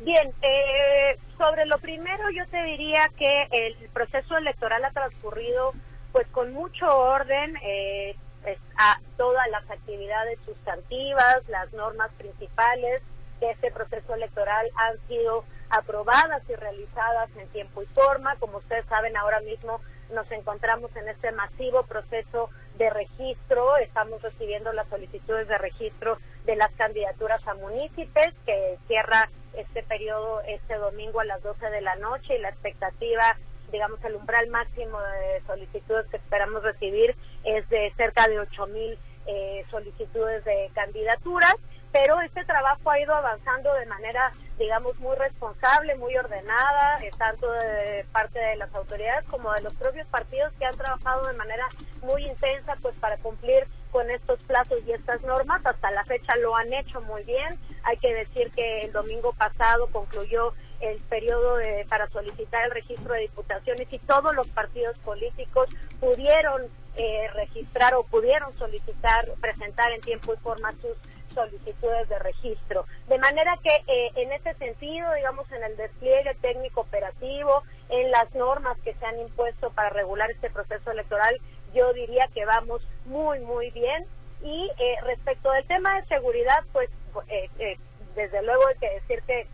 Bien, 0.00 0.32
eh, 0.40 1.18
sobre 1.36 1.66
lo 1.66 1.78
primero 1.78 2.30
yo 2.30 2.46
te 2.46 2.62
diría 2.62 3.10
que 3.18 3.48
el 3.50 3.74
proceso 3.90 4.36
electoral 4.38 4.82
ha 4.84 4.90
transcurrido 4.92 5.72
pues 6.12 6.26
con 6.28 6.52
mucho 6.54 6.86
orden, 6.86 7.54
eh, 7.62 8.16
pues, 8.42 8.58
a 8.78 8.98
todas 9.18 9.46
las 9.50 9.70
actividades 9.70 10.38
sustantivas, 10.46 11.46
las 11.48 11.70
normas 11.74 12.10
principales 12.16 13.02
de 13.40 13.50
este 13.50 13.70
proceso 13.70 14.14
electoral 14.14 14.66
han 14.74 14.98
sido 15.06 15.44
aprobadas 15.68 16.42
y 16.48 16.54
realizadas 16.54 17.28
en 17.36 17.48
tiempo 17.48 17.82
y 17.82 17.86
forma. 17.86 18.36
Como 18.36 18.58
ustedes 18.58 18.86
saben, 18.86 19.16
ahora 19.18 19.40
mismo 19.40 19.80
nos 20.14 20.30
encontramos 20.32 20.94
en 20.96 21.08
este 21.08 21.30
masivo 21.32 21.82
proceso 21.84 22.48
de 22.78 22.88
registro, 22.88 23.76
estamos 23.76 24.22
recibiendo 24.22 24.72
las 24.72 24.88
solicitudes 24.88 25.46
de 25.46 25.58
registro 25.58 26.16
de 26.46 26.56
las 26.56 26.72
candidaturas 26.72 27.46
a 27.46 27.54
municipios 27.54 28.34
que 28.46 28.78
cierra 28.88 29.28
este 29.54 29.82
periodo 29.82 30.40
este 30.42 30.76
domingo 30.76 31.20
a 31.20 31.24
las 31.24 31.42
12 31.42 31.70
de 31.70 31.80
la 31.80 31.96
noche 31.96 32.36
y 32.36 32.40
la 32.40 32.50
expectativa, 32.50 33.36
digamos, 33.72 34.02
el 34.04 34.16
umbral 34.16 34.48
máximo 34.48 34.98
de 35.00 35.42
solicitudes 35.46 36.06
que 36.06 36.16
esperamos 36.16 36.62
recibir 36.62 37.16
es 37.44 37.68
de 37.68 37.92
cerca 37.96 38.28
de 38.28 38.40
8 38.40 38.66
mil 38.68 38.98
eh, 39.26 39.64
solicitudes 39.70 40.44
de 40.44 40.70
candidaturas, 40.74 41.54
pero 41.92 42.20
este 42.20 42.44
trabajo 42.44 42.90
ha 42.90 43.00
ido 43.00 43.14
avanzando 43.14 43.72
de 43.74 43.86
manera, 43.86 44.32
digamos, 44.58 44.98
muy 44.98 45.16
responsable, 45.16 45.94
muy 45.96 46.16
ordenada, 46.16 46.98
eh, 47.02 47.10
tanto 47.18 47.50
de 47.52 48.04
parte 48.12 48.38
de 48.38 48.56
las 48.56 48.74
autoridades 48.74 49.26
como 49.26 49.52
de 49.52 49.62
los 49.62 49.74
propios 49.74 50.06
partidos 50.08 50.52
que 50.58 50.64
han 50.64 50.76
trabajado 50.76 51.26
de 51.26 51.34
manera 51.34 51.68
muy 52.02 52.26
intensa 52.26 52.76
pues 52.80 52.94
para 52.96 53.18
cumplir 53.18 53.66
con 53.90 54.10
estos 54.10 54.40
plazos 54.42 54.80
y 54.86 54.92
estas 54.92 55.22
normas. 55.22 55.64
Hasta 55.64 55.90
la 55.90 56.04
fecha 56.04 56.36
lo 56.36 56.56
han 56.56 56.72
hecho 56.72 57.00
muy 57.02 57.22
bien. 57.24 57.58
Hay 57.84 57.96
que 57.98 58.14
decir 58.14 58.50
que 58.52 58.80
el 58.82 58.92
domingo 58.92 59.32
pasado 59.32 59.88
concluyó 59.92 60.52
el 60.80 60.98
periodo 61.02 61.56
de, 61.56 61.86
para 61.88 62.08
solicitar 62.08 62.64
el 62.64 62.70
registro 62.70 63.14
de 63.14 63.20
diputaciones 63.20 63.86
y 63.90 63.98
todos 63.98 64.34
los 64.34 64.48
partidos 64.48 64.98
políticos 65.00 65.68
pudieron 66.00 66.62
eh, 66.96 67.28
registrar 67.34 67.94
o 67.94 68.02
pudieron 68.04 68.56
solicitar, 68.58 69.26
presentar 69.40 69.92
en 69.92 70.00
tiempo 70.00 70.34
y 70.34 70.36
forma 70.38 70.72
sus 70.80 70.96
solicitudes 71.34 72.08
de 72.08 72.18
registro. 72.18 72.86
De 73.08 73.18
manera 73.18 73.56
que 73.62 73.74
eh, 73.86 74.10
en 74.16 74.32
ese 74.32 74.54
sentido, 74.54 75.12
digamos, 75.14 75.50
en 75.52 75.62
el 75.62 75.76
despliegue 75.76 76.34
técnico 76.40 76.80
operativo, 76.82 77.62
en 77.88 78.10
las 78.10 78.32
normas 78.34 78.76
que 78.84 78.94
se 78.94 79.06
han 79.06 79.18
impuesto 79.20 79.70
para 79.70 79.90
regular 79.90 80.30
este 80.30 80.50
proceso 80.50 80.90
electoral, 80.90 81.40
yo 81.74 81.92
diría 81.92 82.28
que 82.34 82.44
vamos 82.44 82.82
muy, 83.06 83.40
muy 83.40 83.70
bien. 83.70 84.06
Y 84.42 84.70
eh, 84.78 84.96
respecto 85.04 85.50
del 85.50 85.66
tema 85.66 86.00
de 86.00 86.06
seguridad, 86.06 86.64
pues 86.72 86.88
eh, 87.28 87.76
desde 88.14 88.42
luego 88.42 88.66
hay 88.68 88.76
que 88.76 88.90
decir 89.00 89.22
que 89.26 89.46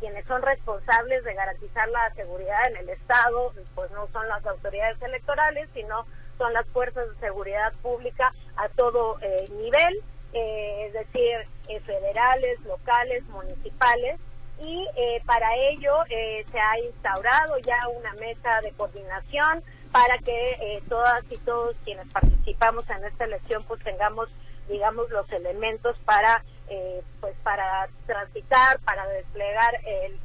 quienes 0.00 0.24
son 0.24 0.40
responsables 0.40 1.22
de 1.24 1.34
garantizar 1.34 1.86
la 1.90 2.10
seguridad 2.14 2.66
en 2.70 2.78
el 2.78 2.88
Estado, 2.88 3.52
pues 3.74 3.90
no 3.90 4.08
son 4.10 4.26
las 4.26 4.44
autoridades 4.46 5.00
electorales, 5.02 5.68
sino 5.74 6.06
son 6.38 6.54
las 6.54 6.66
fuerzas 6.68 7.10
de 7.10 7.26
seguridad 7.26 7.74
pública 7.82 8.32
a 8.56 8.70
todo 8.70 9.18
nivel. 9.50 10.02
Eh, 10.36 10.86
es 10.86 10.92
decir, 10.92 11.48
eh, 11.68 11.80
federales, 11.80 12.60
locales, 12.66 13.24
municipales, 13.28 14.20
y 14.60 14.86
eh, 14.96 15.22
para 15.24 15.54
ello 15.56 15.92
se 16.08 16.58
ha 16.58 16.78
instaurado 16.80 17.58
ya 17.58 17.88
una 17.88 18.12
mesa 18.14 18.60
de 18.62 18.72
coordinación 18.72 19.62
para 19.96 20.18
que 20.18 20.82
todas 20.90 21.24
y 21.30 21.38
todos 21.38 21.74
quienes 21.82 22.06
participamos 22.12 22.84
en 22.90 23.02
esta 23.02 23.24
elección 23.24 23.64
pues 23.64 23.82
tengamos 23.82 24.28
digamos 24.68 25.08
los 25.08 25.30
elementos 25.32 25.96
para 26.04 26.44
pues 27.20 27.34
para 27.42 27.88
transitar 28.04 28.78
para 28.80 29.06
desplegar 29.06 29.74
el, 29.86 30.20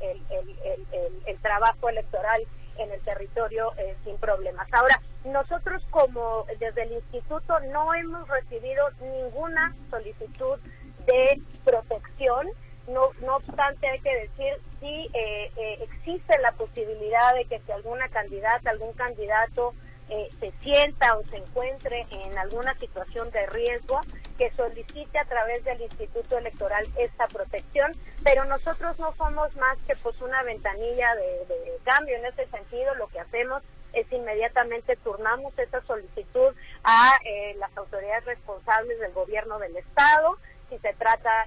el 1.26 1.38
trabajo 1.42 1.88
electoral 1.88 2.42
en 2.80 2.92
el 2.92 3.00
territorio 3.02 3.72
sin 4.04 4.18
problemas 4.18 4.68
ahora 4.74 5.00
nosotros 5.24 5.82
como 5.90 6.46
desde 6.60 6.84
el 6.84 6.92
instituto 6.92 7.58
no 7.72 7.94
hemos 7.94 8.28
recibido 8.28 8.90
ninguna 9.00 9.74
solicitud 9.90 10.60
de 11.06 11.42
protección. 11.64 12.48
No, 12.92 13.12
no 13.22 13.38
obstante, 13.38 13.88
hay 13.88 14.00
que 14.02 14.16
decir, 14.16 14.54
si 14.82 15.10
eh, 15.14 15.52
eh, 15.56 15.78
existe 15.82 16.38
la 16.40 16.52
posibilidad 16.52 17.34
de 17.36 17.46
que 17.46 17.60
si 17.60 17.72
alguna 17.72 18.10
candidata, 18.10 18.70
algún 18.70 18.92
candidato 18.94 19.74
eh, 20.10 20.30
se 20.42 20.52
sienta 20.62 21.16
o 21.16 21.24
se 21.28 21.38
encuentre 21.38 22.06
en 22.12 22.38
alguna 22.38 22.74
situación 22.76 23.32
de 23.32 23.46
riesgo, 23.46 24.02
que 24.38 24.52
solicite 24.52 25.20
a 25.20 25.26
través 25.26 25.64
del 25.64 25.82
Instituto 25.82 26.38
Electoral 26.38 26.86
esta 26.98 27.28
protección, 27.28 27.94
pero 28.24 28.44
nosotros 28.44 29.00
no 29.00 29.16
somos 29.16 29.56
más 29.56 29.78
que 29.88 29.96
pues 29.96 30.20
una 30.20 30.44
ventanilla 30.44 31.16
de, 31.16 31.78
cambio 31.86 32.18
en 32.18 32.26
ese 32.26 32.46
sentido, 32.48 32.94
lo 32.96 33.08
que 33.08 33.20
hacemos 33.20 33.64
es 33.94 34.12
inmediatamente 34.12 34.96
turnamos 34.98 35.58
esa 35.58 35.82
solicitud 35.82 36.56
a 36.84 37.12
las 37.58 37.76
autoridades 37.78 38.26
responsables 38.26 39.00
del 39.00 39.12
gobierno 39.12 39.60
del 39.60 39.76
estado, 39.78 40.38
si 40.70 40.78
se 40.80 40.94
trata 40.94 41.46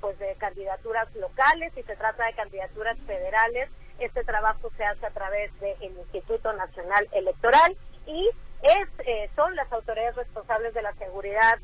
pues 0.00 0.18
de 0.18 0.34
candidaturas 0.36 1.14
locales, 1.14 1.72
si 1.74 1.82
se 1.82 1.96
trata 1.96 2.26
de 2.26 2.34
candidaturas 2.34 2.98
federales, 3.06 3.68
este 3.98 4.24
trabajo 4.24 4.70
se 4.76 4.84
hace 4.84 5.06
a 5.06 5.10
través 5.10 5.50
del 5.60 5.82
Instituto 5.82 6.52
Nacional 6.52 7.08
Electoral 7.12 7.76
y 8.06 8.28
es, 8.62 8.88
eh, 9.06 9.30
son 9.36 9.54
las 9.56 9.70
autoridades 9.72 10.16
responsables 10.16 10.74
de 10.74 10.82
la 10.82 10.94
seguridad 10.94 11.58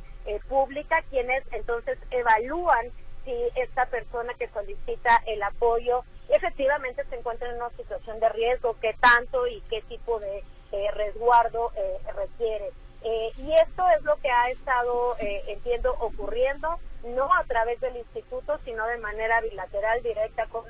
pública 0.49 1.03
quienes 1.11 1.45
entonces 1.53 1.99
evalúan 2.11 2.91
si 3.27 3.33
esta 3.57 3.85
persona 3.87 4.33
que 4.39 4.49
solicita 4.49 5.23
el 5.27 5.43
apoyo 5.43 6.03
efectivamente 6.29 7.05
se 7.09 7.17
encuentra 7.17 7.49
en 7.51 7.57
una 7.57 7.71
situación 7.71 8.19
de 8.21 8.29
riesgo, 8.31 8.77
qué 8.81 8.95
tanto 9.01 9.47
y 9.47 9.61
qué 9.63 9.83
tipo 9.83 10.19
de 10.21 10.43
eh, 10.73 10.91
resguardo 10.93 11.73
eh, 11.77 11.99
requiere. 12.17 12.71
Eh, 13.05 13.33
y 13.37 13.53
esto 13.53 13.85
es 13.97 14.03
lo 14.03 14.17
que 14.17 14.31
ha 14.31 14.49
estado, 14.49 15.17
entiendo, 15.19 15.95
ocurriendo, 16.01 16.79
no 17.05 17.29
a 17.35 17.45
través 17.45 17.79
del 17.81 17.97
instituto, 17.97 18.59
sino 18.65 18.87
de 18.87 18.97
manera 18.99 19.41
bilateral, 19.43 20.03
directa 20.03 20.47
con 20.47 20.65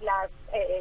las, 0.00 0.30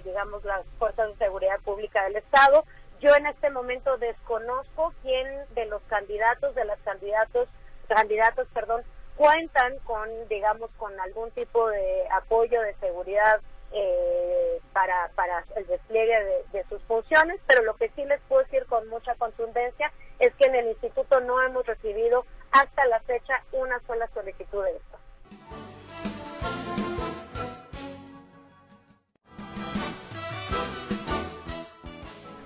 digamos, 0.03 0.43
las 0.43 0.65
fuerzas 0.77 1.07
de 1.07 1.25
seguridad 1.25 1.57
pública 1.61 2.03
del 2.03 2.17
Estado. 2.17 2.65
Yo 2.99 3.15
en 3.15 3.27
este 3.27 3.49
momento 3.49 3.97
desconozco 3.97 4.93
quién 5.01 5.25
de 5.55 5.65
los 5.67 5.81
candidatos, 5.83 6.53
de 6.53 6.65
las 6.65 6.79
candidatos, 6.79 7.47
candidatos, 7.87 8.47
perdón, 8.53 8.83
cuentan 9.15 9.77
con, 9.85 10.09
digamos, 10.27 10.69
con 10.77 10.99
algún 10.99 11.31
tipo 11.31 11.69
de 11.69 12.07
apoyo 12.11 12.61
de 12.61 12.73
seguridad 12.75 13.39
eh, 13.73 14.59
para, 14.71 15.09
para 15.15 15.43
el 15.55 15.65
despliegue 15.67 16.13
de, 16.51 16.63
sus 16.69 16.81
funciones, 16.83 17.39
pero 17.47 17.63
lo 17.63 17.75
que 17.75 17.89
sí 17.95 18.05
les 18.05 18.21
puedo 18.21 18.43
decir 18.43 18.65
con 18.67 18.87
mucha 18.89 19.15
contundencia 19.15 19.91
es 20.19 20.33
que 20.35 20.45
en 20.45 20.55
el 20.55 20.67
instituto 20.67 21.19
no 21.21 21.41
hemos 21.41 21.65
recibido 21.65 22.25
hasta 22.51 22.85
la 22.85 22.99
fecha 23.01 23.43
una 23.51 23.79
sola 23.87 24.07
solicitud 24.13 24.63
de 24.63 24.71
esto. 24.71 24.97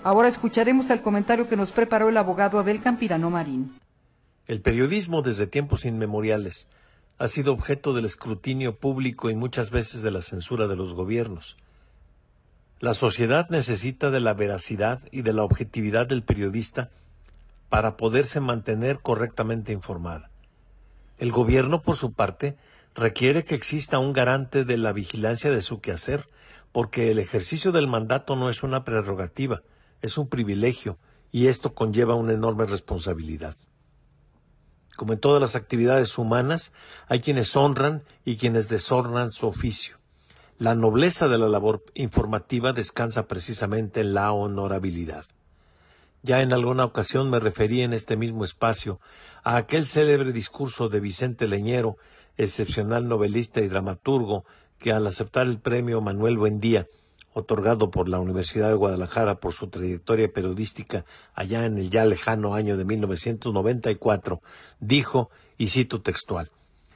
Ahora 0.04 0.30
escucharemos 0.30 0.90
el 0.90 1.02
comentario 1.02 1.50
que 1.50 1.58
nos 1.58 1.72
preparó 1.72 2.08
el 2.08 2.16
abogado 2.16 2.60
Abel 2.60 2.82
Campirano 2.82 3.30
Marín. 3.30 3.78
El 4.48 4.62
periodismo 4.62 5.22
desde 5.22 5.48
tiempos 5.48 5.84
inmemoriales 5.84 6.70
ha 7.20 7.28
sido 7.28 7.54
objeto 7.54 7.94
del 7.94 8.06
escrutinio 8.06 8.78
público 8.78 9.30
y 9.30 9.36
muchas 9.36 9.72
veces 9.72 10.02
de 10.02 10.12
la 10.12 10.22
censura 10.22 10.68
de 10.68 10.76
los 10.76 10.94
gobiernos. 10.94 11.58
La 12.80 12.94
sociedad 12.94 13.50
necesita 13.50 14.12
de 14.12 14.20
la 14.20 14.36
veracidad 14.36 15.02
y 15.12 15.24
de 15.24 15.34
la 15.34 15.44
objetividad 15.44 16.06
del 16.06 16.22
periodista 16.22 16.92
para 17.70 17.98
poderse 17.98 18.40
mantener 18.40 19.00
correctamente 19.00 19.74
informada. 19.74 20.30
El 21.18 21.32
gobierno, 21.32 21.82
por 21.82 21.96
su 21.96 22.14
parte, 22.14 22.56
requiere 22.94 23.44
que 23.44 23.56
exista 23.56 23.98
un 23.98 24.14
garante 24.14 24.64
de 24.64 24.78
la 24.78 24.94
vigilancia 24.94 25.50
de 25.50 25.62
su 25.62 25.82
quehacer, 25.82 26.28
porque 26.72 27.10
el 27.10 27.18
ejercicio 27.18 27.72
del 27.72 27.88
mandato 27.88 28.36
no 28.36 28.50
es 28.50 28.62
una 28.62 28.84
prerrogativa, 28.84 29.64
es 30.04 30.20
un 30.20 30.30
privilegio, 30.30 31.00
y 31.32 31.48
esto 31.48 31.74
conlleva 31.74 32.14
una 32.14 32.34
enorme 32.34 32.66
responsabilidad. 32.66 33.56
Como 34.98 35.14
en 35.14 35.20
todas 35.20 35.40
las 35.40 35.56
actividades 35.56 36.18
humanas, 36.18 36.74
hay 37.08 37.22
quienes 37.22 37.56
honran 37.56 38.04
y 38.26 38.38
quienes 38.38 38.68
deshonran 38.68 39.32
su 39.32 39.46
oficio. 39.46 39.98
La 40.58 40.74
nobleza 40.74 41.28
de 41.28 41.38
la 41.38 41.48
labor 41.48 41.86
informativa 41.94 42.74
descansa 42.74 43.28
precisamente 43.28 44.02
en 44.02 44.16
la 44.16 44.32
honorabilidad. 44.32 45.26
Ya 46.24 46.42
en 46.42 46.52
alguna 46.52 46.84
ocasión 46.84 47.30
me 47.30 47.40
referí 47.40 47.84
en 47.84 47.94
este 47.94 48.18
mismo 48.18 48.44
espacio 48.44 49.00
a 49.44 49.58
aquel 49.58 49.86
célebre 49.86 50.32
discurso 50.32 50.90
de 50.90 51.00
Vicente 51.00 51.48
Leñero, 51.48 51.98
excepcional 52.36 53.08
novelista 53.08 53.62
y 53.62 53.68
dramaturgo, 53.68 54.46
que 54.80 54.94
al 54.94 55.06
aceptar 55.06 55.46
el 55.46 55.60
premio 55.60 56.02
Manuel 56.02 56.40
Buendía 56.40 56.88
otorgado 57.38 57.92
por 57.92 58.10
la 58.10 58.20
Universidad 58.20 58.70
de 58.70 58.76
Guadalajara 58.76 59.40
por 59.40 59.54
su 59.54 59.68
trayectoria 59.68 60.32
periodística 60.32 61.06
allá 61.34 61.66
en 61.66 61.78
el 61.78 61.90
ya 61.92 62.04
lejano 62.04 62.56
año 62.56 62.78
de 62.78 62.86
1994, 62.86 64.42
dijo, 64.80 65.30
y 65.58 65.68
cito 65.68 66.02
textual, 66.02 66.52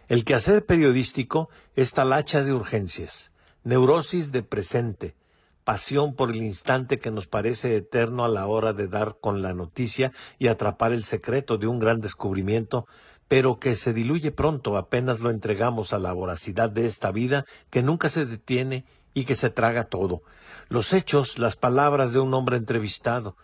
El 0.08 0.26
quehacer 0.26 0.66
periodístico 0.66 1.50
es 1.76 1.94
talacha 1.94 2.44
de 2.44 2.54
urgencias, 2.54 3.32
neurosis 3.64 4.32
de 4.32 4.42
presente, 4.44 5.16
pasión 5.64 6.16
por 6.16 6.32
el 6.32 6.38
instante 6.38 6.98
que 6.98 7.12
nos 7.12 7.28
parece 7.28 7.76
eterno 7.76 8.26
a 8.26 8.28
la 8.28 8.48
hora 8.48 8.74
de 8.74 8.88
dar 8.88 9.18
con 9.22 9.42
la 9.42 9.54
noticia 9.54 10.12
y 10.40 10.48
atrapar 10.48 10.92
el 10.92 11.04
secreto 11.04 11.58
de 11.58 11.68
un 11.68 11.78
gran 11.78 12.02
descubrimiento, 12.02 12.88
pero 13.28 13.60
que 13.60 13.76
se 13.76 13.94
diluye 13.94 14.32
pronto 14.32 14.76
apenas 14.76 15.20
lo 15.20 15.30
entregamos 15.30 15.94
a 15.94 16.00
la 16.00 16.12
voracidad 16.12 16.70
de 16.70 16.88
esta 16.88 17.12
vida 17.12 17.46
que 17.70 17.84
nunca 17.84 18.10
se 18.10 18.26
detiene 18.26 18.86
y 19.14 19.26
que 19.26 19.36
se 19.36 19.50
traga 19.50 19.86
todo. 19.86 20.22
Los 20.70 20.94
hechos, 20.94 21.38
las 21.38 21.56
palabras 21.56 22.14
de 22.14 22.20
un 22.20 22.34
hombre 22.34 22.58
entrevistado, 22.58 23.36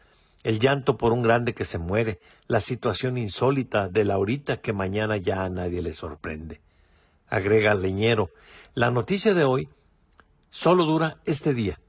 el 0.43 0.59
llanto 0.59 0.97
por 0.97 1.11
un 1.11 1.23
grande 1.23 1.53
que 1.53 1.65
se 1.65 1.77
muere, 1.77 2.19
la 2.47 2.61
situación 2.61 3.17
insólita 3.17 3.89
de 3.89 4.05
la 4.05 4.13
ahorita 4.13 4.61
que 4.61 4.73
mañana 4.73 5.17
ya 5.17 5.43
a 5.43 5.49
nadie 5.49 5.81
le 5.81 5.93
sorprende. 5.93 6.61
Agrega 7.27 7.75
Leñero, 7.75 8.29
la 8.73 8.91
noticia 8.91 9.33
de 9.33 9.43
hoy 9.43 9.69
solo 10.49 10.85
dura 10.85 11.17
este 11.25 11.53
día. 11.53 11.79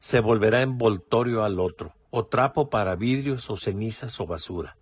Se 0.00 0.20
volverá 0.20 0.62
envoltorio 0.62 1.44
al 1.44 1.60
otro, 1.60 1.94
o 2.10 2.26
trapo 2.26 2.70
para 2.70 2.96
vidrios 2.96 3.50
o 3.50 3.56
cenizas 3.56 4.18
o 4.20 4.26
basura. 4.26 4.76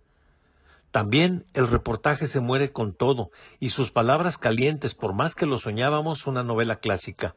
También 0.91 1.45
el 1.53 1.67
reportaje 1.67 2.25
se 2.25 2.39
muere 2.39 2.71
con 2.71 2.93
todo, 2.93 3.29
y 3.59 3.69
sus 3.69 3.91
palabras 3.91 4.37
calientes, 4.37 4.95
por 4.95 5.13
más 5.13 5.35
que 5.35 5.45
lo 5.45 5.59
soñábamos, 5.59 6.25
una 6.25 6.43
novela 6.43 6.79
clásica 6.79 7.35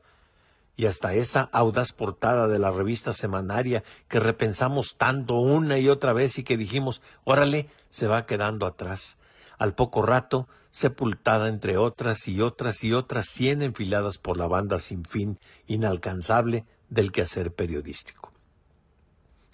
y 0.80 0.86
hasta 0.86 1.12
esa 1.12 1.50
audaz 1.52 1.92
portada 1.92 2.48
de 2.48 2.58
la 2.58 2.70
revista 2.70 3.12
semanaria 3.12 3.84
que 4.08 4.18
repensamos 4.18 4.96
tanto 4.96 5.34
una 5.34 5.78
y 5.78 5.90
otra 5.90 6.14
vez 6.14 6.38
y 6.38 6.42
que 6.42 6.56
dijimos, 6.56 7.02
órale, 7.24 7.68
se 7.90 8.06
va 8.06 8.24
quedando 8.24 8.64
atrás. 8.64 9.18
Al 9.58 9.74
poco 9.74 10.00
rato, 10.00 10.48
sepultada 10.70 11.50
entre 11.50 11.76
otras 11.76 12.26
y 12.28 12.40
otras 12.40 12.82
y 12.82 12.94
otras 12.94 13.26
cien 13.26 13.60
enfiladas 13.60 14.16
por 14.16 14.38
la 14.38 14.46
banda 14.46 14.78
sin 14.78 15.04
fin, 15.04 15.38
inalcanzable 15.66 16.64
del 16.88 17.12
quehacer 17.12 17.52
periodístico. 17.52 18.32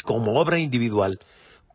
Como 0.04 0.38
obra 0.38 0.60
individual, 0.60 1.18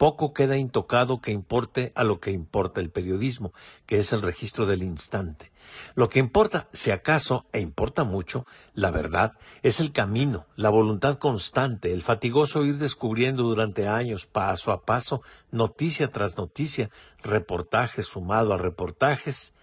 poco 0.02 0.34
queda 0.34 0.58
intocado 0.58 1.22
que 1.22 1.30
importe 1.30 1.92
a 1.94 2.04
lo 2.04 2.20
que 2.20 2.32
importa 2.32 2.82
el 2.82 2.90
periodismo, 2.90 3.54
que 3.86 4.00
es 4.00 4.14
el 4.14 4.24
registro 4.24 4.66
del 4.66 4.82
instante. 4.82 5.52
Lo 5.94 6.10
que 6.10 6.18
importa, 6.18 6.68
si 6.74 6.90
acaso, 6.90 7.46
e 7.54 7.60
importa 7.60 8.04
mucho, 8.04 8.48
la 8.74 8.90
verdad, 8.90 9.34
es 9.62 9.80
el 9.80 9.92
camino, 9.92 10.48
la 10.56 10.72
voluntad 10.72 11.20
constante, 11.20 11.94
el 11.94 12.02
fatigoso 12.02 12.66
ir 12.66 12.80
descubriendo 12.80 13.44
durante 13.44 13.88
años, 13.88 14.26
paso 14.26 14.72
a 14.72 14.86
paso, 14.86 15.22
noticia 15.52 16.12
tras 16.12 16.36
noticia, 16.36 16.90
reportajes 17.22 18.08
sumado 18.08 18.54
a 18.54 18.58
reportajes, 18.58 19.54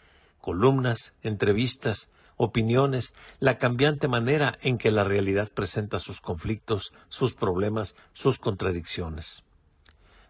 columnas, 0.41 1.15
entrevistas, 1.23 2.11
opiniones, 2.37 3.13
la 3.41 3.59
cambiante 3.59 4.07
manera 4.07 4.57
en 4.61 4.79
que 4.79 4.93
la 4.93 5.03
realidad 5.03 5.51
presenta 5.53 5.99
sus 5.99 6.21
conflictos, 6.21 6.93
sus 7.09 7.35
problemas, 7.35 7.97
sus 8.13 8.39
contradicciones. 8.39 9.43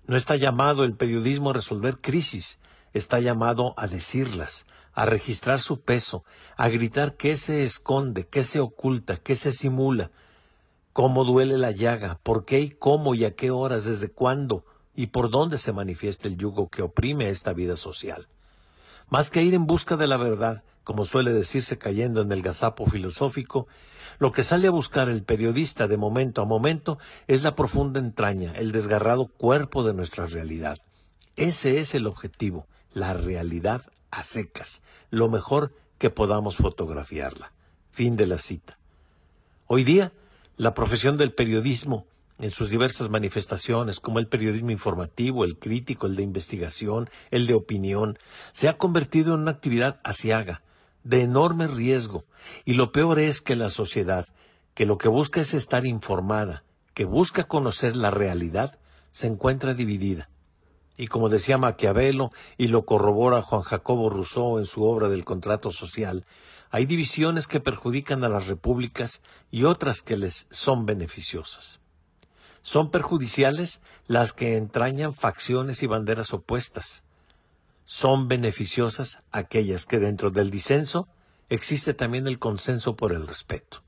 No 0.09 0.17
está 0.17 0.37
llamado 0.37 0.85
el 0.85 0.95
periodismo 0.95 1.51
a 1.51 1.53
resolver 1.53 1.99
crisis, 2.01 2.61
está 2.95 3.21
llamado 3.21 3.75
a 3.77 3.87
decirlas, 3.87 4.67
a 4.95 5.05
registrar 5.05 5.61
su 5.61 5.83
peso, 5.83 6.25
a 6.57 6.71
gritar 6.71 7.19
qué 7.19 7.37
se 7.37 7.63
esconde, 7.63 8.27
qué 8.27 8.43
se 8.43 8.59
oculta, 8.59 9.19
qué 9.19 9.37
se 9.37 9.53
simula, 9.53 10.11
cómo 10.95 11.25
duele 11.25 11.59
la 11.59 11.73
llaga, 11.73 12.19
por 12.23 12.47
qué 12.47 12.61
y 12.61 12.71
cómo 12.71 13.15
y 13.15 13.27
a 13.27 13.37
qué 13.37 13.51
horas, 13.51 13.85
desde 13.85 14.11
cuándo 14.11 14.65
y 14.95 15.09
por 15.09 15.29
dónde 15.29 15.59
se 15.59 15.75
manifiesta 15.75 16.27
el 16.27 16.39
yugo 16.39 16.71
que 16.71 16.81
oprime 16.81 17.29
esta 17.29 17.53
vida 17.53 17.77
social. 17.77 18.29
Más 19.11 19.31
que 19.31 19.43
ir 19.43 19.53
en 19.53 19.67
busca 19.67 19.99
de 19.99 20.07
la 20.07 20.17
verdad, 20.17 20.65
como 20.89 21.05
suele 21.05 21.35
decirse 21.35 21.77
cayendo 21.77 22.23
en 22.23 22.33
el 22.33 22.41
gazapo 22.41 22.87
filosófico, 22.87 23.69
lo 24.19 24.33
que 24.33 24.43
sale 24.43 24.69
a 24.69 24.71
buscar 24.71 25.11
el 25.11 25.23
periodista 25.23 25.87
de 25.87 25.99
momento 25.99 26.41
a 26.41 26.47
momento 26.47 26.99
es 27.27 27.43
la 27.43 27.55
profunda 27.55 28.01
entraña, 28.01 28.53
el 28.57 28.73
desgarrado 28.73 29.27
cuerpo 29.27 29.83
de 29.83 29.93
nuestra 29.93 30.27
realidad. 30.27 30.79
Ese 31.37 31.79
es 31.81 31.95
el 31.95 32.07
objetivo, 32.07 32.67
la 32.95 33.13
realidad 33.13 33.83
a 34.11 34.25
secas, 34.25 34.81
lo 35.11 35.29
mejor 35.29 35.75
que 35.99 36.09
podamos 36.09 36.57
fotografiarla. 36.57 37.53
Fin 37.91 38.17
de 38.17 38.27
la 38.27 38.39
cita. 38.39 38.79
Hoy 39.67 39.85
día, 39.85 40.15
la 40.57 40.73
profesión 40.73 41.19
del 41.19 41.35
periodismo, 41.35 42.07
en 42.39 42.51
sus 42.51 42.71
diversas 42.71 43.11
manifestaciones, 43.11 44.01
como 44.01 44.21
el 44.21 44.27
periodismo 44.27 44.71
informativo, 44.71 45.45
el 45.45 45.59
crítico, 45.59 46.07
el 46.07 46.17
de 46.17 46.23
investigación, 46.23 47.11
el 47.31 47.47
de 47.47 47.53
opinión, 47.53 48.19
se 48.53 48.71
ha 48.71 48.79
convertido 48.79 49.35
en 49.35 49.41
una 49.41 49.51
actividad 49.51 50.01
asiaga, 50.03 50.63
de 51.05 51.23
enorme 51.23 51.67
riesgo. 51.67 52.25
Y 52.65 52.75
lo 52.75 52.93
peor 52.93 53.19
es 53.19 53.41
que 53.41 53.57
la 53.57 53.71
sociedad, 53.71 54.27
que 54.75 54.87
lo 54.87 54.99
que 54.99 55.09
busca 55.09 55.41
es 55.41 55.55
estar 55.55 55.87
informada, 55.87 56.65
que 56.95 57.05
busca 57.05 57.45
conocer 57.45 57.97
la 57.97 58.11
realidad, 58.11 58.79
se 59.11 59.27
encuentra 59.27 59.75
dividida. 59.75 60.29
Y 60.97 61.07
como 61.07 61.29
decía 61.29 61.59
Maquiavelo, 61.59 62.33
y 62.57 62.69
lo 62.69 62.85
corrobora 62.85 63.43
Juan 63.43 63.63
Jacobo 63.63 64.11
Rousseau 64.11 64.59
en 64.59 64.67
su 64.67 64.85
obra 64.85 65.09
del 65.09 65.25
contrato 65.25 65.71
social, 65.71 66.27
hay 66.71 66.87
divisiones 66.87 67.47
que 67.47 67.61
perjudican 67.61 68.25
a 68.25 68.29
las 68.29 68.49
repúblicas 68.49 69.23
y 69.51 69.65
otras 69.65 70.03
que 70.03 70.17
les 70.17 70.47
son 70.51 70.87
beneficiosas. 70.87 71.81
Son 72.61 72.91
perjudiciales 72.91 73.81
las 74.07 74.33
que 74.33 74.57
entrañan 74.57 75.15
facciones 75.15 75.83
y 75.83 75.87
banderas 75.87 76.33
opuestas, 76.35 77.05
son 77.91 78.29
beneficiosas 78.29 79.21
aquellas 79.33 79.87
que 79.87 79.99
dentro 79.99 80.31
del 80.31 80.51
disenso 80.51 81.09
existe 81.49 81.95
también 81.95 82.27
el 82.27 82.39
consenso 82.39 82.97
por 82.97 83.13
el 83.13 83.27
respeto. 83.27 83.83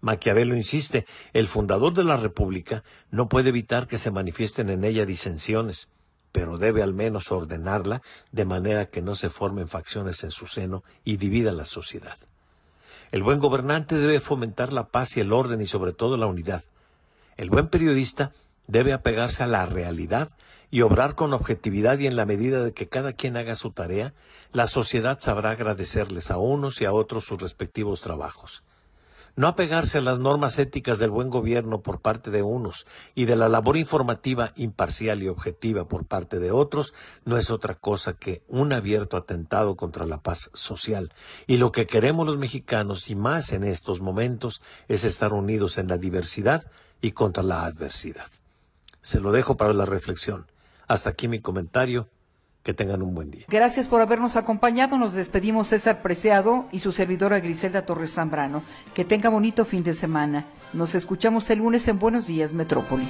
Maquiavelo 0.00 0.56
insiste, 0.56 1.04
el 1.34 1.46
fundador 1.46 1.92
de 1.92 2.02
la 2.02 2.16
República 2.16 2.82
no 3.10 3.28
puede 3.28 3.50
evitar 3.50 3.86
que 3.86 3.98
se 3.98 4.10
manifiesten 4.10 4.70
en 4.70 4.84
ella 4.84 5.04
disensiones, 5.04 5.90
pero 6.32 6.56
debe 6.56 6.82
al 6.82 6.94
menos 6.94 7.30
ordenarla 7.30 8.00
de 8.32 8.46
manera 8.46 8.86
que 8.86 9.02
no 9.02 9.14
se 9.14 9.28
formen 9.28 9.68
facciones 9.68 10.24
en 10.24 10.30
su 10.30 10.46
seno 10.46 10.82
y 11.04 11.18
divida 11.18 11.52
la 11.52 11.66
sociedad. 11.66 12.16
El 13.12 13.22
buen 13.22 13.38
gobernante 13.38 13.96
debe 13.96 14.20
fomentar 14.20 14.72
la 14.72 14.88
paz 14.88 15.18
y 15.18 15.20
el 15.20 15.34
orden 15.34 15.60
y 15.60 15.66
sobre 15.66 15.92
todo 15.92 16.16
la 16.16 16.26
unidad. 16.26 16.64
El 17.36 17.50
buen 17.50 17.68
periodista 17.68 18.32
debe 18.66 18.94
apegarse 18.94 19.42
a 19.42 19.46
la 19.46 19.66
realidad 19.66 20.30
y 20.70 20.82
obrar 20.82 21.14
con 21.14 21.32
objetividad 21.32 21.98
y 21.98 22.06
en 22.06 22.16
la 22.16 22.26
medida 22.26 22.62
de 22.62 22.72
que 22.72 22.88
cada 22.88 23.12
quien 23.12 23.36
haga 23.36 23.56
su 23.56 23.72
tarea, 23.72 24.14
la 24.52 24.66
sociedad 24.66 25.18
sabrá 25.20 25.50
agradecerles 25.50 26.30
a 26.30 26.38
unos 26.38 26.80
y 26.80 26.84
a 26.84 26.92
otros 26.92 27.24
sus 27.24 27.40
respectivos 27.40 28.00
trabajos. 28.00 28.62
No 29.36 29.46
apegarse 29.46 29.98
a 29.98 30.00
las 30.02 30.18
normas 30.18 30.58
éticas 30.58 30.98
del 30.98 31.10
buen 31.10 31.30
gobierno 31.30 31.82
por 31.82 32.00
parte 32.00 32.30
de 32.30 32.42
unos 32.42 32.86
y 33.14 33.24
de 33.24 33.36
la 33.36 33.48
labor 33.48 33.76
informativa 33.76 34.52
imparcial 34.56 35.22
y 35.22 35.28
objetiva 35.28 35.86
por 35.86 36.04
parte 36.04 36.40
de 36.40 36.50
otros 36.50 36.94
no 37.24 37.38
es 37.38 37.50
otra 37.50 37.74
cosa 37.74 38.14
que 38.14 38.42
un 38.48 38.72
abierto 38.72 39.16
atentado 39.16 39.76
contra 39.76 40.04
la 40.04 40.20
paz 40.20 40.50
social. 40.52 41.12
Y 41.46 41.58
lo 41.58 41.70
que 41.70 41.86
queremos 41.86 42.26
los 42.26 42.38
mexicanos, 42.38 43.08
y 43.08 43.14
más 43.14 43.52
en 43.52 43.64
estos 43.64 44.00
momentos, 44.00 44.62
es 44.88 45.04
estar 45.04 45.32
unidos 45.32 45.78
en 45.78 45.88
la 45.88 45.96
diversidad 45.96 46.66
y 47.00 47.12
contra 47.12 47.42
la 47.42 47.64
adversidad. 47.64 48.26
Se 49.00 49.20
lo 49.20 49.32
dejo 49.32 49.56
para 49.56 49.72
la 49.72 49.86
reflexión. 49.86 50.46
Hasta 50.90 51.10
aquí 51.10 51.28
mi 51.28 51.38
comentario. 51.38 52.08
Que 52.64 52.74
tengan 52.74 53.00
un 53.00 53.14
buen 53.14 53.30
día. 53.30 53.46
Gracias 53.48 53.88
por 53.88 54.02
habernos 54.02 54.36
acompañado. 54.36 54.98
Nos 54.98 55.14
despedimos 55.14 55.68
César 55.68 56.02
Preciado 56.02 56.66
y 56.72 56.80
su 56.80 56.92
servidora 56.92 57.40
Griselda 57.40 57.86
Torres 57.86 58.12
Zambrano. 58.12 58.62
Que 58.92 59.06
tenga 59.06 59.30
bonito 59.30 59.64
fin 59.64 59.82
de 59.82 59.94
semana. 59.94 60.44
Nos 60.74 60.94
escuchamos 60.94 61.48
el 61.48 61.60
lunes 61.60 61.88
en 61.88 61.98
Buenos 61.98 62.26
Días, 62.26 62.52
Metrópoli. 62.52 63.08